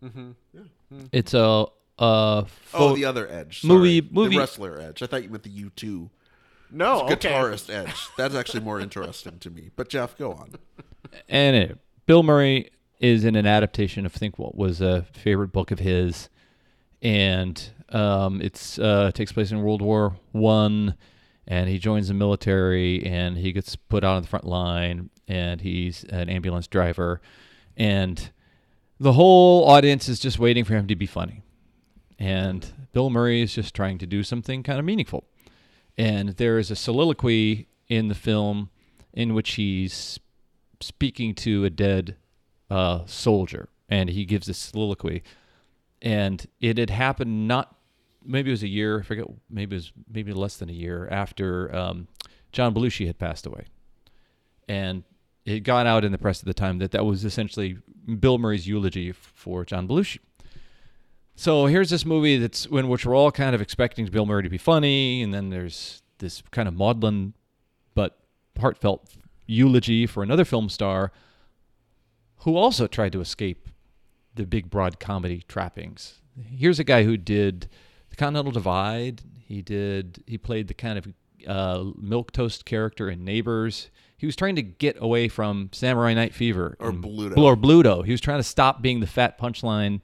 Mm-hmm. 0.03 0.31
Yeah. 0.53 1.01
It's 1.11 1.33
a 1.33 1.65
uh. 1.99 2.43
Oh, 2.73 2.95
the 2.95 3.05
other 3.05 3.27
Edge. 3.27 3.63
movie- 3.63 4.07
movie- 4.11 4.35
The 4.35 4.39
wrestler 4.39 4.79
Edge. 4.79 5.01
I 5.03 5.07
thought 5.07 5.23
you 5.23 5.29
meant 5.29 5.43
the 5.43 5.49
U 5.49 5.71
two 5.75 6.09
No, 6.71 7.01
okay. 7.03 7.15
guitarist 7.15 7.73
Edge. 7.73 8.07
That's 8.17 8.35
actually 8.35 8.61
more 8.61 8.79
interesting 8.79 9.39
to 9.39 9.49
me. 9.49 9.69
But 9.75 9.89
Jeff, 9.89 10.17
go 10.17 10.33
on. 10.33 10.55
and 11.29 11.55
it, 11.55 11.79
Bill 12.05 12.23
Murray 12.23 12.71
is 12.99 13.23
in 13.23 13.35
an 13.35 13.45
adaptation 13.45 14.05
of 14.05 14.15
I 14.15 14.17
think 14.17 14.39
what 14.39 14.55
was 14.55 14.81
a 14.81 15.03
favorite 15.13 15.51
book 15.51 15.71
of 15.71 15.79
his, 15.79 16.29
and 17.01 17.61
um, 17.89 18.41
it's 18.41 18.79
uh, 18.79 19.11
takes 19.13 19.31
place 19.31 19.51
in 19.51 19.61
World 19.61 19.81
War 19.81 20.17
One, 20.31 20.95
and 21.47 21.69
he 21.69 21.77
joins 21.79 22.07
the 22.07 22.13
military 22.13 23.05
and 23.05 23.37
he 23.37 23.51
gets 23.51 23.75
put 23.75 24.03
out 24.03 24.15
on 24.15 24.21
the 24.23 24.27
front 24.27 24.45
line, 24.45 25.09
and 25.27 25.61
he's 25.61 26.03
an 26.05 26.29
ambulance 26.29 26.67
driver, 26.67 27.21
and 27.75 28.31
the 28.99 29.13
whole 29.13 29.65
audience 29.67 30.09
is 30.09 30.19
just 30.19 30.39
waiting 30.39 30.63
for 30.63 30.73
him 30.73 30.87
to 30.87 30.95
be 30.95 31.05
funny, 31.05 31.43
and 32.17 32.73
Bill 32.93 33.09
Murray 33.09 33.41
is 33.41 33.53
just 33.53 33.75
trying 33.75 33.99
to 33.99 34.07
do 34.07 34.23
something 34.23 34.63
kind 34.63 34.79
of 34.79 34.85
meaningful, 34.85 35.25
and 35.97 36.29
there 36.29 36.57
is 36.57 36.71
a 36.71 36.75
soliloquy 36.75 37.67
in 37.87 38.07
the 38.07 38.15
film 38.15 38.69
in 39.13 39.33
which 39.33 39.55
he's 39.55 40.19
speaking 40.79 41.33
to 41.33 41.65
a 41.65 41.69
dead 41.69 42.15
uh, 42.69 43.01
soldier, 43.05 43.69
and 43.89 44.09
he 44.09 44.25
gives 44.25 44.47
this 44.47 44.57
soliloquy, 44.57 45.23
and 46.01 46.47
it 46.59 46.77
had 46.77 46.89
happened 46.89 47.47
not 47.47 47.75
maybe 48.27 48.49
it 48.49 48.53
was 48.53 48.63
a 48.63 48.67
year. 48.67 48.99
I 48.99 49.03
forget. 49.03 49.25
Maybe 49.49 49.75
it 49.75 49.79
was 49.79 49.93
maybe 50.11 50.33
less 50.33 50.57
than 50.57 50.69
a 50.69 50.73
year 50.73 51.07
after 51.09 51.73
um, 51.75 52.07
John 52.51 52.73
Belushi 52.73 53.07
had 53.07 53.17
passed 53.17 53.45
away, 53.45 53.65
and 54.67 55.03
it 55.45 55.61
got 55.61 55.87
out 55.87 56.03
in 56.03 56.11
the 56.11 56.17
press 56.17 56.41
at 56.41 56.45
the 56.45 56.53
time 56.53 56.77
that 56.79 56.91
that 56.91 57.05
was 57.05 57.23
essentially 57.25 57.77
Bill 58.19 58.37
Murray's 58.37 58.67
eulogy 58.67 59.11
for 59.11 59.65
John 59.65 59.87
Belushi. 59.87 60.19
So 61.39 61.67
here's 61.67 61.91
this 61.91 62.03
movie 62.03 62.39
that's 62.39 62.65
in 62.65 62.87
which 62.87 63.05
we're 63.05 63.15
all 63.15 63.31
kind 63.31 63.53
of 63.53 63.61
expecting 63.61 64.07
Bill 64.07 64.25
Murray 64.25 64.41
to 64.41 64.49
be 64.49 64.57
funny, 64.57 65.21
and 65.21 65.31
then 65.31 65.51
there's 65.51 66.01
this 66.17 66.41
kind 66.49 66.67
of 66.67 66.73
maudlin 66.73 67.35
but 67.93 68.17
heartfelt 68.59 69.07
eulogy 69.45 70.07
for 70.07 70.23
another 70.23 70.43
film 70.43 70.67
star 70.67 71.11
who 72.37 72.57
also 72.57 72.87
tried 72.87 73.11
to 73.11 73.21
escape 73.21 73.69
the 74.33 74.47
big 74.47 74.71
broad 74.71 74.99
comedy 74.99 75.43
trappings. 75.47 76.21
Here's 76.43 76.79
a 76.79 76.83
guy 76.83 77.03
who 77.03 77.17
did 77.17 77.69
the 78.09 78.15
Continental 78.15 78.51
Divide. 78.51 79.21
He 79.37 79.61
did 79.61 80.23
he 80.25 80.39
played 80.39 80.67
the 80.67 80.73
kind 80.73 80.97
of 80.97 81.07
uh, 81.47 81.91
milk 82.01 82.31
toast 82.31 82.65
character 82.65 83.11
in 83.11 83.23
Neighbors. 83.23 83.91
He 84.17 84.25
was 84.25 84.35
trying 84.35 84.55
to 84.55 84.63
get 84.63 84.97
away 84.99 85.27
from 85.27 85.69
Samurai 85.71 86.15
Night 86.15 86.33
Fever 86.33 86.77
Or 86.79 86.91
Bluto. 86.91 87.37
Or 87.37 87.55
Bluto. 87.55 88.03
He 88.03 88.11
was 88.11 88.21
trying 88.21 88.39
to 88.39 88.43
stop 88.43 88.81
being 88.81 89.01
the 89.01 89.07
fat 89.07 89.37
punchline 89.37 90.01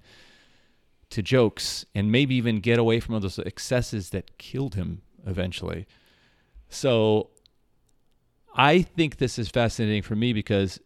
to 1.14 1.22
jokes 1.22 1.86
and 1.94 2.12
maybe 2.12 2.36
even 2.36 2.60
get 2.60 2.80
away 2.80 3.00
from 3.00 3.20
those 3.20 3.40
excesses 3.40 4.10
that 4.10 4.38
killed 4.38 4.76
him 4.76 5.02
eventually. 5.26 5.88
So 6.70 7.30
I 8.56 8.82
think 8.82 9.18
this 9.18 9.38
is 9.38 9.50
fascinating 9.50 10.02
for 10.02 10.16
me 10.16 10.34
because 10.34 10.80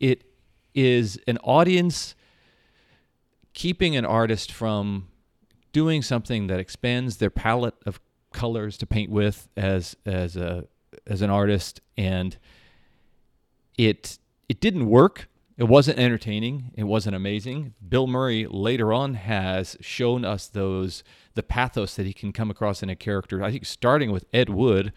it 0.00 0.24
is 0.74 1.18
an 1.26 1.38
audience 1.38 2.14
keeping 3.52 3.96
an 3.96 4.04
artist 4.04 4.52
from 4.52 5.08
doing 5.72 6.02
something 6.02 6.46
that 6.46 6.60
expands 6.60 7.16
their 7.16 7.30
palette 7.30 7.74
of 7.84 8.00
colors 8.32 8.78
to 8.78 8.86
paint 8.86 9.10
with 9.10 9.48
as 9.56 9.96
as 10.06 10.36
a 10.36 10.64
as 11.06 11.20
an 11.20 11.28
artist 11.28 11.80
and 11.98 12.38
it 13.76 14.18
it 14.48 14.60
didn't 14.60 14.86
work 14.86 15.28
it 15.56 15.64
wasn't 15.64 15.98
entertaining. 15.98 16.72
It 16.74 16.84
wasn't 16.84 17.16
amazing. 17.16 17.74
Bill 17.86 18.06
murray 18.06 18.46
later 18.48 18.92
on 18.92 19.14
has 19.14 19.76
shown 19.80 20.24
us 20.24 20.46
those 20.46 21.04
the 21.34 21.42
pathos 21.42 21.94
that 21.96 22.06
he 22.06 22.12
can 22.12 22.32
come 22.32 22.50
across 22.50 22.82
in 22.82 22.90
a 22.90 22.94
character 22.94 23.42
i 23.42 23.50
think 23.50 23.64
starting 23.64 24.12
with 24.12 24.26
ed 24.34 24.50
wood 24.50 24.92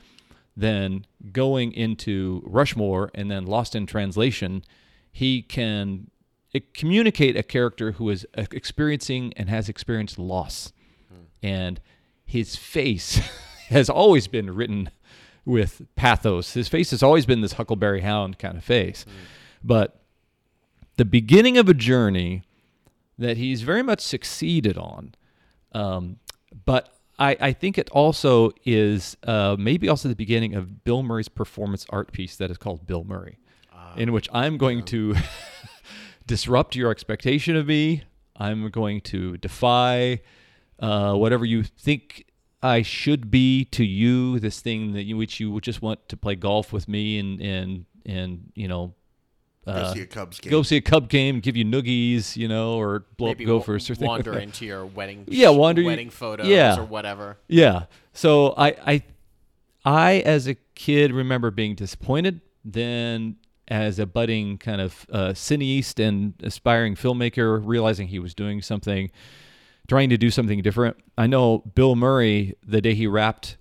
then 0.55 1.05
going 1.31 1.71
into 1.73 2.41
rushmore 2.45 3.11
and 3.13 3.29
then 3.29 3.45
lost 3.45 3.75
in 3.75 3.85
translation. 3.85 4.63
He 5.11 5.41
can 5.41 6.09
eh, 6.53 6.61
communicate 6.73 7.35
a 7.35 7.43
character 7.43 7.93
who 7.93 8.09
is 8.09 8.25
eh, 8.35 8.45
experiencing 8.51 9.33
and 9.35 9.49
has 9.49 9.67
experienced 9.67 10.17
loss. 10.17 10.71
And 11.43 11.81
his 12.25 12.55
face 12.55 13.17
has 13.69 13.89
always 13.89 14.27
been 14.27 14.55
written 14.55 14.89
with 15.43 15.83
pathos. 15.95 16.53
His 16.53 16.67
face 16.67 16.91
has 16.91 17.03
always 17.03 17.25
been 17.25 17.41
this 17.41 17.53
Huckleberry 17.53 18.01
Hound 18.01 18.39
kind 18.39 18.57
of 18.57 18.63
face. 18.63 19.05
But 19.63 20.01
the 20.97 21.05
beginning 21.05 21.57
of 21.57 21.69
a 21.69 21.73
journey 21.73 22.43
that 23.17 23.37
he's 23.37 23.61
very 23.61 23.83
much 23.83 24.01
succeeded 24.01 24.77
on. 24.77 25.15
Um, 25.71 26.17
but 26.65 26.95
I, 27.17 27.37
I 27.39 27.53
think 27.53 27.77
it 27.77 27.89
also 27.91 28.51
is 28.65 29.17
uh, 29.23 29.55
maybe 29.57 29.87
also 29.87 30.09
the 30.09 30.15
beginning 30.15 30.55
of 30.55 30.83
Bill 30.83 31.03
Murray's 31.03 31.29
performance 31.29 31.85
art 31.89 32.11
piece 32.11 32.35
that 32.37 32.51
is 32.51 32.57
called 32.57 32.85
Bill 32.85 33.03
Murray, 33.03 33.39
in 33.97 34.11
which 34.11 34.27
I'm 34.33 34.57
going 34.57 34.83
to 34.85 35.15
disrupt 36.27 36.75
your 36.75 36.91
expectation 36.91 37.55
of 37.55 37.67
me. 37.67 38.03
I'm 38.37 38.69
going 38.69 39.01
to 39.01 39.37
defy 39.37 40.21
uh, 40.79 41.13
whatever 41.13 41.45
you 41.45 41.63
think 41.63 42.25
I 42.61 42.81
should 42.81 43.31
be 43.31 43.63
to 43.65 43.85
you. 43.85 44.39
This 44.39 44.59
thing 44.59 44.91
that 44.93 45.03
you, 45.03 45.15
which 45.15 45.39
you 45.39 45.57
just 45.61 45.81
want 45.81 46.09
to 46.09 46.17
play 46.17 46.35
golf 46.35 46.73
with 46.73 46.87
me 46.87 47.19
and 47.19 47.41
and 47.41 47.85
and 48.05 48.51
you 48.55 48.67
know. 48.67 48.93
Go 49.65 49.71
Uh, 49.71 49.93
see 49.93 50.01
a 50.01 50.05
Cubs 50.05 50.39
game. 50.39 50.51
go 50.51 50.61
see 50.61 50.77
a 50.77 50.81
Cub 50.81 51.09
game, 51.09 51.39
give 51.39 51.57
you 51.57 51.65
noogies, 51.65 52.35
you 52.37 52.47
know, 52.47 52.75
or 52.75 53.05
blow 53.17 53.29
Maybe 53.29 53.45
up 53.45 53.47
gophers 53.47 53.89
or 53.89 53.95
things 53.95 54.07
wander 54.07 54.31
that. 54.33 54.43
into 54.43 54.65
your 54.65 54.85
wedding 54.85 55.25
Yeah, 55.27 55.49
wander 55.49 55.81
you- 55.81 55.87
wedding 55.87 56.09
photos 56.11 56.45
yeah. 56.47 56.77
or 56.79 56.85
whatever. 56.85 57.37
Yeah. 57.47 57.85
So 58.13 58.53
I 58.57 58.67
I 58.85 59.03
I 59.83 60.13
as 60.19 60.47
a 60.47 60.55
kid 60.75 61.11
remember 61.13 61.49
being 61.51 61.75
disappointed. 61.75 62.41
Then 62.63 63.37
as 63.67 63.97
a 63.97 64.05
budding 64.05 64.57
kind 64.59 64.79
of 64.81 65.05
uh, 65.11 65.29
cineast 65.29 65.99
and 66.05 66.33
aspiring 66.43 66.95
filmmaker, 66.95 67.59
realizing 67.63 68.07
he 68.07 68.19
was 68.19 68.35
doing 68.35 68.61
something, 68.61 69.09
trying 69.87 70.09
to 70.09 70.17
do 70.17 70.29
something 70.29 70.61
different. 70.61 70.97
I 71.17 71.25
know 71.27 71.59
Bill 71.73 71.95
Murray, 71.95 72.55
the 72.65 72.81
day 72.81 72.93
he 72.93 73.07
wrapped 73.07 73.57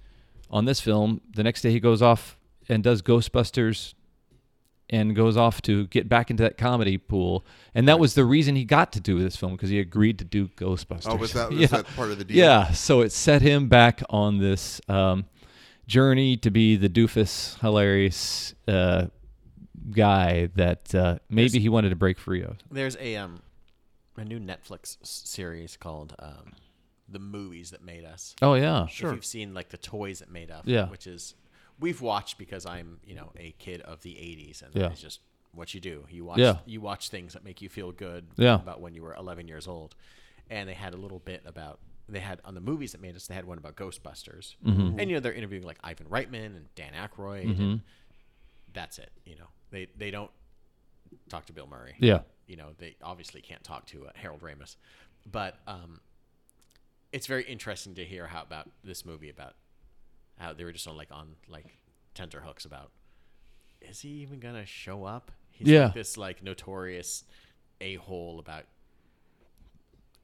on 0.50 0.66
this 0.66 0.80
film, 0.80 1.22
the 1.34 1.42
next 1.42 1.62
day 1.62 1.70
he 1.70 1.80
goes 1.80 2.02
off 2.02 2.36
and 2.68 2.82
does 2.84 3.00
Ghostbusters 3.02 3.94
and 4.90 5.16
goes 5.16 5.36
off 5.36 5.62
to 5.62 5.86
get 5.86 6.08
back 6.08 6.30
into 6.30 6.42
that 6.42 6.58
comedy 6.58 6.98
pool. 6.98 7.44
And 7.74 7.88
that 7.88 7.98
was 7.98 8.14
the 8.14 8.24
reason 8.24 8.54
he 8.54 8.64
got 8.64 8.92
to 8.92 9.00
do 9.00 9.18
this 9.18 9.34
film 9.36 9.52
because 9.52 9.70
he 9.70 9.78
agreed 9.80 10.18
to 10.18 10.24
do 10.24 10.48
Ghostbusters. 10.48 11.06
Oh, 11.08 11.16
was 11.16 11.32
that 11.32 11.50
was 11.50 11.58
Yeah. 11.60 11.66
that 11.68 11.86
part 11.96 12.10
of 12.10 12.18
the 12.18 12.24
deal? 12.24 12.36
Yeah, 12.36 12.70
so 12.72 13.00
it 13.00 13.10
set 13.12 13.40
him 13.42 13.68
back 13.68 14.02
on 14.10 14.38
this 14.38 14.80
um, 14.88 15.24
journey 15.86 16.36
to 16.38 16.50
be 16.50 16.76
the 16.76 16.88
doofus, 16.88 17.58
hilarious 17.60 18.54
uh, 18.68 19.06
guy 19.90 20.46
that 20.54 20.94
uh, 20.94 21.18
maybe 21.28 21.58
he 21.58 21.68
wanted 21.68 21.90
to 21.90 21.96
break 21.96 22.18
free 22.18 22.42
of. 22.42 22.58
There's 22.70 22.96
a 22.98 23.16
um 23.16 23.40
a 24.16 24.24
new 24.24 24.38
Netflix 24.38 24.96
series 25.04 25.76
called 25.76 26.14
um 26.18 26.52
the 27.08 27.18
movies 27.18 27.70
that 27.70 27.82
made 27.84 28.04
us. 28.04 28.34
Oh 28.40 28.54
yeah, 28.54 28.84
If 28.84 29.00
you've 29.00 29.24
seen 29.24 29.52
like 29.54 29.68
the 29.68 29.76
toys 29.76 30.20
that 30.20 30.30
made 30.30 30.50
us, 30.50 30.62
Yeah. 30.66 30.88
which 30.88 31.06
is 31.06 31.34
we've 31.80 32.00
watched 32.00 32.38
because 32.38 32.66
I'm 32.66 32.98
you 33.04 33.14
know 33.14 33.32
a 33.36 33.52
kid 33.58 33.80
of 33.82 34.02
the 34.02 34.14
'80s, 34.14 34.62
and 34.62 34.74
Yeah. 34.74 34.90
it's 34.90 35.00
just 35.00 35.20
what 35.52 35.72
you 35.74 35.80
do. 35.80 36.04
You 36.10 36.24
watch 36.24 36.38
Yeah. 36.38 36.58
you 36.66 36.80
watch 36.80 37.08
things 37.10 37.32
that 37.34 37.44
make 37.44 37.62
you 37.62 37.68
feel 37.68 37.92
good 37.92 38.26
Yeah. 38.36 38.54
about 38.56 38.80
when 38.80 38.94
you 38.94 39.02
were 39.02 39.14
11 39.14 39.46
years 39.48 39.66
old, 39.68 39.94
and 40.50 40.68
they 40.68 40.74
had 40.74 40.94
a 40.94 40.96
little 40.96 41.20
bit 41.20 41.42
about. 41.46 41.80
They 42.08 42.20
had 42.20 42.40
on 42.44 42.54
the 42.54 42.60
movies 42.60 42.92
that 42.92 43.00
made 43.00 43.16
us. 43.16 43.26
They 43.28 43.34
had 43.34 43.46
one 43.46 43.56
about 43.56 43.76
Ghostbusters, 43.76 44.56
Mm-hmm. 44.64 44.98
and 45.00 45.08
you 45.10 45.16
know 45.16 45.20
they're 45.20 45.32
interviewing 45.32 45.64
like 45.64 45.78
Ivan 45.82 46.06
Reitman 46.08 46.46
and 46.56 46.74
Dan 46.74 46.92
Aykroyd, 46.92 47.58
and 47.58 47.80
that's 48.74 48.98
it. 48.98 49.10
You 49.24 49.36
know 49.36 49.46
they 49.70 49.86
they 49.96 50.10
don't 50.10 50.30
talk 51.28 51.46
to 51.46 51.52
Bill 51.52 51.66
Murray 51.66 51.94
yeah, 52.00 52.20
you 52.46 52.56
know 52.56 52.70
they 52.78 52.96
obviously 53.02 53.40
can't 53.40 53.62
talk 53.64 53.86
to 53.86 54.06
uh, 54.06 54.10
Harold 54.16 54.40
Ramis, 54.42 54.76
but 55.30 55.58
um, 55.66 56.00
it's 57.12 57.26
very 57.26 57.44
interesting 57.44 57.94
to 57.94 58.04
hear 58.04 58.26
how 58.26 58.42
about 58.42 58.68
this 58.82 59.04
movie 59.06 59.30
about 59.30 59.54
how 60.38 60.52
they 60.52 60.64
were 60.64 60.72
just 60.72 60.86
on 60.88 60.96
like 60.96 61.10
on 61.12 61.36
like 61.48 61.78
tenterhooks 62.14 62.64
about 62.64 62.90
is 63.80 64.00
he 64.00 64.08
even 64.08 64.40
gonna 64.40 64.66
show 64.66 65.04
up? 65.04 65.30
He's 65.50 65.68
Yeah. 65.68 65.86
like 65.86 65.94
this 65.94 66.16
like 66.16 66.42
notorious 66.42 67.24
a 67.80 67.94
hole 67.96 68.38
about 68.38 68.64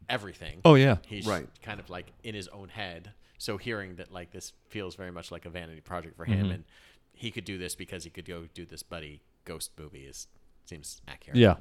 everything. 0.09 0.61
Oh 0.65 0.75
yeah, 0.75 0.97
He's 1.07 1.27
Right. 1.27 1.47
kind 1.63 1.81
of 1.81 1.91
like 1.91 2.13
in 2.23 2.35
his 2.35 2.49
own 2.49 2.69
head. 2.69 3.13
So 3.39 3.57
hearing 3.57 3.97
that 3.97 4.13
like 4.13 4.33
this 4.33 4.53
feels 4.69 4.95
very 4.97 5.11
much 5.11 5.31
like 5.31 5.47
a 5.47 5.51
vanity 5.51 5.81
project 5.81 6.17
for 6.17 6.25
him, 6.27 6.51
and 6.51 6.65
he 7.13 7.31
could 7.31 7.45
do 7.45 7.57
this 7.59 7.75
because 7.75 8.05
he 8.05 8.11
could 8.11 8.25
go 8.27 8.47
do 8.55 8.67
this 8.67 8.83
buddy 8.83 9.21
ghost 9.45 9.71
movie 9.79 10.05
is 10.05 10.27
seems 10.67 11.01
accurate. 11.09 11.39
yeah, 11.39 11.57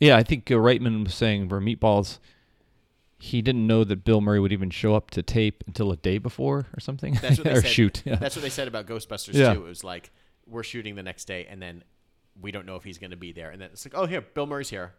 yeah. 0.00 0.16
I 0.16 0.22
think 0.22 0.50
uh, 0.50 0.54
Reitman 0.54 1.04
was 1.04 1.14
saying 1.14 1.48
for 1.48 1.60
Meatballs, 1.60 2.18
he 3.18 3.42
didn't 3.42 3.66
know 3.66 3.82
that 3.84 4.04
Bill 4.04 4.20
Murray 4.20 4.38
would 4.40 4.52
even 4.52 4.70
show 4.70 4.94
up 4.94 5.10
to 5.10 5.22
tape 5.22 5.64
until 5.66 5.90
a 5.90 5.96
day 5.96 6.18
before 6.18 6.66
or 6.76 6.80
something, 6.80 7.14
That's 7.20 7.38
what 7.38 7.44
they 7.44 7.52
or 7.52 7.60
said. 7.62 7.70
shoot. 7.70 8.02
Yeah. 8.04 8.14
That's 8.16 8.36
what 8.36 8.42
they 8.42 8.48
said 8.50 8.68
about 8.68 8.86
Ghostbusters 8.86 9.34
Yeah. 9.34 9.54
too. 9.54 9.64
It 9.64 9.68
was 9.68 9.82
like 9.84 10.10
we're 10.46 10.62
shooting 10.62 10.94
the 10.94 11.02
next 11.02 11.24
day, 11.26 11.46
and 11.50 11.60
then 11.60 11.82
we 12.40 12.50
don't 12.52 12.64
know 12.66 12.76
if 12.76 12.84
he's 12.84 12.98
going 12.98 13.10
to 13.10 13.16
be 13.16 13.32
there, 13.32 13.50
and 13.50 13.60
then 13.60 13.70
it's 13.72 13.84
like, 13.84 13.94
oh, 13.96 14.06
here, 14.06 14.20
Bill 14.22 14.46
Murray's 14.46 14.70
here. 14.70 14.94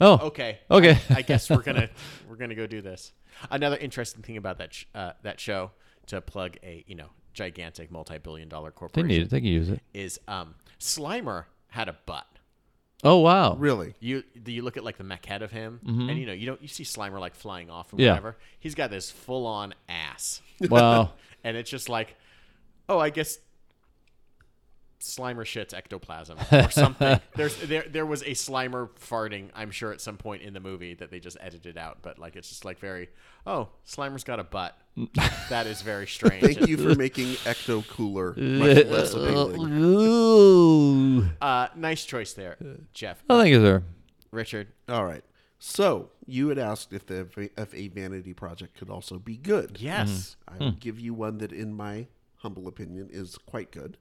oh, 0.00 0.18
Okay, 0.28 0.58
Okay. 0.70 0.98
I, 1.10 1.16
I 1.18 1.22
guess 1.22 1.48
we're 1.48 1.62
gonna 1.62 1.88
we're 2.28 2.36
gonna 2.36 2.54
go 2.56 2.66
do 2.66 2.80
this. 2.82 3.12
Another 3.50 3.76
interesting 3.76 4.22
thing 4.22 4.36
about 4.36 4.58
that 4.58 4.74
sh- 4.74 4.84
uh, 4.94 5.12
that 5.22 5.38
show 5.40 5.70
to 6.06 6.20
plug 6.20 6.56
a 6.62 6.84
you 6.88 6.96
know 6.96 7.06
gigantic 7.34 7.90
multi-billion-dollar 7.92 8.72
corporation. 8.72 9.08
they 9.08 9.14
need 9.14 9.22
it. 9.22 9.30
They 9.30 9.38
can 9.40 9.48
use 9.48 9.68
it. 9.70 9.80
is 9.94 10.18
um, 10.26 10.54
Slimer 10.80 11.44
had 11.68 11.88
a 11.88 11.96
butt. 12.06 12.26
Oh 13.02 13.18
wow, 13.18 13.54
Really? 13.54 13.94
You 14.00 14.22
do 14.42 14.52
you 14.52 14.62
look 14.62 14.76
at 14.76 14.84
like 14.84 14.98
the 14.98 15.04
maquette 15.04 15.42
of 15.42 15.50
him, 15.50 15.80
Mm-hmm. 15.84 16.08
and 16.10 16.18
you 16.18 16.26
know 16.26 16.32
you 16.32 16.46
don't 16.46 16.60
you 16.60 16.68
see 16.68 16.84
Slimer 16.84 17.18
like 17.20 17.34
flying 17.34 17.70
off 17.70 17.92
and 17.92 18.00
Yeah. 18.00 18.10
whatever. 18.10 18.36
He's 18.58 18.74
got 18.74 18.90
this 18.90 19.10
full 19.10 19.46
on 19.46 19.74
ass. 19.88 20.42
wow. 20.60 21.12
and 21.44 21.56
it's 21.56 21.70
just 21.70 21.88
like, 21.88 22.14
oh, 22.88 22.98
I 22.98 23.08
guess 23.10 23.38
Slimer 25.00 25.44
shits 25.44 25.72
ectoplasm 25.72 26.38
or 26.52 26.70
something. 26.70 27.20
There's 27.34 27.56
there 27.56 27.84
there 27.88 28.06
was 28.06 28.22
a 28.22 28.30
Slimer 28.32 28.88
farting, 28.98 29.48
I'm 29.54 29.70
sure, 29.70 29.92
at 29.92 30.00
some 30.00 30.16
point 30.16 30.42
in 30.42 30.52
the 30.52 30.60
movie 30.60 30.94
that 30.94 31.10
they 31.10 31.20
just 31.20 31.36
edited 31.40 31.78
out, 31.78 31.98
but 32.02 32.18
like 32.18 32.36
it's 32.36 32.48
just 32.48 32.64
like 32.64 32.78
very, 32.78 33.08
oh, 33.46 33.68
Slimer's 33.86 34.24
got 34.24 34.40
a 34.40 34.44
butt. 34.44 34.76
that 35.48 35.66
is 35.66 35.82
very 35.82 36.06
strange. 36.18 36.44
Thank 36.44 36.68
you 36.68 36.76
for 36.76 36.94
making 36.94 37.28
Ecto 37.44 37.86
cooler 37.88 38.34
much 38.36 38.86
less 38.86 39.14
appealing. 39.14 39.72
Ooh. 39.82 41.28
Uh, 41.40 41.68
nice 41.76 42.04
choice 42.04 42.34
there, 42.34 42.56
Jeff. 42.92 43.22
Oh, 43.30 43.40
thank 43.40 43.52
you, 43.52 43.60
sir. 43.60 43.82
Richard. 44.30 44.68
All 44.88 45.04
right. 45.04 45.24
So 45.58 46.10
you 46.26 46.48
had 46.48 46.58
asked 46.58 46.92
if 46.92 47.06
the 47.06 47.28
if 47.56 47.74
a 47.74 47.88
vanity 47.88 48.32
project 48.32 48.76
could 48.78 48.88
also 48.90 49.18
be 49.18 49.36
good. 49.36 49.78
Yes. 49.80 50.36
I 50.48 50.56
will 50.58 50.72
give 50.72 50.98
you 50.98 51.12
one 51.14 51.38
that, 51.38 51.52
in 51.52 51.74
my 51.74 52.06
humble 52.36 52.66
opinion, 52.66 53.08
is 53.12 53.36
quite 53.36 53.70
good, 53.70 53.98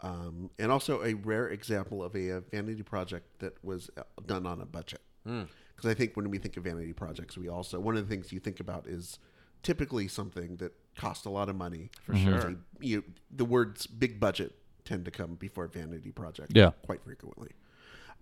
um, 0.00 0.50
and 0.58 0.70
also 0.70 1.02
a 1.02 1.14
rare 1.14 1.48
example 1.48 2.02
of 2.02 2.14
a, 2.14 2.28
a 2.30 2.40
vanity 2.40 2.82
project 2.82 3.38
that 3.40 3.62
was 3.64 3.90
uh, 3.96 4.02
done 4.26 4.46
on 4.46 4.60
a 4.60 4.66
budget. 4.66 5.00
Because 5.24 5.90
I 5.90 5.94
think 5.94 6.16
when 6.16 6.30
we 6.30 6.38
think 6.38 6.56
of 6.56 6.64
vanity 6.64 6.92
projects, 6.92 7.36
we 7.38 7.48
also 7.48 7.80
one 7.80 7.96
of 7.96 8.06
the 8.06 8.14
things 8.14 8.32
you 8.32 8.40
think 8.40 8.60
about 8.60 8.86
is 8.86 9.18
typically 9.62 10.06
something 10.08 10.56
that 10.56 10.72
cost 10.96 11.24
a 11.26 11.30
lot 11.30 11.48
of 11.48 11.56
money. 11.56 11.90
For 12.04 12.14
sure. 12.16 12.56
you, 12.80 13.04
the 13.34 13.44
words 13.44 13.86
"big 13.86 14.20
budget" 14.20 14.54
tend 14.84 15.06
to 15.06 15.10
come 15.10 15.34
before 15.36 15.66
vanity 15.66 16.10
project. 16.10 16.52
Yeah. 16.54 16.72
quite 16.84 17.02
frequently. 17.02 17.52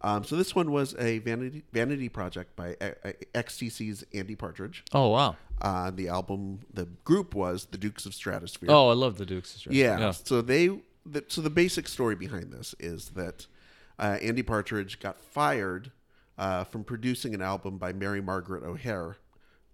Um, 0.05 0.25
so 0.25 0.37
this 0.37 0.55
one 0.55 0.73
was 0.73 0.95
a 0.99 1.19
vanity 1.19 1.63
vanity 1.73 2.09
project 2.09 2.57
by 2.57 2.77
uh, 2.81 2.91
uh, 3.05 3.13
XTC's 3.35 4.05
Andy 4.13 4.35
Partridge. 4.35 4.85
Oh 4.93 5.09
wow. 5.09 5.37
Uh, 5.61 5.91
the 5.93 6.09
album, 6.09 6.61
the 6.75 6.87
group 7.05 7.35
was 7.37 7.67
the 7.67 7.79
Dukes 7.79 8.05
of 8.05 8.13
Stratosphear. 8.13 8.67
Oh, 8.69 8.89
I 8.89 8.95
love 8.95 9.17
the 9.19 9.27
Dukes. 9.27 9.55
of 9.55 9.61
Stratosphear. 9.63 9.99
yeah. 10.01 10.11
So 10.11 10.43
they, 10.43 10.71
the, 11.05 11.25
so 11.29 11.41
the 11.41 11.51
basic 11.51 11.89
story 11.89 12.15
behind 12.15 12.53
this 12.53 12.75
is 12.79 13.11
that 13.11 13.47
uh, 13.99 14.19
Andy 14.23 14.43
Partridge 14.43 15.01
got 15.01 15.19
fired 15.19 15.91
uh, 16.39 16.65
from 16.65 16.85
producing 16.85 17.35
an 17.35 17.43
album 17.43 17.79
by 17.79 17.93
Mary 17.93 18.21
Margaret 18.21 18.63
O'Hare, 18.65 19.17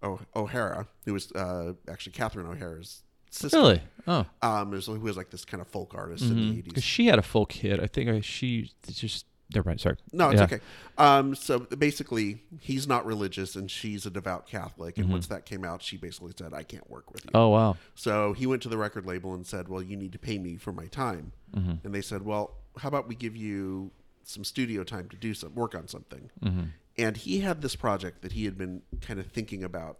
o- 0.03 0.19
O'Hara, 0.35 0.87
who 1.05 1.13
was 1.13 1.31
uh, 1.31 1.73
actually 1.87 2.11
Catherine 2.13 2.47
O'Hara's 2.47 3.03
sister. 3.31 3.57
Really? 3.57 3.81
Oh. 4.07 4.25
Um, 4.41 4.71
who 4.71 4.99
was 4.99 5.17
like 5.17 5.29
this 5.29 5.45
kind 5.45 5.61
of 5.61 5.67
folk 5.67 5.93
artist 5.95 6.23
in 6.23 6.35
the 6.35 6.61
Because 6.61 6.71
eighties. 6.71 6.83
she 6.83 7.05
had 7.07 7.19
a 7.19 7.21
folk 7.23 7.51
hit. 7.51 7.79
I 7.79 7.87
think 7.87 8.09
I, 8.09 8.21
she 8.21 8.71
just. 8.91 9.25
Never 9.53 9.69
mind. 9.69 9.81
Sorry. 9.81 9.95
No, 10.13 10.29
it's 10.29 10.37
Yeah. 10.39 10.43
okay. 10.45 10.59
Um, 10.97 11.33
so 11.33 11.59
basically, 11.59 12.43
he's 12.59 12.87
not 12.87 13.05
religious 13.05 13.55
and 13.55 13.69
she's 13.69 14.05
a 14.05 14.11
devout 14.11 14.45
Catholic. 14.45 14.97
And 14.97 15.09
once 15.09 15.27
that 15.27 15.45
came 15.45 15.63
out, 15.63 15.81
she 15.81 15.97
basically 15.97 16.33
said, 16.37 16.53
"I 16.53 16.63
can't 16.63 16.87
work 16.89 17.11
with 17.11 17.25
you." 17.25 17.31
Oh 17.33 17.49
wow. 17.49 17.77
So 17.95 18.33
he 18.33 18.45
went 18.45 18.61
to 18.63 18.69
the 18.69 18.77
record 18.77 19.05
label 19.05 19.33
and 19.33 19.47
said, 19.47 19.67
"Well, 19.67 19.81
you 19.81 19.95
need 19.97 20.11
to 20.11 20.19
pay 20.19 20.37
me 20.37 20.57
for 20.57 20.71
my 20.71 20.85
time." 20.85 21.31
Mm-hmm. 21.55 21.75
And 21.83 21.95
they 21.95 22.01
said, 22.01 22.23
"Well, 22.23 22.57
how 22.77 22.89
about 22.89 23.07
we 23.07 23.15
give 23.15 23.35
you 23.35 23.91
some 24.23 24.43
studio 24.43 24.83
time 24.83 25.09
to 25.09 25.15
do 25.17 25.33
some 25.33 25.55
work 25.55 25.73
on 25.73 25.87
something?" 25.87 26.29
Mm-hmm. 26.43 26.63
And 26.97 27.17
he 27.17 27.39
had 27.39 27.61
this 27.61 27.75
project 27.75 28.21
that 28.21 28.33
he 28.33 28.45
had 28.45 28.57
been 28.57 28.83
kind 29.01 29.19
of 29.19 29.27
thinking 29.27 29.63
about 29.63 29.99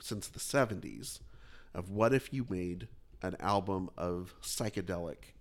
since 0.00 0.26
the 0.28 0.40
'70s, 0.40 1.20
of 1.74 1.90
what 1.90 2.12
if 2.12 2.32
you 2.32 2.46
made 2.48 2.88
an 3.22 3.36
album 3.38 3.90
of 3.96 4.34
psychedelic 4.42 5.34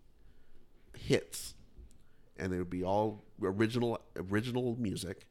hits, 0.97 1.53
and 2.39 2.53
it 2.53 2.57
would 2.57 2.69
be 2.69 2.83
all 2.83 3.23
original 3.41 3.99
original 4.15 4.75
music, 4.79 5.27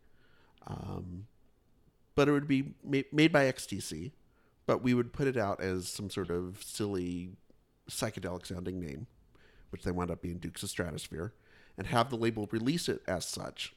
um, 0.66 1.26
but 2.14 2.28
it 2.28 2.32
would 2.32 2.48
be 2.48 2.74
ma- 2.84 3.02
made 3.12 3.32
by 3.32 3.44
XTC, 3.44 4.12
but 4.66 4.82
we 4.82 4.94
would 4.94 5.12
put 5.12 5.26
it 5.26 5.36
out 5.36 5.60
as 5.60 5.88
some 5.88 6.10
sort 6.10 6.30
of 6.30 6.62
silly 6.62 7.30
psychedelic 7.90 8.46
sounding 8.46 8.80
name, 8.80 9.06
which 9.70 9.82
they 9.82 9.90
wound 9.90 10.10
up 10.10 10.22
being 10.22 10.38
Dukes 10.38 10.62
of 10.62 10.68
Stratosphear, 10.70 11.32
and 11.78 11.86
have 11.86 12.10
the 12.10 12.16
label 12.16 12.48
release 12.50 12.88
it 12.88 13.02
as 13.06 13.24
such, 13.24 13.74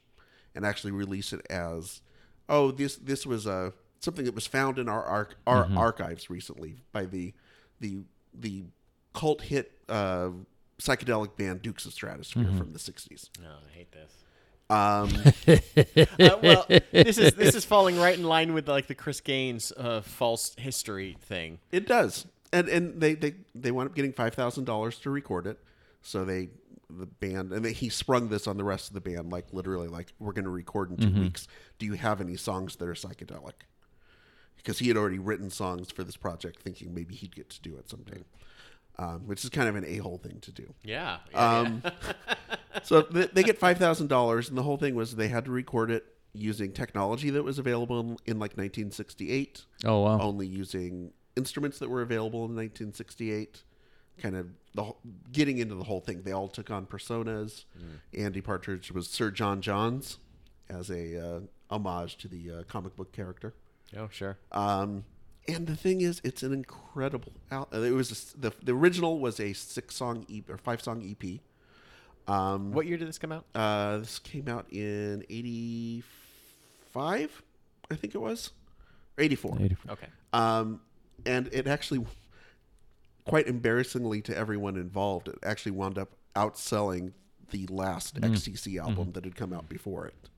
and 0.55 0.65
actually 0.65 0.91
release 0.91 1.34
it 1.34 1.45
as, 1.49 2.01
oh, 2.47 2.71
this 2.71 2.95
this 2.95 3.25
was 3.25 3.45
a 3.45 3.73
something 3.99 4.25
that 4.25 4.36
was 4.36 4.47
found 4.47 4.80
in 4.80 4.88
our 4.88 5.03
arch- 5.03 5.36
our 5.45 5.65
archives 5.77 6.30
recently 6.30 6.77
by 6.91 7.05
the 7.05 7.34
the 7.80 7.99
the 8.34 8.63
cult 9.13 9.41
hit 9.41 9.71
uh, 9.89 10.30
psychedelic 10.80 11.38
band 11.38 11.61
Dukes 11.61 11.86
of 11.86 11.93
Stratosphear 11.93 12.57
from 12.57 12.73
the 12.73 12.80
'60s. 12.80 13.30
No, 13.41 13.49
I 13.49 13.77
hate 13.77 13.91
this. 13.91 14.11
Um, 14.69 15.09
Uh, 16.19 16.38
well, 16.43 16.65
this 16.91 17.17
is 17.17 17.34
this 17.34 17.55
is 17.55 17.65
falling 17.65 17.97
right 17.97 18.17
in 18.17 18.23
line 18.23 18.53
with 18.53 18.67
like 18.67 18.88
the 18.88 18.95
Chris 18.95 19.19
Gaines 19.21 19.71
uh, 19.77 20.01
false 20.01 20.53
history 20.57 21.17
thing. 21.21 21.59
It 21.71 21.88
does, 21.88 22.27
and 22.53 22.67
and 22.69 22.99
they 23.01 23.15
they 23.15 23.36
they 23.55 23.71
wound 23.71 23.89
up 23.89 23.95
getting 23.95 24.13
five 24.13 24.34
thousand 24.34 24.65
dollars 24.65 24.99
to 24.99 25.09
record 25.09 25.47
it. 25.47 25.59
So 26.01 26.23
they 26.25 26.49
the 26.89 27.05
band 27.05 27.51
and 27.51 27.63
they, 27.63 27.71
he 27.73 27.89
sprung 27.89 28.30
this 28.30 28.47
on 28.47 28.57
the 28.57 28.63
rest 28.63 28.88
of 28.88 28.93
the 28.93 29.01
band, 29.01 29.32
like 29.32 29.47
literally, 29.53 29.88
like 29.88 30.13
we're 30.19 30.34
going 30.34 30.45
to 30.45 30.49
record 30.49 30.89
in 30.89 30.97
2 31.13 31.21
weeks. 31.21 31.47
Do 31.77 31.86
you 31.86 31.93
have 31.93 32.19
any 32.19 32.36
songs 32.36 32.75
that 32.77 32.88
are 32.88 32.95
psychedelic? 32.95 33.53
Because 34.57 34.80
he 34.80 34.88
had 34.88 34.97
already 34.97 35.19
written 35.19 35.49
songs 35.51 35.91
for 35.91 36.03
this 36.03 36.17
project, 36.17 36.61
thinking 36.61 36.93
maybe 36.93 37.15
he'd 37.15 37.36
get 37.36 37.49
to 37.51 37.61
do 37.61 37.75
it 37.77 37.89
someday. 37.89 38.23
Um, 38.97 39.27
which 39.27 39.43
is 39.45 39.49
kind 39.49 39.69
of 39.69 39.75
an 39.77 39.85
a 39.85 39.97
hole 39.97 40.17
thing 40.17 40.39
to 40.41 40.51
do. 40.51 40.73
Yeah. 40.83 41.19
yeah, 41.31 41.59
Um, 41.59 41.81
so 42.83 43.01
they, 43.03 43.27
they 43.27 43.43
get 43.43 43.57
five 43.57 43.77
thousand 43.77 44.07
dollars, 44.07 44.49
and 44.49 44.57
the 44.57 44.63
whole 44.63 44.75
thing 44.77 44.93
was 44.95 45.15
they 45.15 45.29
had 45.29 45.45
to 45.45 45.51
record 45.51 45.89
it 45.89 46.05
using 46.33 46.73
technology 46.73 47.29
that 47.29 47.43
was 47.43 47.57
available 47.59 47.99
in, 48.01 48.07
in 48.25 48.39
like 48.39 48.51
1968 48.57 49.63
Oh 49.85 50.01
wow. 50.01 50.19
only 50.19 50.45
using 50.47 51.11
instruments 51.35 51.79
that 51.79 51.89
were 51.89 52.01
available 52.01 52.39
in 52.45 52.55
1968 52.55 53.63
kind 54.21 54.35
of 54.35 54.47
the 54.75 54.83
whole- 54.83 54.99
getting 55.31 55.57
into 55.57 55.73
the 55.75 55.83
whole 55.85 56.01
thing 56.01 56.21
they 56.23 56.31
all 56.33 56.47
took 56.47 56.69
on 56.69 56.85
personas 56.85 57.63
andy 58.13 58.41
partridge 58.41 58.91
was 58.91 59.07
sir 59.09 59.31
john 59.31 59.59
johns 59.61 60.17
as 60.69 60.91
a 60.91 61.17
uh, 61.17 61.39
homage 61.71 62.17
to 62.17 62.27
the 62.27 62.51
uh, 62.51 62.63
comic 62.63 62.95
book 62.95 63.11
character. 63.11 63.55
Oh, 63.97 64.07
sure. 64.11 64.37
um, 64.51 65.03
and 65.56 65.68
the 65.68 65.76
thing 65.76 66.02
is 66.02 66.22
it's 66.24 66.43
an 66.43 66.54
incredible 66.54 67.32
al- 67.52 67.68
it 67.72 67.91
was 67.91 68.10
a 68.12 68.14
s 68.14 68.34
the, 68.38 68.52
the 68.64 68.74
original 68.74 69.20
was 69.20 69.39
a 69.39 69.54
six 69.54 69.95
song 69.95 70.26
ep 70.32 70.50
or 70.50 70.58
five 70.58 70.82
song 70.82 71.02
ep 71.04 71.39
um, 72.28 72.72
What 72.72 72.86
year 72.86 72.97
did 72.97 73.08
this 73.08 73.18
come 73.18 73.32
out? 73.32 73.45
uh, 73.56 73.97
this 73.97 74.20
came 74.20 74.47
out 74.47 74.68
in 74.72 75.24
85 75.30 77.43
i 77.91 77.95
think 77.95 78.14
it 78.16 78.20
was 78.20 78.52
84 79.18 79.58
84. 79.62 79.91
Okay. 79.93 80.08
um, 80.34 80.82
and 81.26 81.50
it 81.52 81.68
actually, 81.68 82.06
quite 83.26 83.47
embarrassingly 83.47 84.22
to 84.22 84.38
everyone 84.38 84.78
involved, 84.78 85.28
it 85.28 85.36
actually 85.43 85.74
wound 85.74 85.97
up 85.97 86.08
outselling 86.38 87.12
the 87.52 87.68
last 87.68 88.22
XTC 88.22 88.80
album 88.80 89.12
that 89.12 89.26
had 89.26 89.36
come 89.36 89.52
out 89.52 89.68
before 89.68 90.08
it. 90.08 90.30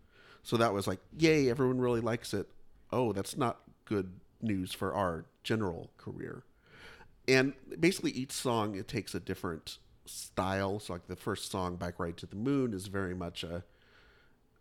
So 0.41 0.57
that 0.57 0.73
was 0.73 0.87
like, 0.87 0.97
yay, 1.19 1.51
everyone 1.51 1.79
really 1.79 2.01
likes 2.01 2.33
it. 2.33 2.49
Oh, 2.91 3.13
that's 3.13 3.37
not 3.37 3.59
good 3.85 4.11
news 4.41 4.73
for 4.73 4.93
our 4.93 5.25
general 5.43 5.91
career. 5.97 6.43
And 7.27 7.53
basically, 7.79 8.11
each 8.11 8.31
song 8.31 8.75
it 8.75 8.87
takes 8.87 9.13
a 9.13 9.19
different 9.19 9.77
style. 10.05 10.79
So, 10.79 10.93
like 10.93 11.07
the 11.07 11.15
first 11.15 11.51
song, 11.51 11.75
"Bike 11.75 11.99
Ride 11.99 12.17
to 12.17 12.25
the 12.25 12.35
Moon," 12.35 12.73
is 12.73 12.87
very 12.87 13.13
much 13.13 13.43
a 13.43 13.63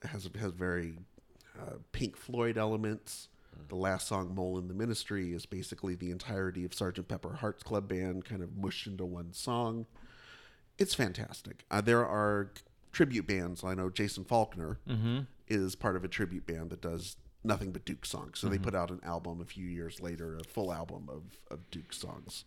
has 0.02 0.28
has 0.38 0.52
very 0.52 0.98
uh, 1.58 1.74
Pink 1.92 2.16
Floyd 2.16 2.56
elements. 2.56 3.28
The 3.68 3.76
last 3.76 4.06
song, 4.08 4.34
"Mole 4.34 4.58
in 4.58 4.68
the 4.68 4.74
Ministry," 4.74 5.32
is 5.32 5.46
basically 5.46 5.94
the 5.94 6.10
entirety 6.10 6.64
of 6.64 6.72
Sergeant 6.74 7.08
Pepper 7.08 7.34
Hearts 7.34 7.62
Club 7.62 7.88
Band, 7.88 8.24
kind 8.24 8.42
of 8.42 8.56
mushed 8.56 8.86
into 8.86 9.04
one 9.04 9.32
song. 9.32 9.86
It's 10.78 10.94
fantastic. 10.94 11.64
Uh, 11.70 11.80
there 11.80 12.06
are 12.06 12.52
tribute 12.92 13.26
bands. 13.26 13.62
I 13.62 13.74
know 13.74 13.90
Jason 13.90 14.24
Falkner 14.24 14.78
is 15.48 15.74
part 15.74 15.96
of 15.96 16.04
a 16.04 16.08
tribute 16.08 16.46
band 16.46 16.70
that 16.70 16.80
does 16.80 17.16
nothing 17.42 17.72
but 17.72 17.84
Duke 17.84 18.04
songs. 18.04 18.38
So 18.38 18.48
they 18.48 18.56
mm-hmm. 18.56 18.64
put 18.64 18.74
out 18.74 18.90
an 18.90 19.00
album 19.02 19.40
a 19.40 19.44
few 19.44 19.66
years 19.66 20.00
later, 20.00 20.36
a 20.36 20.44
full 20.44 20.72
album 20.72 21.08
of, 21.08 21.22
of 21.50 21.70
Duke 21.70 21.92
songs. 21.92 22.44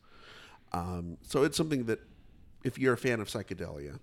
Um, 0.72 1.18
so 1.24 1.44
it's 1.44 1.58
something 1.58 1.86
that, 1.86 2.00
if 2.64 2.78
you're 2.78 2.94
a 2.94 2.98
fan 2.98 3.20
of 3.20 3.28
psychedelia, 3.28 4.00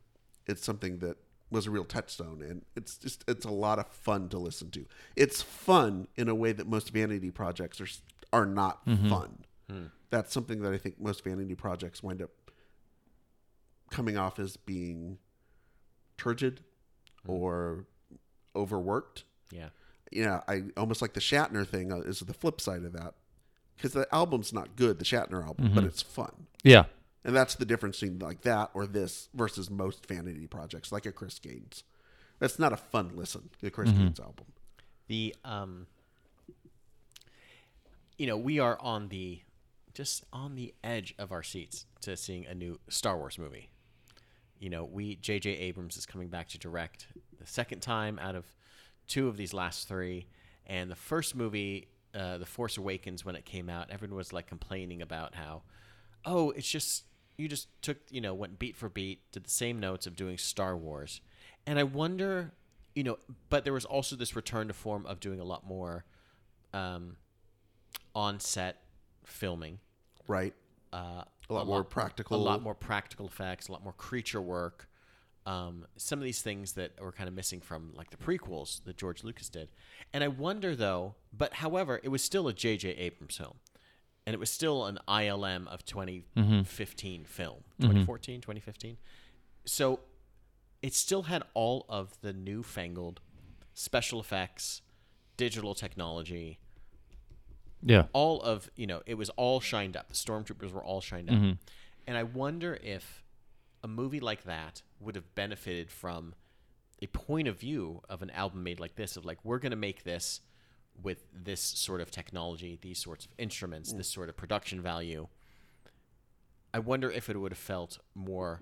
it's 0.47 0.65
something 0.65 0.99
that 0.99 1.17
was 1.51 1.67
a 1.67 1.71
real 1.71 1.85
touchstone, 1.85 2.43
and 2.43 2.63
it's 2.77 2.97
just 2.97 3.25
it's 3.27 3.45
a 3.45 3.51
lot 3.51 3.79
of 3.79 3.89
fun 3.89 4.29
to 4.29 4.39
listen 4.39 4.71
to. 4.71 4.87
It's 5.17 5.43
fun 5.43 6.07
in 6.17 6.29
a 6.29 6.35
way 6.35 6.53
that 6.53 6.69
most 6.69 6.91
vanity 6.91 7.31
projects 7.31 7.81
are 7.81 7.89
are 8.33 8.47
not 8.47 8.87
mm-hmm. 8.87 9.09
fun. 9.09 9.39
Hmm. 9.69 9.85
That's 10.11 10.33
something 10.33 10.63
that 10.63 10.73
I 10.73 10.79
think 10.79 11.01
most 11.01 11.25
vanity 11.25 11.55
projects 11.55 12.03
wind 12.03 12.23
up 12.23 12.31
coming 13.91 14.17
off 14.17 14.39
as 14.39 14.57
being 14.57 15.19
turgid 16.17 16.61
hmm. 17.25 17.33
or 17.33 17.87
overworked. 18.55 19.25
Yeah. 19.51 19.71
Yeah, 20.11 20.41
I 20.49 20.65
almost 20.77 21.03
like 21.03 21.13
the 21.15 21.21
Shatner 21.21 21.67
thing 21.67 21.93
uh, 21.93 21.99
is 21.99 22.21
the 22.21 22.35
flip 22.35 22.61
side 22.61 22.85
of 22.85 22.93
that 22.95 23.15
because 23.77 23.93
the 23.93 24.13
album's 24.15 24.53
not 24.53 24.77
good, 24.77 24.99
the 24.99 25.05
Shatner 25.05 25.45
album, 25.45 25.73
but 25.75 25.85
it's 25.85 26.03
fun. 26.03 26.47
Yeah. 26.63 26.85
And 27.25 27.37
that's 27.37 27.55
the 27.55 27.65
difference 27.65 28.01
between 28.01 28.19
like 28.19 28.43
that 28.43 28.71
or 28.75 28.87
this 28.87 29.29
versus 29.35 29.71
most 29.71 30.07
vanity 30.07 30.47
projects, 30.47 30.91
like 30.91 31.07
a 31.07 31.13
Chris 31.13 31.39
Gaines. 31.39 31.85
That's 32.39 32.59
not 32.59 32.73
a 32.73 32.77
fun 32.77 33.13
listen. 33.15 33.51
The 33.61 33.71
Chris 33.71 33.91
Gaines 33.91 34.21
album. 34.21 34.47
The 35.09 35.35
um 35.45 35.87
you 38.19 38.27
know, 38.27 38.37
we 38.37 38.59
are 38.59 38.79
on 38.81 39.09
the 39.09 39.41
just 39.95 40.25
on 40.33 40.55
the 40.55 40.75
edge 40.85 41.15
of 41.19 41.33
our 41.33 41.43
seats 41.43 41.87
to 42.03 42.17
seeing 42.17 42.47
a 42.47 42.55
new 42.55 42.79
Star 42.89 43.17
Wars 43.17 43.39
movie. 43.39 43.71
You 44.59 44.69
know, 44.71 44.85
we 44.85 45.17
J.J. 45.17 45.51
Abrams 45.51 45.97
is 45.97 46.05
coming 46.05 46.29
back 46.29 46.49
to 46.49 46.59
direct 46.59 47.07
the 47.39 47.47
second 47.47 47.81
time 47.81 48.19
out 48.19 48.35
of 48.35 48.45
two 49.11 49.29
of 49.29 49.37
these 49.37 49.53
last 49.53 49.89
three, 49.89 50.27
and 50.67 50.91
the 50.91 50.97
first 50.97 51.35
movie, 51.35 51.89
uh, 52.15 52.39
The 52.39 52.47
Force 52.47 52.79
Awakens, 52.79 53.25
when 53.25 53.37
it 53.37 53.45
came 53.45 53.69
out, 53.69 53.91
everyone 53.91 54.17
was 54.17 54.33
like 54.33 54.47
complaining 54.47 55.03
about 55.03 55.35
how, 55.35 55.63
oh, 56.25 56.51
it's 56.53 56.69
just 56.71 57.05
you 57.37 57.49
just 57.49 57.69
took 57.83 57.99
you 58.11 58.21
know 58.21 58.33
went 58.35 58.59
beat 58.59 58.77
for 58.77 58.89
beat, 58.89 59.31
did 59.33 59.45
the 59.45 59.51
same 59.51 59.81
notes 59.81 60.07
of 60.07 60.15
doing 60.17 60.39
Star 60.39 60.77
Wars, 60.77 61.21
and 61.67 61.79
I 61.79 61.83
wonder, 61.83 62.53
you 62.95 63.03
know, 63.05 63.19
but 63.49 63.65
there 63.65 63.73
was 63.73 63.85
also 63.85 64.17
this 64.17 64.35
return 64.37 64.69
to 64.69 64.75
form 64.75 65.05
of 65.07 65.21
doing 65.21 65.41
a 65.41 65.45
lot 65.45 65.67
more 65.67 66.05
um, 66.73 67.17
on-set 68.15 68.83
filming. 69.25 69.79
right. 70.27 70.55
Uh, 70.93 71.23
A 71.49 71.55
lot 71.55 71.67
more 71.67 71.85
practical. 71.85 72.37
a 72.37 72.43
lot 72.43 72.63
more 72.63 72.75
practical 72.75 73.27
effects, 73.27 73.69
a 73.69 73.73
lot 73.73 73.83
more 73.85 73.93
creature 73.93 74.41
work. 74.41 74.89
Um, 75.47 75.87
some 75.97 76.19
of 76.19 76.25
these 76.25 76.43
things 76.43 76.73
that 76.73 77.01
were 77.01 77.13
kind 77.13 77.29
of 77.29 77.35
missing 77.35 77.61
from 77.61 77.93
like 77.97 78.11
the 78.11 78.17
prequels 78.17 78.85
that 78.85 78.97
George 78.97 79.25
Lucas 79.25 79.49
did. 79.49 79.71
And 80.13 80.23
I 80.23 80.29
wonder 80.29 80.77
though, 80.77 81.15
but 81.33 81.55
however, 81.55 82.01
it 82.03 82.09
was 82.09 82.23
still 82.23 82.47
a 82.47 82.53
J.J. 82.53 82.91
Abrams 82.91 83.37
film. 83.37 83.57
And 84.27 84.35
it 84.35 84.39
was 84.39 84.51
still 84.51 84.85
an 84.85 84.99
ILM 85.09 85.67
of 85.67 85.85
2015 85.85 86.35
mm-hmm. 86.37 87.25
film, 87.25 87.57
mm-hmm. 87.57 87.83
2014, 87.83 88.41
2015. 88.43 88.97
So 89.65 90.01
it 90.83 90.95
still 90.95 91.23
had 91.23 91.43
all 91.55 91.87
of 91.89 92.21
the 92.21 92.33
newfangled 92.33 93.21
special 93.75 94.21
effects, 94.21 94.83
digital 95.37 95.75
technology, 95.75 96.59
Yeah. 97.83 98.05
all 98.13 98.43
of 98.43 98.71
you 98.77 98.87
know 98.87 99.03
it 99.07 99.15
was 99.15 99.31
all 99.31 99.59
shined 99.61 99.97
up 99.97 100.09
the 100.09 100.15
stormtroopers 100.15 100.71
were 100.71 100.85
all 100.85 101.01
shined 101.01 101.31
up 101.31 101.37
mm-hmm. 101.37 101.53
and 102.07 102.17
i 102.19 102.23
wonder 102.23 102.79
if 102.83 103.23
a 103.83 103.89
movie 103.89 104.21
like 104.21 104.45
that 104.45 104.83
would 104.99 105.15
have 105.15 105.35
benefited 105.35 105.91
from 105.91 106.35
a 107.03 107.07
point 107.07 107.49
of 107.49 107.59
view 107.59 108.03
of 108.09 108.23
an 108.23 108.31
album 108.31 108.63
made 108.63 108.79
like 108.79 108.95
this 108.97 109.17
of 109.17 109.25
like 109.25 109.39
we're 109.45 109.59
going 109.59 109.71
to 109.71 109.77
make 109.77 110.05
this 110.05 110.41
with 111.03 111.25
this 111.33 111.61
sort 111.61 112.01
of 112.01 112.11
technology 112.11 112.79
these 112.83 112.99
sorts 112.99 113.25
of 113.25 113.33
instruments 113.39 113.93
this 113.93 114.09
sort 114.09 114.29
of 114.29 114.37
production 114.37 114.83
value 114.83 115.27
i 116.75 116.79
wonder 116.79 117.11
if 117.11 117.31
it 117.31 117.39
would 117.39 117.53
have 117.53 117.59
felt 117.59 117.99
more 118.15 118.61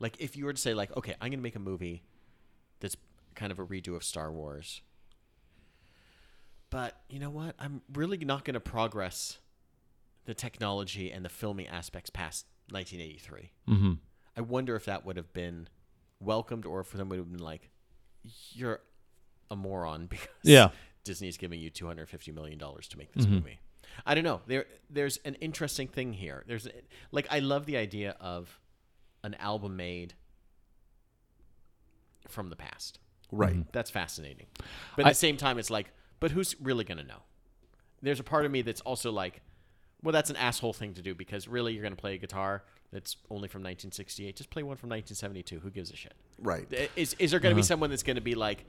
like 0.00 0.16
if 0.18 0.36
you 0.36 0.44
were 0.44 0.52
to 0.52 0.60
say 0.60 0.74
like 0.74 0.94
okay 0.96 1.14
i'm 1.20 1.30
going 1.30 1.38
to 1.38 1.42
make 1.42 1.54
a 1.54 1.60
movie 1.60 2.02
that's 2.80 2.96
kind 3.36 3.52
of 3.52 3.60
a 3.60 3.64
redo 3.64 3.94
of 3.94 4.02
star 4.02 4.32
wars 4.32 4.82
but 6.70 7.00
you 7.08 7.18
know 7.18 7.30
what? 7.30 7.54
I'm 7.58 7.82
really 7.92 8.18
not 8.18 8.44
going 8.44 8.54
to 8.54 8.60
progress 8.60 9.38
the 10.26 10.34
technology 10.34 11.10
and 11.10 11.24
the 11.24 11.30
filming 11.30 11.66
aspects 11.66 12.10
past 12.10 12.46
1983. 12.70 13.50
Mm-hmm. 13.68 13.92
I 14.36 14.40
wonder 14.40 14.76
if 14.76 14.84
that 14.86 15.04
would 15.04 15.16
have 15.16 15.32
been 15.32 15.68
welcomed 16.20 16.66
or 16.66 16.80
if 16.80 16.90
them 16.92 17.08
would 17.08 17.18
have 17.18 17.30
been 17.30 17.42
like, 17.42 17.70
you're 18.52 18.80
a 19.50 19.56
moron 19.56 20.06
because 20.10 20.28
Yeah. 20.42 20.70
Disney's 21.04 21.36
giving 21.38 21.60
you 21.60 21.70
250 21.70 22.32
million 22.32 22.58
dollars 22.58 22.86
to 22.88 22.98
make 22.98 23.12
this 23.12 23.26
movie. 23.26 23.58
I 24.04 24.14
don't 24.14 24.24
know. 24.24 24.42
There, 24.46 24.66
there's 24.90 25.16
an 25.24 25.34
interesting 25.36 25.88
thing 25.88 26.12
here. 26.12 26.44
There's 26.46 26.68
like 27.12 27.26
I 27.30 27.38
love 27.38 27.64
the 27.66 27.76
idea 27.78 28.14
of 28.20 28.60
an 29.24 29.34
album 29.36 29.76
made 29.76 30.14
from 32.28 32.50
the 32.50 32.56
past. 32.56 32.98
Right. 33.32 33.70
That's 33.72 33.90
fascinating. 33.90 34.46
But 34.96 35.06
at 35.06 35.10
the 35.10 35.14
same 35.14 35.36
time, 35.36 35.58
it's 35.58 35.70
like, 35.70 35.90
but 36.20 36.30
who's 36.30 36.54
really 36.60 36.84
going 36.84 36.98
to 36.98 37.04
know? 37.04 37.22
There's 38.02 38.20
a 38.20 38.24
part 38.24 38.44
of 38.44 38.52
me 38.52 38.62
that's 38.62 38.80
also 38.82 39.10
like, 39.10 39.40
well, 40.02 40.12
that's 40.12 40.30
an 40.30 40.36
asshole 40.36 40.72
thing 40.72 40.94
to 40.94 41.02
do 41.02 41.14
because 41.14 41.48
really 41.48 41.72
you're 41.72 41.82
going 41.82 41.94
to 41.94 42.00
play 42.00 42.14
a 42.14 42.18
guitar 42.18 42.62
that's 42.92 43.16
only 43.30 43.48
from 43.48 43.60
1968. 43.60 44.36
Just 44.36 44.50
play 44.50 44.62
one 44.62 44.76
from 44.76 44.90
1972. 44.90 45.60
Who 45.60 45.70
gives 45.70 45.90
a 45.90 45.96
shit? 45.96 46.14
Right. 46.38 46.66
Is, 46.96 47.14
is 47.18 47.30
there 47.30 47.40
going 47.40 47.52
to 47.52 47.56
be 47.56 47.60
uh-huh. 47.60 47.66
someone 47.66 47.90
that's 47.90 48.02
going 48.02 48.16
to 48.16 48.22
be 48.22 48.34
like, 48.34 48.64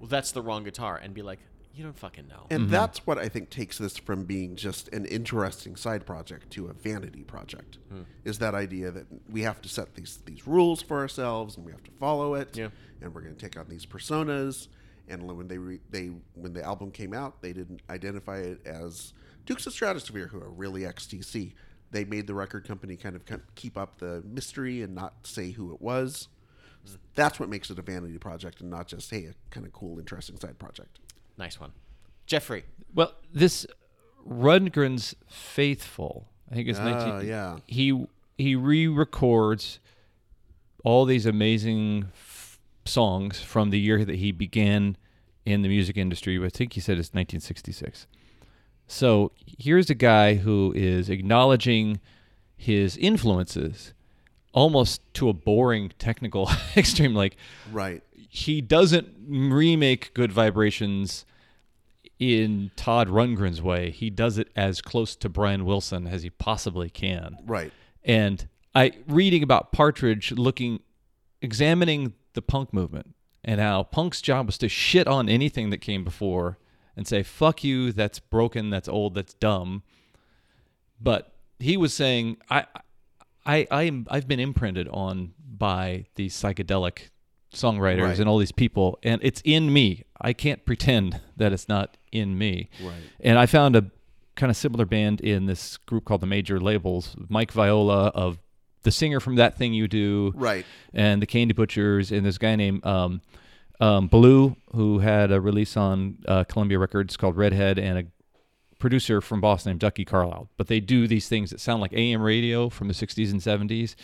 well, 0.00 0.08
that's 0.08 0.32
the 0.32 0.42
wrong 0.42 0.64
guitar 0.64 1.00
and 1.02 1.14
be 1.14 1.22
like, 1.22 1.38
you 1.74 1.84
don't 1.84 1.96
fucking 1.96 2.28
know. 2.28 2.46
And 2.50 2.62
mm-hmm. 2.62 2.70
that's 2.70 3.06
what 3.06 3.18
I 3.18 3.28
think 3.28 3.48
takes 3.48 3.78
this 3.78 3.96
from 3.96 4.24
being 4.24 4.56
just 4.56 4.88
an 4.88 5.06
interesting 5.06 5.76
side 5.76 6.04
project 6.04 6.50
to 6.50 6.66
a 6.66 6.72
vanity 6.72 7.22
project. 7.22 7.78
Hmm. 7.88 8.02
Is 8.24 8.38
that 8.40 8.54
idea 8.54 8.90
that 8.90 9.06
we 9.30 9.42
have 9.42 9.62
to 9.62 9.68
set 9.68 9.94
these 9.94 10.18
these 10.26 10.46
rules 10.46 10.82
for 10.82 10.98
ourselves 10.98 11.56
and 11.56 11.64
we 11.64 11.72
have 11.72 11.82
to 11.84 11.90
follow 11.92 12.34
it. 12.34 12.56
Yeah. 12.56 12.68
And 13.00 13.14
we're 13.14 13.22
going 13.22 13.34
to 13.34 13.40
take 13.40 13.58
on 13.58 13.68
these 13.68 13.86
personas. 13.86 14.68
And 15.08 15.22
when 15.36 15.48
they 15.48 15.58
re, 15.58 15.80
they 15.90 16.10
when 16.34 16.52
the 16.52 16.62
album 16.62 16.90
came 16.90 17.14
out, 17.14 17.40
they 17.40 17.52
didn't 17.52 17.80
identify 17.88 18.38
it 18.38 18.66
as 18.66 19.14
Dukes 19.46 19.66
of 19.66 19.72
Stratosphear, 19.72 20.28
who 20.28 20.38
are 20.40 20.50
really 20.50 20.82
XTC. 20.82 21.52
They 21.90 22.04
made 22.04 22.26
the 22.26 22.34
record 22.34 22.66
company 22.66 22.96
kind 22.96 23.16
of 23.16 23.22
keep 23.54 23.76
up 23.76 23.98
the 23.98 24.22
mystery 24.26 24.82
and 24.82 24.94
not 24.94 25.14
say 25.24 25.50
who 25.50 25.72
it 25.74 25.80
was. 25.82 26.28
That's 27.14 27.38
what 27.38 27.48
makes 27.48 27.70
it 27.70 27.78
a 27.78 27.82
vanity 27.82 28.18
project 28.18 28.60
and 28.60 28.70
not 28.70 28.88
just 28.88 29.10
hey 29.10 29.26
a 29.26 29.34
kind 29.50 29.66
of 29.66 29.72
cool, 29.72 29.98
interesting 29.98 30.38
side 30.38 30.58
project. 30.58 30.98
nice 31.38 31.60
one. 31.60 31.72
Jeffrey. 32.26 32.64
Well, 32.94 33.12
this 33.32 33.66
Rundgren's 34.28 35.14
Faithful, 35.28 36.28
I 36.50 36.54
think 36.54 36.68
it's 36.68 36.78
Ah, 36.78 36.84
19. 37.08 37.28
yeah. 37.28 37.58
He 37.66 38.06
he 38.38 38.54
re-records 38.56 39.78
all 40.84 41.04
these 41.04 41.26
amazing 41.26 42.06
f- 42.14 42.58
songs 42.84 43.40
from 43.40 43.70
the 43.70 43.78
year 43.78 44.04
that 44.04 44.16
he 44.16 44.32
began 44.32 44.96
in 45.44 45.62
the 45.62 45.68
music 45.68 45.96
industry. 45.96 46.42
I 46.44 46.48
think 46.48 46.72
he 46.72 46.80
said 46.80 46.98
it's 46.98 47.10
1966. 47.12 48.06
So 48.86 49.32
here's 49.58 49.90
a 49.90 49.94
guy 49.94 50.34
who 50.34 50.72
is 50.76 51.08
acknowledging 51.08 52.00
his 52.56 52.96
influences 52.96 53.92
almost 54.52 55.00
to 55.14 55.28
a 55.28 55.32
boring 55.32 55.92
technical 55.98 56.50
extreme 56.76 57.14
like 57.14 57.36
Right. 57.70 58.02
he 58.14 58.60
doesn't 58.60 59.08
remake 59.26 60.12
good 60.14 60.30
vibrations 60.32 61.24
in 62.18 62.70
Todd 62.76 63.08
Rundgren's 63.08 63.60
way. 63.62 63.90
He 63.90 64.10
does 64.10 64.38
it 64.38 64.48
as 64.54 64.80
close 64.80 65.16
to 65.16 65.28
Brian 65.28 65.64
Wilson 65.64 66.06
as 66.06 66.22
he 66.22 66.30
possibly 66.30 66.88
can. 66.90 67.36
Right. 67.46 67.72
And 68.04 68.46
I 68.74 68.92
reading 69.08 69.42
about 69.42 69.72
Partridge 69.72 70.32
looking 70.32 70.80
examining 71.40 72.12
the 72.34 72.42
punk 72.42 72.72
movement 72.72 73.14
and 73.42 73.60
how 73.60 73.82
punk's 73.82 74.20
job 74.22 74.46
was 74.46 74.58
to 74.58 74.68
shit 74.68 75.08
on 75.08 75.28
anything 75.28 75.70
that 75.70 75.78
came 75.78 76.04
before 76.04 76.58
and 76.96 77.06
say 77.06 77.22
fuck 77.22 77.62
you 77.64 77.92
that's 77.92 78.18
broken 78.20 78.70
that's 78.70 78.88
old 78.88 79.14
that's 79.14 79.34
dumb 79.34 79.82
but 81.00 81.32
he 81.58 81.76
was 81.76 81.92
saying 81.94 82.36
I 82.50 82.66
I 83.46 83.66
I 83.70 84.04
I've 84.08 84.28
been 84.28 84.40
imprinted 84.40 84.88
on 84.88 85.32
by 85.58 86.06
these 86.16 86.34
psychedelic 86.34 87.08
songwriters 87.54 88.02
Right. 88.02 88.18
and 88.18 88.28
all 88.28 88.38
these 88.38 88.52
people 88.52 88.98
and 89.02 89.20
it's 89.22 89.42
in 89.44 89.72
me. 89.72 90.04
I 90.20 90.32
can't 90.32 90.64
pretend 90.64 91.20
that 91.36 91.52
it's 91.52 91.68
not 91.68 91.96
in 92.12 92.38
me. 92.38 92.70
Right. 92.82 92.94
And 93.20 93.38
I 93.38 93.46
found 93.46 93.76
a 93.76 93.90
kind 94.36 94.48
of 94.50 94.56
similar 94.56 94.86
band 94.86 95.20
in 95.20 95.46
this 95.46 95.76
group 95.76 96.04
called 96.04 96.22
the 96.22 96.26
Major 96.26 96.58
Labels. 96.60 97.14
Mike 97.28 97.52
Viola 97.52 98.06
of 98.08 98.38
the 98.84 98.90
singer 98.90 99.20
from 99.20 99.36
That 99.36 99.56
Thing 99.58 99.74
You 99.74 99.86
Do, 99.88 100.32
Right. 100.34 100.64
and 100.94 101.20
the 101.20 101.26
Candy 101.26 101.52
Butchers, 101.54 102.10
and 102.10 102.24
this 102.24 102.38
guy 102.38 102.56
named 102.56 102.84
um, 102.86 103.20
um, 103.82 104.06
Blue, 104.06 104.54
who 104.76 105.00
had 105.00 105.32
a 105.32 105.40
release 105.40 105.76
on 105.76 106.18
uh, 106.28 106.44
Columbia 106.44 106.78
Records 106.78 107.16
called 107.16 107.36
Redhead, 107.36 107.80
and 107.80 107.98
a 107.98 108.04
producer 108.78 109.20
from 109.20 109.40
Boston 109.40 109.70
named 109.70 109.80
Ducky 109.80 110.04
Carlisle. 110.04 110.48
But 110.56 110.68
they 110.68 110.78
do 110.78 111.08
these 111.08 111.28
things 111.28 111.50
that 111.50 111.58
sound 111.58 111.80
like 111.80 111.92
AM 111.92 112.22
radio 112.22 112.68
from 112.68 112.86
the 112.86 112.94
60s 112.94 113.32
and 113.32 113.40
70s, 113.40 113.96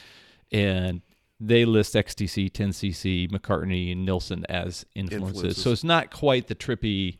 and 0.51 1.01
they 1.39 1.65
list 1.65 1.95
XTC, 1.95 2.51
10cc, 2.51 3.31
McCartney, 3.31 3.93
and 3.93 4.05
Nilsson 4.05 4.45
as 4.49 4.85
influences. 4.97 5.35
Influences. 5.35 5.63
So 5.63 5.71
it's 5.71 5.85
not 5.85 6.11
quite 6.11 6.49
the 6.49 6.57
trippy 6.57 7.17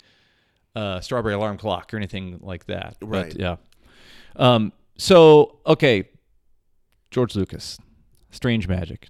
uh, 0.75 1.01
Strawberry 1.01 1.35
Alarm 1.35 1.59
Clock 1.59 1.95
or 1.95 1.97
anything 1.97 2.41
like 2.43 2.67
that. 2.67 2.97
Right. 3.01 3.33
But 3.33 3.41
yeah. 3.41 3.57
Um, 4.35 4.73
so 4.97 5.61
okay, 5.65 6.09
George 7.13 7.37
Lucas, 7.37 7.79
Strange 8.33 8.67
Magic. 8.67 9.07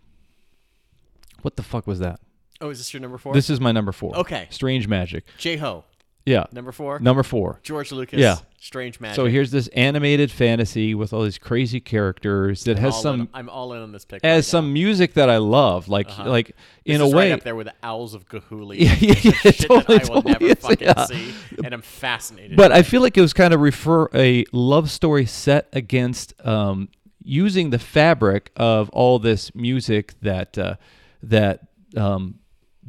What 1.41 1.57
the 1.57 1.63
fuck 1.63 1.87
was 1.87 2.01
that? 2.01 2.21
Oh, 2.61 2.71
is 2.71 2.79
this 2.79 2.93
your 2.93 3.01
number 3.01 3.19
four? 3.19 3.33
This 3.35 3.51
is 3.51 3.61
my 3.61 3.73
number 3.73 3.93
four. 3.93 4.17
Okay. 4.17 4.47
Strange 4.51 4.89
Magic. 4.89 5.25
J 5.39 5.57
Ho. 5.59 5.85
Yeah. 6.27 6.45
Number 6.53 6.73
four. 6.73 6.99
Number 6.99 7.23
four. 7.23 7.59
George 7.63 7.91
Lucas. 7.91 8.19
Yeah. 8.19 8.37
Strange 8.59 9.01
Magic. 9.01 9.17
So 9.17 9.25
here's 9.27 9.51
this 9.51 9.69
animated 9.69 10.31
fantasy 10.31 10.95
with 10.95 11.15
all 11.15 11.23
these 11.23 11.39
crazy 11.39 11.81
characters 11.81 12.65
that 12.65 12.79
has 12.79 13.01
some 13.01 13.23
in- 13.23 13.29
I'm 13.33 13.49
all 13.49 13.73
in 13.73 13.81
on 13.81 13.93
this 13.93 14.05
pick. 14.05 14.23
has 14.23 14.37
right 14.39 14.45
some 14.45 14.73
music 14.75 15.15
that 15.15 15.31
I 15.31 15.39
love, 15.39 15.89
like 15.89 16.19
like 16.19 16.55
in 16.85 16.99
This 17.01 17.13
a 17.13 17.17
way. 17.17 17.31
right 17.31 17.39
up 17.39 17.45
there 17.45 17.55
with 17.55 17.69
the 17.69 17.75
Owls 17.83 18.13
of 18.13 18.29
Ga'Hoole. 18.29 18.75
Yeah, 18.79 18.95
yeah, 18.99 19.15
yeah, 19.23 19.51
totally, 19.53 20.01
I 20.01 20.03
will 20.03 20.23
totally 20.23 20.33
never 20.33 20.45
is, 20.45 20.55
fucking 20.57 20.87
yeah. 20.89 21.05
see, 21.07 21.35
and 21.65 21.73
I'm 21.73 21.81
fascinated. 21.83 22.57
But 22.59 22.73
I 22.73 22.83
feel 22.83 23.01
like 23.01 23.17
it 23.17 23.23
was 23.23 23.33
kind 23.33 23.55
of 23.55 23.61
refer 23.61 24.09
a 24.13 24.45
love 24.53 24.91
story 24.91 25.25
set 25.25 25.69
against 25.73 26.35
um, 26.45 26.89
using 27.23 27.71
the 27.71 27.79
fabric 27.79 28.51
of 28.57 28.91
all 28.91 29.19
this 29.19 29.55
music 29.55 30.15
that 30.21 30.59
uh, 30.59 30.75
that 31.23 31.61
um, 31.97 32.41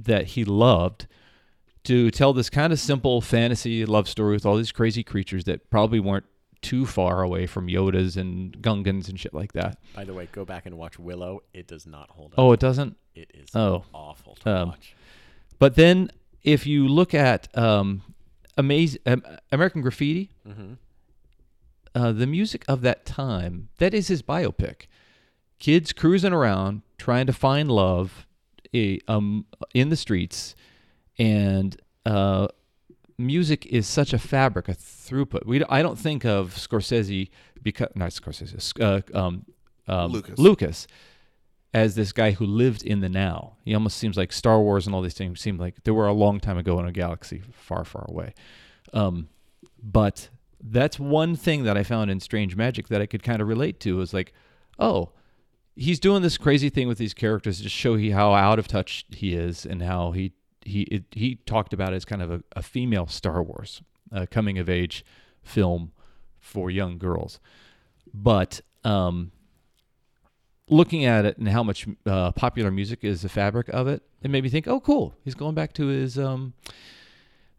that 0.03 0.27
he 0.27 0.43
loved 0.45 1.07
to 1.83 2.11
tell 2.11 2.33
this 2.33 2.49
kind 2.49 2.73
of 2.73 2.79
simple 2.79 3.21
fantasy 3.21 3.85
love 3.85 4.07
story 4.07 4.33
with 4.33 4.45
all 4.45 4.57
these 4.57 4.71
crazy 4.71 5.03
creatures 5.03 5.45
that 5.45 5.69
probably 5.69 5.99
weren't 5.99 6.25
too 6.61 6.85
far 6.85 7.21
away 7.21 7.45
from 7.45 7.67
Yodas 7.67 8.17
and 8.17 8.57
Gungans 8.61 9.07
and 9.07 9.17
shit 9.19 9.33
like 9.33 9.53
that. 9.53 9.77
By 9.95 10.03
the 10.03 10.13
way, 10.13 10.27
go 10.31 10.43
back 10.43 10.65
and 10.65 10.77
watch 10.77 10.99
Willow. 10.99 11.41
It 11.53 11.67
does 11.67 11.87
not 11.87 12.09
hold 12.11 12.33
up. 12.33 12.39
Oh, 12.39 12.51
it 12.51 12.59
doesn't. 12.59 12.97
it 13.15 13.31
is 13.33 13.49
oh. 13.55 13.85
awful 13.93 14.35
to 14.43 14.49
Um, 14.49 14.69
watch. 14.69 14.93
But 15.57 15.75
then 15.75 16.11
if 16.43 16.65
you 16.67 16.87
look 16.87 17.13
at 17.13 17.47
um, 17.57 18.01
amazing 18.57 19.01
um, 19.05 19.23
American 19.51 19.81
Graffiti, 19.81 20.31
uh, 21.95 22.11
the 22.11 22.27
music 22.27 22.63
of 22.67 22.81
that 22.81 23.05
time, 23.05 23.69
that 23.77 23.93
is 23.93 24.07
his 24.09 24.21
biopic. 24.21 24.87
Kids 25.59 25.91
cruising 25.93 26.33
around 26.33 26.81
trying 26.97 27.25
to 27.25 27.33
find 27.33 27.71
love 27.71 28.25
eh, 28.74 28.97
um, 29.07 29.45
in 29.74 29.89
the 29.89 29.95
streets 29.95 30.55
and 31.17 31.80
uh, 32.05 32.47
music 33.17 33.65
is 33.65 33.88
such 33.88 34.13
a 34.13 34.20
fabric, 34.20 34.70
a 34.70 34.74
throughput. 34.74 35.45
We 35.45 35.63
I 35.65 35.82
don't 35.82 35.99
think 35.99 36.26
of 36.26 36.55
Scorsese 36.55 37.30
because 37.61 37.89
not 37.95 38.11
Scorsese, 38.11 38.82
uh, 38.82 39.17
um, 39.17 39.45
um, 39.88 40.11
Lucas. 40.11 40.39
Lucas 40.39 40.88
as 41.74 41.95
this 41.95 42.11
guy 42.11 42.32
who 42.32 42.45
lived 42.45 42.84
in 42.84 42.99
the 42.99 43.09
now. 43.09 43.57
He 43.63 43.76
almost 43.76 43.97
seems 43.97 44.17
like 44.17 44.32
Star 44.32 44.59
Wars 44.59 44.88
and 44.88 44.95
all 44.95 45.01
these 45.01 45.13
things 45.13 45.39
seem 45.39 45.57
like 45.57 45.84
they 45.84 45.91
were 45.91 46.07
a 46.07 46.13
long 46.13 46.39
time 46.39 46.57
ago 46.57 46.80
in 46.80 46.88
a 46.88 46.91
galaxy 46.91 47.43
far, 47.51 47.86
far 47.86 48.05
away. 48.09 48.34
Um, 48.91 49.30
but 49.82 50.30
that's 50.61 50.99
one 50.99 51.36
thing 51.36 51.63
that 51.65 51.78
I 51.78 51.84
found 51.84 52.09
in 52.09 52.20
Strange 52.20 52.55
Magic 52.55 52.88
that 52.88 53.01
I 53.01 53.05
could 53.05 53.22
kind 53.22 53.41
of 53.41 53.47
relate 53.47 53.80
to 53.82 53.97
was 53.97 54.13
like, 54.13 54.34
oh, 54.80 55.11
he's 55.80 55.99
doing 55.99 56.21
this 56.21 56.38
crazy 56.38 56.69
thing 56.69 56.88
with 56.88 56.97
these 56.97 57.13
characters 57.13 57.61
to 57.61 57.69
show 57.69 57.95
he 57.95 58.11
how 58.11 58.34
out 58.34 58.59
of 58.59 58.67
touch 58.67 59.05
he 59.09 59.34
is 59.34 59.65
and 59.65 59.82
how 59.82 60.11
he 60.11 60.34
he 60.61 60.82
it, 60.84 61.05
he 61.11 61.36
talked 61.36 61.73
about 61.73 61.93
it 61.93 61.95
as 61.95 62.05
kind 62.05 62.21
of 62.21 62.30
a, 62.30 62.43
a 62.55 62.61
female 62.61 63.07
Star 63.07 63.41
Wars, 63.41 63.82
a 64.11 64.27
coming 64.27 64.59
of 64.59 64.69
age 64.69 65.05
film 65.41 65.93
for 66.38 66.69
young 66.69 66.97
girls. 66.97 67.39
But 68.13 68.59
um, 68.84 69.32
looking 70.67 71.05
at 71.05 71.25
it 71.25 71.38
and 71.38 71.47
how 71.47 71.63
much 71.63 71.88
uh, 72.05 72.32
popular 72.34 72.71
music 72.71 73.03
is 73.03 73.21
the 73.21 73.30
fabric 73.30 73.69
of 73.69 73.88
it, 73.88 74.03
it 74.21 74.30
made 74.30 74.43
me 74.43 74.49
think, 74.49 74.67
oh, 74.67 74.80
cool. 74.80 75.15
He's 75.23 75.36
going 75.36 75.55
back 75.55 75.73
to 75.73 75.88
his 75.88 76.19
um, 76.19 76.53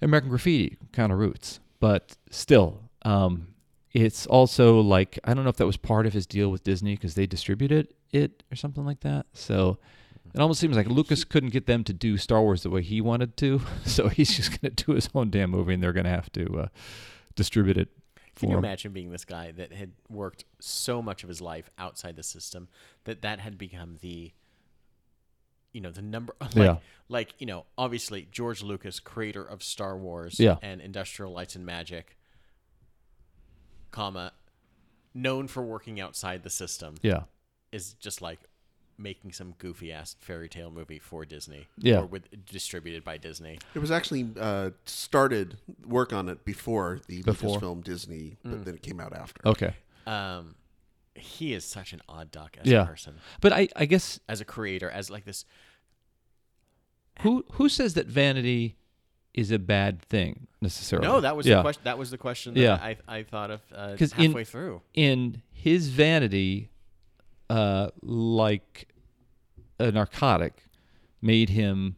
American 0.02 0.28
Graffiti 0.28 0.76
kind 0.92 1.10
of 1.10 1.18
roots. 1.18 1.60
But 1.78 2.16
still, 2.30 2.82
um, 3.02 3.48
it's 3.92 4.26
also 4.26 4.80
like 4.80 5.18
I 5.24 5.32
don't 5.32 5.44
know 5.44 5.50
if 5.50 5.56
that 5.56 5.66
was 5.66 5.78
part 5.78 6.04
of 6.06 6.12
his 6.12 6.26
deal 6.26 6.50
with 6.50 6.64
Disney 6.64 6.96
because 6.96 7.14
they 7.14 7.26
distributed 7.26 7.86
it 7.86 7.96
or 8.14 8.56
something 8.56 8.84
like 8.84 9.00
that. 9.00 9.26
So 9.32 9.78
it 10.34 10.40
almost 10.40 10.60
seems 10.60 10.76
like 10.76 10.86
Lucas 10.86 11.24
couldn't 11.24 11.50
get 11.50 11.66
them 11.66 11.82
to 11.84 11.92
do 11.92 12.16
Star 12.16 12.40
Wars 12.42 12.62
the 12.62 12.70
way 12.70 12.82
he 12.82 13.00
wanted 13.00 13.36
to, 13.38 13.60
so 13.84 14.08
he's 14.08 14.34
just 14.36 14.50
going 14.60 14.74
to 14.74 14.84
do 14.84 14.92
his 14.92 15.08
own 15.14 15.30
damn 15.30 15.50
movie, 15.50 15.74
and 15.74 15.82
they're 15.82 15.92
going 15.92 16.04
to 16.04 16.10
have 16.10 16.30
to 16.32 16.60
uh, 16.60 16.68
distribute 17.34 17.76
it 17.76 17.88
Can 18.36 18.50
you 18.50 18.56
him. 18.58 18.64
imagine 18.64 18.92
being 18.92 19.10
this 19.10 19.24
guy 19.24 19.50
that 19.52 19.72
had 19.72 19.92
worked 20.08 20.44
so 20.60 21.02
much 21.02 21.22
of 21.22 21.28
his 21.28 21.40
life 21.40 21.70
outside 21.78 22.16
the 22.16 22.22
system 22.22 22.68
that 23.04 23.22
that 23.22 23.40
had 23.40 23.58
become 23.58 23.96
the, 24.02 24.32
you 25.72 25.80
know, 25.80 25.90
the 25.90 26.02
number 26.02 26.34
like, 26.40 26.54
Yeah. 26.54 26.76
like 27.08 27.34
you 27.38 27.46
know, 27.46 27.66
obviously 27.76 28.28
George 28.30 28.62
Lucas, 28.62 29.00
creator 29.00 29.42
of 29.44 29.62
Star 29.64 29.96
Wars 29.96 30.38
Yeah. 30.38 30.56
and 30.62 30.80
Industrial 30.80 31.32
Lights 31.32 31.56
and 31.56 31.66
Magic, 31.66 32.16
comma, 33.90 34.32
known 35.14 35.48
for 35.48 35.62
working 35.62 36.00
outside 36.00 36.42
the 36.44 36.50
system, 36.50 36.94
Yeah, 37.02 37.22
is 37.72 37.94
just 37.94 38.20
like 38.22 38.40
making 38.98 39.32
some 39.32 39.54
goofy 39.58 39.90
ass 39.92 40.14
fairy 40.20 40.48
tale 40.48 40.70
movie 40.70 40.98
for 40.98 41.24
Disney, 41.24 41.66
Yeah. 41.78 42.00
or 42.00 42.06
with 42.06 42.28
distributed 42.44 43.02
by 43.04 43.16
Disney. 43.16 43.58
It 43.74 43.78
was 43.78 43.90
actually 43.90 44.28
uh, 44.38 44.70
started 44.84 45.56
work 45.86 46.12
on 46.12 46.28
it 46.28 46.44
before 46.44 47.00
the 47.06 47.22
Before. 47.22 47.58
Lucasfilm 47.58 47.82
Disney, 47.82 48.36
but 48.44 48.64
then 48.66 48.74
it 48.74 48.82
came 48.82 49.00
out 49.00 49.14
after. 49.14 49.40
okay. 49.48 49.74
Um, 50.06 50.54
he 51.14 51.52
is 51.54 51.64
such 51.64 51.92
an 51.92 52.00
odd 52.08 52.30
duck 52.30 52.56
as 52.60 52.66
Yeah. 52.66 52.82
a 52.82 52.86
person, 52.86 53.14
But 53.40 53.52
I, 53.52 53.68
I 53.76 53.84
guess 53.86 54.20
as 54.28 54.40
a 54.40 54.44
creator, 54.44 54.90
as 54.90 55.10
like 55.10 55.24
this 55.24 55.44
who 57.20 57.44
who 57.52 57.68
says 57.68 57.94
that 57.94 58.06
vanity 58.06 58.76
is 59.34 59.50
a 59.50 59.58
bad 59.58 60.00
thing 60.02 60.46
necessarily? 60.60 61.06
No, 61.06 61.20
that 61.20 61.36
was 61.36 61.46
yeah. 61.46 61.56
the 61.56 61.62
question. 61.62 61.82
That 61.84 61.98
was 61.98 62.10
the 62.10 62.18
question 62.18 62.54
that 62.54 62.60
Yeah. 62.60 62.74
I 62.74 62.96
I 63.08 63.22
thought 63.22 63.50
of 63.50 63.60
uh, 63.74 63.96
'Cause 63.96 64.12
in- 64.14 64.26
halfway 64.26 64.44
through. 64.44 64.82
in 64.94 65.42
his 65.52 65.88
vanity, 65.88 66.70
uh, 67.50 67.90
like 68.00 68.88
a 69.78 69.90
narcotic, 69.92 70.64
made 71.20 71.50
him 71.50 71.96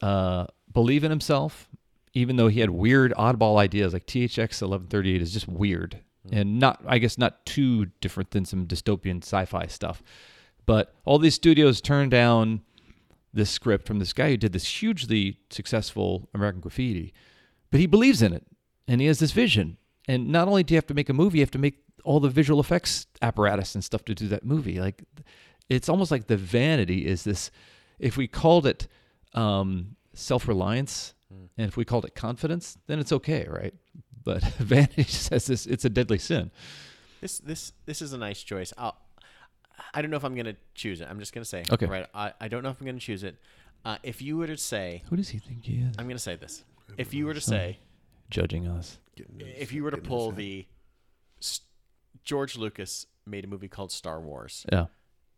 uh, 0.00 0.46
believe 0.72 1.04
in 1.04 1.10
himself, 1.10 1.68
even 2.14 2.36
though 2.36 2.48
he 2.48 2.60
had 2.60 2.70
weird, 2.70 3.12
oddball 3.12 3.58
ideas. 3.58 3.92
Like 3.92 4.06
THX 4.06 4.62
eleven 4.62 4.88
thirty 4.88 5.14
eight 5.14 5.22
is 5.22 5.32
just 5.32 5.46
weird 5.46 6.00
and 6.32 6.58
not, 6.58 6.82
I 6.86 6.98
guess, 6.98 7.18
not 7.18 7.44
too 7.46 7.86
different 8.00 8.30
than 8.30 8.44
some 8.44 8.66
dystopian 8.66 9.22
sci-fi 9.22 9.66
stuff. 9.66 10.02
But 10.66 10.94
all 11.04 11.18
these 11.18 11.34
studios 11.34 11.80
turned 11.80 12.10
down 12.10 12.62
this 13.32 13.50
script 13.50 13.86
from 13.86 13.98
this 13.98 14.12
guy 14.12 14.30
who 14.30 14.36
did 14.36 14.52
this 14.52 14.66
hugely 14.66 15.38
successful 15.50 16.28
American 16.34 16.60
Graffiti, 16.60 17.12
but 17.70 17.80
he 17.80 17.86
believes 17.86 18.22
in 18.22 18.32
it 18.32 18.46
and 18.88 19.00
he 19.00 19.06
has 19.06 19.18
this 19.18 19.32
vision. 19.32 19.76
And 20.08 20.28
not 20.28 20.48
only 20.48 20.62
do 20.62 20.74
you 20.74 20.76
have 20.76 20.86
to 20.86 20.94
make 20.94 21.08
a 21.08 21.14
movie, 21.14 21.38
you 21.38 21.42
have 21.42 21.50
to 21.52 21.58
make 21.58 21.78
all 22.04 22.20
the 22.20 22.28
visual 22.28 22.60
effects 22.60 23.06
apparatus 23.22 23.74
and 23.74 23.84
stuff 23.84 24.04
to 24.06 24.14
do 24.14 24.28
that 24.28 24.44
movie. 24.44 24.80
Like, 24.80 25.04
it's 25.68 25.88
almost 25.88 26.10
like 26.10 26.26
the 26.26 26.36
vanity 26.36 27.06
is 27.06 27.24
this. 27.24 27.50
If 27.98 28.16
we 28.16 28.26
called 28.26 28.66
it 28.66 28.88
um, 29.34 29.96
self 30.14 30.48
reliance 30.48 31.14
and 31.56 31.68
if 31.68 31.76
we 31.76 31.84
called 31.84 32.04
it 32.04 32.14
confidence, 32.14 32.78
then 32.86 32.98
it's 32.98 33.12
okay, 33.12 33.46
right? 33.48 33.74
But 34.24 34.42
vanity 34.58 35.04
says 35.04 35.46
this. 35.46 35.66
It's 35.66 35.84
a 35.84 35.90
deadly 35.90 36.18
sin. 36.18 36.50
This 37.20 37.38
this 37.38 37.72
this 37.86 38.02
is 38.02 38.12
a 38.12 38.18
nice 38.18 38.42
choice. 38.42 38.72
I'll, 38.78 38.96
I 39.94 40.02
don't 40.02 40.10
know 40.10 40.16
if 40.16 40.24
I'm 40.24 40.34
gonna 40.34 40.56
choose 40.74 41.00
it. 41.00 41.08
I'm 41.10 41.18
just 41.18 41.32
gonna 41.32 41.44
say. 41.44 41.64
Okay. 41.70 41.86
Right. 41.86 42.06
I, 42.14 42.32
I 42.40 42.48
don't 42.48 42.62
know 42.62 42.70
if 42.70 42.80
I'm 42.80 42.86
gonna 42.86 42.98
choose 42.98 43.22
it. 43.22 43.36
Uh, 43.84 43.96
if 44.02 44.20
you 44.20 44.36
were 44.36 44.46
to 44.46 44.56
say, 44.56 45.02
Who 45.08 45.16
does 45.16 45.28
he 45.28 45.38
think 45.38 45.64
he 45.64 45.76
is? 45.76 45.94
I'm 45.98 46.06
gonna 46.06 46.18
say 46.18 46.36
this. 46.36 46.64
If 46.98 47.14
you 47.14 47.26
were 47.26 47.34
to 47.34 47.40
say, 47.40 47.78
Judging 48.30 48.66
us. 48.66 48.98
If 49.38 49.72
you 49.72 49.82
were 49.84 49.90
to 49.90 49.98
pull 49.98 50.32
the 50.32 50.66
S- 51.40 51.60
George 52.24 52.56
Lucas 52.56 53.06
made 53.26 53.44
a 53.44 53.48
movie 53.48 53.68
called 53.68 53.92
Star 53.92 54.20
Wars, 54.20 54.64
Yeah. 54.72 54.86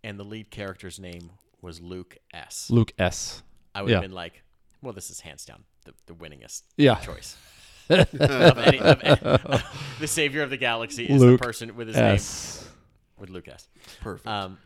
and 0.04 0.18
the 0.18 0.24
lead 0.24 0.50
character's 0.50 0.98
name 0.98 1.30
was 1.60 1.80
Luke 1.80 2.18
S. 2.32 2.68
Luke 2.70 2.92
S. 2.98 3.42
I 3.74 3.82
would 3.82 3.92
have 3.92 4.02
been 4.02 4.12
like, 4.12 4.42
well, 4.82 4.92
this 4.92 5.10
is 5.10 5.20
hands 5.20 5.44
down 5.44 5.64
the, 5.84 5.94
the 6.06 6.14
winningest 6.14 6.62
Yeah. 6.76 6.96
choice. 6.96 7.36
of 7.90 8.14
any, 8.58 8.78
of 8.78 9.00
any- 9.02 9.62
the 10.00 10.06
savior 10.06 10.42
of 10.42 10.50
the 10.50 10.56
galaxy 10.56 11.04
is 11.04 11.20
Luke 11.20 11.40
the 11.40 11.46
person 11.46 11.74
with 11.76 11.88
his 11.88 11.96
name 11.96 12.14
S. 12.14 12.68
with 13.18 13.28
Lucas. 13.30 13.68
perfect. 14.00 14.26
Um, 14.26 14.58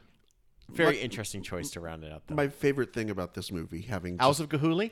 very 0.68 0.96
My- 0.96 1.00
interesting 1.02 1.42
choice 1.42 1.70
to 1.72 1.80
round 1.80 2.04
it 2.04 2.12
up. 2.12 2.24
Though. 2.26 2.34
My 2.34 2.48
favorite 2.48 2.92
thing 2.92 3.10
about 3.10 3.34
this 3.34 3.50
movie, 3.52 3.82
having 3.82 4.16
Owls 4.20 4.38
just, 4.38 4.52
of 4.52 4.60
Ga'Hoole. 4.60 4.90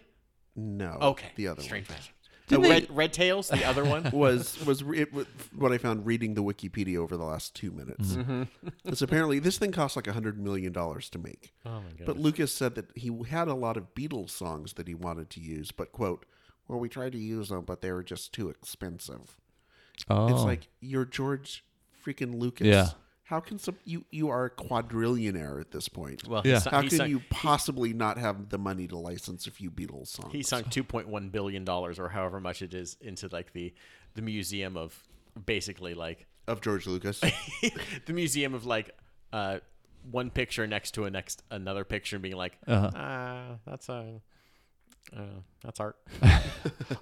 no, 0.56 0.98
Okay, 1.02 1.28
the 1.36 1.48
other 1.48 1.62
Strange 1.62 1.88
one 1.88 1.96
Magic. 1.98 2.14
Uh, 2.52 2.58
they- 2.58 2.68
Red, 2.70 2.86
Red 2.90 3.12
Tails, 3.12 3.48
the 3.48 3.64
other 3.64 3.84
one. 3.84 4.10
was 4.12 4.64
was 4.66 4.82
it, 4.82 5.08
what 5.56 5.72
I 5.72 5.78
found 5.78 6.04
reading 6.04 6.34
the 6.34 6.42
Wikipedia 6.42 6.98
over 6.98 7.16
the 7.16 7.24
last 7.24 7.54
two 7.54 7.70
minutes. 7.70 8.12
Mm-hmm. 8.14 8.42
Because 8.84 9.00
apparently 9.02 9.38
this 9.38 9.56
thing 9.58 9.72
cost 9.72 9.96
like 9.96 10.06
a 10.06 10.12
hundred 10.12 10.38
million 10.38 10.72
dollars 10.72 11.08
to 11.10 11.18
make. 11.18 11.52
oh 11.64 11.80
my 11.80 11.90
god! 11.96 12.06
But 12.06 12.18
Lucas 12.18 12.52
said 12.52 12.74
that 12.74 12.86
he 12.94 13.10
had 13.28 13.48
a 13.48 13.54
lot 13.54 13.76
of 13.76 13.94
Beatles 13.94 14.30
songs 14.30 14.74
that 14.74 14.86
he 14.88 14.94
wanted 14.94 15.30
to 15.30 15.40
use, 15.40 15.70
but 15.70 15.90
quote, 15.92 16.26
"Well, 16.68 16.78
we 16.78 16.88
tried 16.88 17.12
to 17.12 17.18
use 17.18 17.48
them, 17.48 17.64
but 17.64 17.80
they 17.80 17.92
were 17.92 18.02
just 18.02 18.32
too 18.34 18.50
expensive." 18.50 19.38
Oh. 20.10 20.28
It's 20.28 20.42
like 20.42 20.68
you're 20.80 21.04
George 21.06 21.64
freaking 22.04 22.38
Lucas. 22.38 22.66
Yeah. 22.66 22.88
How 23.34 23.40
can 23.40 23.58
some 23.58 23.76
you 23.84 24.04
you 24.12 24.28
are 24.28 24.44
a 24.44 24.50
quadrillionaire 24.50 25.60
at 25.60 25.72
this 25.72 25.88
point? 25.88 26.26
well, 26.28 26.42
Yeah. 26.44 26.60
he, 26.60 26.70
How 26.70 26.80
can 26.82 26.90
sunk, 26.90 27.10
you 27.10 27.20
possibly 27.30 27.92
not 27.92 28.16
have 28.16 28.48
the 28.48 28.58
money 28.58 28.86
to 28.86 28.96
license 28.96 29.48
a 29.48 29.50
few 29.50 29.70
Beatles 29.72 30.06
songs? 30.06 30.32
he 30.32 30.42
sunk 30.44 30.70
two 30.70 30.84
point 30.84 31.08
one 31.08 31.30
billion 31.30 31.64
dollars 31.64 31.98
or 31.98 32.08
however 32.10 32.38
much 32.40 32.62
it 32.62 32.74
is 32.74 32.96
into 33.00 33.26
like 33.32 33.52
the 33.52 33.74
the 34.14 34.22
museum 34.22 34.76
of 34.76 34.96
basically 35.46 35.94
like 35.94 36.26
of 36.46 36.60
George 36.60 36.86
Lucas. 36.86 37.20
the 38.06 38.12
museum 38.12 38.54
of 38.54 38.66
like 38.66 38.90
uh 39.32 39.58
one 40.12 40.30
picture 40.30 40.64
next 40.68 40.92
to 40.92 41.04
a 41.06 41.10
next 41.10 41.42
another 41.50 41.82
picture 41.84 42.14
and 42.16 42.22
being 42.22 42.36
like 42.36 42.56
Uh-huh. 42.68 42.90
ah 42.94 43.46
that's 43.66 43.88
a 43.88 44.20
uh, 45.16 45.20
that's 45.64 45.80
art 45.80 45.96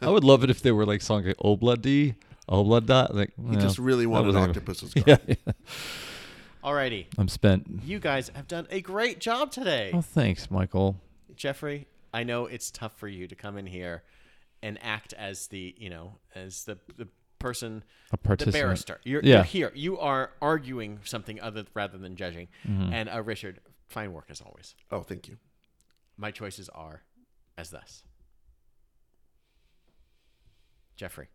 I 0.00 0.08
would 0.08 0.24
love 0.24 0.44
it 0.44 0.50
if 0.50 0.62
they 0.62 0.72
were 0.72 0.86
like 0.86 1.02
songs 1.02 1.26
like 1.26 1.36
Obladi, 1.36 2.14
Oblada. 2.48 3.12
Like, 3.14 3.32
he 3.36 3.42
well, 3.42 3.60
just 3.60 3.78
really 3.78 4.06
wanted 4.06 4.34
wasn't- 4.34 4.56
Octopus's. 4.56 4.92
Yeah, 5.06 5.18
yeah. 5.26 5.34
Alrighty 6.64 7.06
I'm 7.18 7.28
spent. 7.28 7.80
you 7.84 7.98
guys 7.98 8.30
have 8.34 8.46
done 8.48 8.66
a 8.70 8.80
great 8.80 9.18
job 9.18 9.50
today 9.50 9.90
Oh, 9.94 10.00
thanks, 10.02 10.50
Michael. 10.50 10.96
Jeffrey, 11.36 11.86
I 12.12 12.22
know 12.24 12.46
it's 12.46 12.70
tough 12.70 12.96
for 12.98 13.08
you 13.08 13.26
to 13.26 13.34
come 13.34 13.56
in 13.58 13.66
here 13.66 14.02
and 14.62 14.78
act 14.82 15.12
as 15.14 15.48
the, 15.48 15.74
you 15.78 15.90
know, 15.90 16.18
as 16.34 16.64
the 16.64 16.78
the 16.96 17.08
person, 17.40 17.82
A 18.08 18.10
the 18.12 18.18
participant. 18.18 18.62
barrister. 18.62 19.00
You're, 19.02 19.22
Yeah. 19.24 19.34
you're 19.36 19.42
here. 19.44 19.72
You 19.74 19.98
are 19.98 20.30
arguing 20.40 21.00
something 21.02 21.40
other 21.40 21.64
rather 21.74 21.98
than 21.98 22.14
judging. 22.14 22.46
Mm-hmm. 22.68 22.92
And 22.92 23.08
uh, 23.08 23.20
Richard, 23.22 23.58
fine 23.88 24.12
work 24.12 24.26
as 24.30 24.40
always. 24.40 24.76
Oh, 24.92 25.00
thank 25.00 25.26
you. 25.26 25.38
My 26.16 26.30
choices 26.30 26.68
are 26.68 27.02
as 27.58 27.70
thus. 27.70 28.04
Jeffrey, 30.96 31.28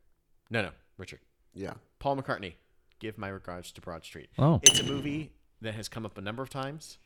no, 0.49 0.61
no, 0.61 0.69
Richard. 0.97 1.19
Yeah. 1.53 1.73
Paul 1.99 2.15
McCartney, 2.17 2.53
give 2.99 3.17
my 3.17 3.27
regards 3.27 3.71
to 3.73 3.81
Broad 3.81 4.03
Street. 4.03 4.29
Oh. 4.37 4.59
It's 4.63 4.79
a 4.79 4.83
movie 4.83 5.31
that 5.61 5.73
has 5.75 5.87
come 5.89 6.05
up 6.05 6.17
a 6.17 6.21
number 6.21 6.43
of 6.43 6.49
times 6.49 6.97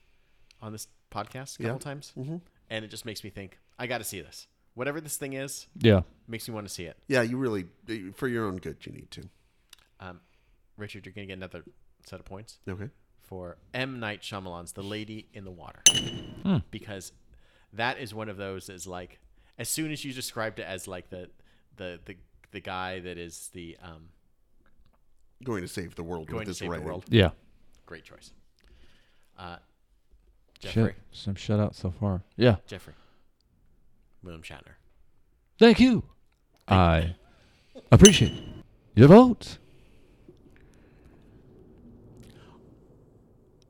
on 0.61 0.71
this 0.71 0.87
podcast, 1.11 1.55
a 1.59 1.63
couple 1.63 1.75
Yeah. 1.75 1.77
times, 1.79 2.11
hmm 2.15 2.37
and 2.69 2.85
it 2.85 2.87
just 2.89 3.05
makes 3.05 3.23
me 3.23 3.29
think 3.29 3.57
I 3.77 3.85
got 3.87 3.97
to 3.97 4.03
see 4.05 4.21
this. 4.21 4.47
Whatever 4.75 5.01
this 5.01 5.17
thing 5.17 5.33
is, 5.33 5.67
Yeah. 5.77 6.01
makes 6.27 6.47
me 6.47 6.53
want 6.53 6.67
to 6.67 6.73
see 6.73 6.85
it. 6.85 6.97
Yeah, 7.07 7.21
you 7.21 7.35
really, 7.37 7.65
for 8.13 8.27
your 8.29 8.45
own 8.45 8.57
good, 8.57 8.85
you 8.85 8.93
need 8.93 9.11
to. 9.11 9.29
Um, 9.99 10.21
Richard, 10.77 11.05
you're 11.05 11.13
gonna 11.13 11.27
get 11.27 11.33
another 11.37 11.63
set 12.05 12.19
of 12.19 12.25
points 12.25 12.59
Okay. 12.67 12.89
for 13.21 13.57
M 13.73 13.99
Night 13.99 14.21
Shyamalan's 14.21 14.71
The 14.73 14.83
Lady 14.83 15.27
in 15.33 15.43
the 15.43 15.51
Water, 15.51 15.81
Hmm. 16.43 16.57
because 16.71 17.11
that 17.73 17.99
is 17.99 18.13
one 18.13 18.29
of 18.29 18.37
those 18.37 18.69
is 18.69 18.87
like 18.87 19.19
as 19.57 19.67
soon 19.69 19.91
as 19.91 20.03
you 20.05 20.13
described 20.13 20.59
it 20.59 20.63
as 20.63 20.87
like 20.87 21.09
the 21.09 21.29
the 21.75 21.99
the 22.05 22.17
the 22.51 22.59
guy 22.61 22.99
that 22.99 23.17
is 23.17 23.49
the 23.53 23.77
um, 23.81 24.09
Going 25.43 25.61
to 25.61 25.67
save 25.67 25.95
the 25.95 26.03
world 26.03 26.27
going 26.27 26.39
with 26.39 26.45
to 26.45 26.49
his 26.49 26.57
save 26.57 26.69
writing. 26.69 26.85
the 26.85 26.91
world. 26.91 27.05
Yeah. 27.09 27.29
Great 27.85 28.03
choice. 28.03 28.31
Uh, 29.37 29.57
Jeffrey. 30.59 30.83
Shit. 30.83 30.95
Some 31.11 31.35
shutout 31.35 31.75
so 31.75 31.91
far. 31.91 32.21
Yeah. 32.37 32.57
Jeffrey. 32.67 32.93
William 34.23 34.43
Shatner. 34.43 34.75
Thank 35.59 35.79
you. 35.79 36.03
I 36.67 37.15
appreciate 37.91 38.33
your 38.95 39.07
vote. 39.07 39.57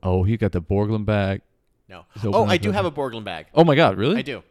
Oh, 0.02 0.24
he 0.24 0.36
got 0.36 0.52
the 0.52 0.60
Borglum 0.60 1.04
bag. 1.04 1.42
No. 1.88 2.04
Oh, 2.24 2.44
I 2.44 2.56
up 2.56 2.60
do 2.60 2.72
have 2.72 2.84
a 2.84 2.90
Borglum 2.90 3.24
bag. 3.24 3.46
Oh 3.54 3.64
my 3.64 3.74
God! 3.74 3.96
Really? 3.96 4.16
I 4.16 4.22
do. 4.22 4.42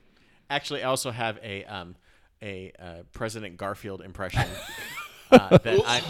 Actually, 0.50 0.84
I 0.84 0.88
also 0.88 1.12
have 1.12 1.40
a 1.44 1.66
um, 1.66 1.96
a 2.42 2.72
uh, 2.80 2.94
President 3.14 3.58
Garfield 3.58 4.02
impression 4.02 4.44
uh, 5.32 5.58
that 5.58 5.82
I 5.86 6.02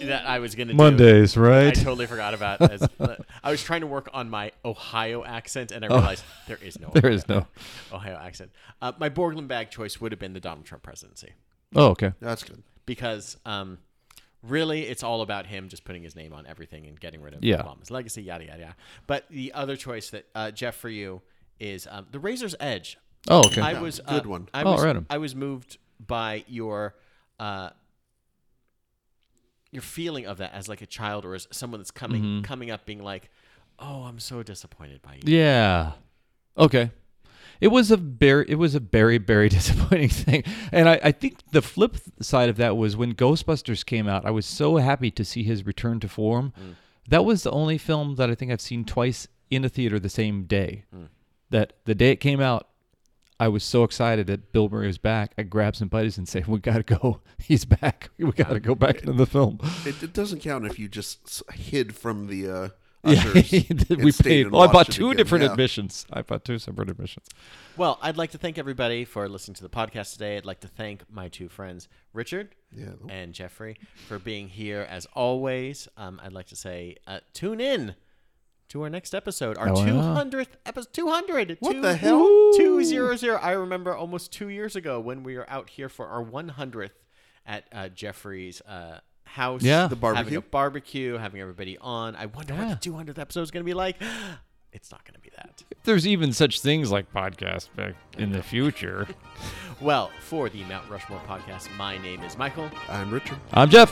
that 0.06 0.26
I 0.26 0.38
was 0.38 0.54
gonna 0.54 0.72
do. 0.72 0.76
Mondays, 0.76 1.36
right? 1.36 1.68
I 1.68 1.70
totally 1.70 2.06
forgot 2.06 2.34
about. 2.34 2.60
As, 2.70 2.82
uh, 3.00 3.16
I 3.42 3.50
was 3.50 3.62
trying 3.62 3.80
to 3.82 3.86
work 3.86 4.08
on 4.12 4.28
my 4.30 4.52
Ohio 4.64 5.24
accent, 5.24 5.72
and 5.72 5.84
I 5.84 5.88
realized 5.88 6.24
there 6.46 6.58
is 6.62 6.78
no 6.78 6.88
Oh. 6.88 6.90
There 7.00 7.06
Ohio, 7.06 7.14
is 7.16 7.28
no. 7.28 7.46
Ohio 7.92 8.18
accent. 8.22 8.50
Uh, 8.82 8.92
my 8.98 9.08
Borglum 9.10 9.48
bag 9.48 9.70
choice 9.70 10.00
would 10.00 10.12
have 10.12 10.18
been 10.18 10.32
the 10.32 10.40
Donald 10.40 10.66
Trump 10.66 10.82
presidency 10.82 11.32
Oh, 11.74 11.88
okay. 11.88 12.12
That's 12.20 12.42
good. 12.44 12.62
because 12.86 13.36
um, 13.44 13.78
really 14.42 14.82
it's 14.82 15.02
all 15.02 15.22
about 15.22 15.46
him 15.46 15.68
just 15.68 15.84
putting 15.84 16.02
his 16.02 16.14
name 16.14 16.32
on 16.32 16.46
everything 16.46 16.86
and 16.86 16.98
getting 17.00 17.20
rid 17.22 17.34
of 17.34 17.44
Yeah. 17.44 17.62
Obama's 17.62 17.90
legacy, 17.90 18.22
yada 18.22 18.44
yada 18.44 18.60
yada. 18.60 18.76
But 19.06 19.24
the 19.30 19.52
other 19.52 19.76
choice 19.76 20.10
that 20.10 20.26
uh, 20.34 20.50
Jeff 20.52 20.76
for 20.76 20.88
you 20.88 21.22
is 21.58 21.86
um, 21.90 22.06
the 22.12 22.18
Razor's 22.18 22.54
Edge. 22.60 22.98
Oh, 23.28 23.38
okay. 23.46 23.60
I 23.60 23.80
was 23.80 24.00
uh, 24.06 24.12
good 24.18 24.26
one. 24.26 24.48
I 24.54 24.62
Oh, 24.62 24.72
was 24.72 24.84
right 24.84 24.94
on. 24.94 25.06
I 25.10 25.18
was 25.18 25.34
moved 25.34 25.78
by 26.06 26.44
your 26.46 26.94
uh, 27.40 27.70
your 29.76 29.82
feeling 29.82 30.26
of 30.26 30.38
that 30.38 30.52
as 30.52 30.68
like 30.68 30.80
a 30.82 30.86
child 30.86 31.24
or 31.24 31.34
as 31.34 31.46
someone 31.52 31.78
that's 31.80 31.90
coming 31.92 32.22
Mm-hmm. 32.22 32.42
coming 32.42 32.70
up, 32.72 32.84
being 32.86 33.02
like, 33.02 33.30
"Oh, 33.78 34.02
I'm 34.08 34.18
so 34.18 34.42
disappointed 34.42 35.00
by 35.02 35.14
you." 35.14 35.20
Yeah. 35.26 35.92
Okay. 36.58 36.90
It 37.60 37.68
was 37.68 37.90
a 37.90 37.96
very, 37.96 38.44
it 38.48 38.56
was 38.56 38.74
a 38.74 38.80
very, 38.80 39.18
very 39.18 39.48
disappointing 39.58 40.08
thing, 40.10 40.42
and 40.72 40.88
I, 40.88 41.00
I 41.04 41.12
think 41.12 41.38
the 41.52 41.62
flip 41.62 41.96
side 42.20 42.48
of 42.50 42.56
that 42.56 42.76
was 42.76 42.96
when 42.96 43.14
Ghostbusters 43.14 43.84
came 43.86 44.08
out. 44.08 44.26
I 44.26 44.30
was 44.30 44.44
so 44.46 44.76
happy 44.76 45.10
to 45.12 45.24
see 45.24 45.42
his 45.42 45.64
return 45.64 46.00
to 46.00 46.08
form. 46.08 46.52
That 47.08 47.24
was 47.24 47.44
the 47.44 47.50
only 47.52 47.78
film 47.78 48.16
that 48.16 48.28
I 48.30 48.34
think 48.34 48.50
I've 48.52 48.60
seen 48.60 48.84
twice 48.84 49.28
in 49.50 49.64
a 49.64 49.68
theater 49.70 49.98
the 49.98 50.08
same 50.10 50.44
day. 50.44 50.84
That 51.50 51.74
the 51.84 51.94
day 51.94 52.10
it 52.10 52.16
came 52.16 52.40
out, 52.40 52.68
I 53.38 53.48
was 53.48 53.62
so 53.64 53.84
excited 53.84 54.26
that 54.28 54.52
Bill 54.52 54.68
Murray 54.68 54.86
was 54.86 54.98
back. 54.98 55.32
I 55.36 55.42
grabbed 55.42 55.76
some 55.76 55.88
buddies 55.88 56.16
and 56.18 56.26
said, 56.28 56.46
"We 56.46 56.58
gotta 56.58 56.82
go. 56.82 57.20
He's 57.38 57.64
back. 57.64 58.10
We 58.18 58.32
gotta 58.32 58.60
go 58.60 58.74
back 58.74 59.00
into 59.00 59.12
the 59.12 59.26
film." 59.26 59.58
It, 59.84 60.02
it 60.02 60.12
doesn't 60.12 60.40
count 60.40 60.64
if 60.66 60.78
you 60.78 60.88
just 60.88 61.42
hid 61.52 61.94
from 61.94 62.28
the 62.28 62.48
uh, 62.50 62.68
Yeah, 63.06 63.18
ushers. 63.18 63.52
and 63.70 64.02
we 64.02 64.10
paid. 64.10 64.46
and 64.46 64.52
Well, 64.52 64.62
I 64.62 64.72
bought 64.72 64.90
two 64.90 65.08
again. 65.10 65.18
different 65.18 65.44
Yeah. 65.44 65.50
admissions. 65.52 66.06
I 66.12 66.22
bought 66.22 66.44
two 66.44 66.58
separate 66.58 66.88
admissions. 66.90 67.26
Well, 67.76 67.98
I'd 68.02 68.16
like 68.16 68.30
to 68.32 68.38
thank 68.38 68.58
everybody 68.58 69.04
for 69.04 69.28
listening 69.28 69.54
to 69.56 69.62
the 69.62 69.68
podcast 69.68 70.12
today. 70.14 70.38
I'd 70.38 70.46
like 70.46 70.60
to 70.60 70.68
thank 70.68 71.02
my 71.10 71.28
two 71.28 71.48
friends, 71.48 71.88
Richard 72.14 72.54
Yeah. 72.74 72.94
and 73.08 73.32
Jeffrey, 73.34 73.76
for 74.08 74.18
being 74.18 74.48
here 74.48 74.86
as 74.90 75.06
always. 75.14 75.86
Um, 75.96 76.20
I'd 76.24 76.32
like 76.32 76.46
to 76.46 76.56
say, 76.56 76.96
uh, 77.06 77.20
tune 77.34 77.60
in 77.60 77.94
to 78.68 78.82
our 78.82 78.90
next 78.90 79.14
episode, 79.14 79.56
our 79.58 79.68
Oh, 79.70 79.78
yeah. 79.84 79.92
200th 79.92 80.46
episode. 80.64 80.92
200. 80.92 81.56
What 81.60 81.72
two- 81.72 81.80
the 81.80 81.96
hell? 81.96 82.18
200. 82.56 83.36
I 83.40 83.52
remember 83.52 83.94
almost 83.94 84.32
two 84.32 84.48
years 84.48 84.74
ago 84.76 85.00
when 85.00 85.22
we 85.22 85.36
were 85.36 85.48
out 85.50 85.70
here 85.70 85.88
for 85.88 86.06
our 86.08 86.22
100th 86.24 86.90
at 87.46 87.64
uh, 87.72 87.88
Jeffrey's 87.88 88.60
uh, 88.62 89.00
house. 89.24 89.62
Yeah. 89.62 89.86
The 89.88 89.96
Having 89.96 89.98
barbecue? 90.00 90.38
a 90.38 90.42
barbecue, 90.42 91.16
having 91.18 91.40
everybody 91.40 91.78
on. 91.80 92.16
I 92.16 92.26
wonder 92.26 92.54
Yeah. 92.54 92.68
what 92.68 92.80
the 92.82 92.90
200th 92.90 93.18
episode 93.18 93.42
is 93.42 93.50
going 93.50 93.62
to 93.64 93.68
be 93.68 93.74
like. 93.74 93.96
It's 94.72 94.90
not 94.92 95.04
going 95.04 95.14
to 95.14 95.20
be 95.20 95.30
that. 95.36 95.62
If 95.70 95.84
there's 95.84 96.06
even 96.06 96.34
such 96.34 96.60
things 96.60 96.90
like 96.92 97.10
podcasts 97.10 97.68
back 97.74 97.94
in 98.18 98.30
the 98.32 98.42
future. 98.42 99.06
Well, 99.80 100.10
for 100.20 100.48
the 100.50 100.64
Mount 100.64 100.88
Rushmore 100.90 101.20
podcast, 101.28 101.74
my 101.76 101.96
name 101.98 102.22
is 102.22 102.36
Michael. 102.38 102.70
I'm 102.88 103.10
Richard. 103.10 103.38
I'm 103.52 103.68
Jeff. 103.70 103.90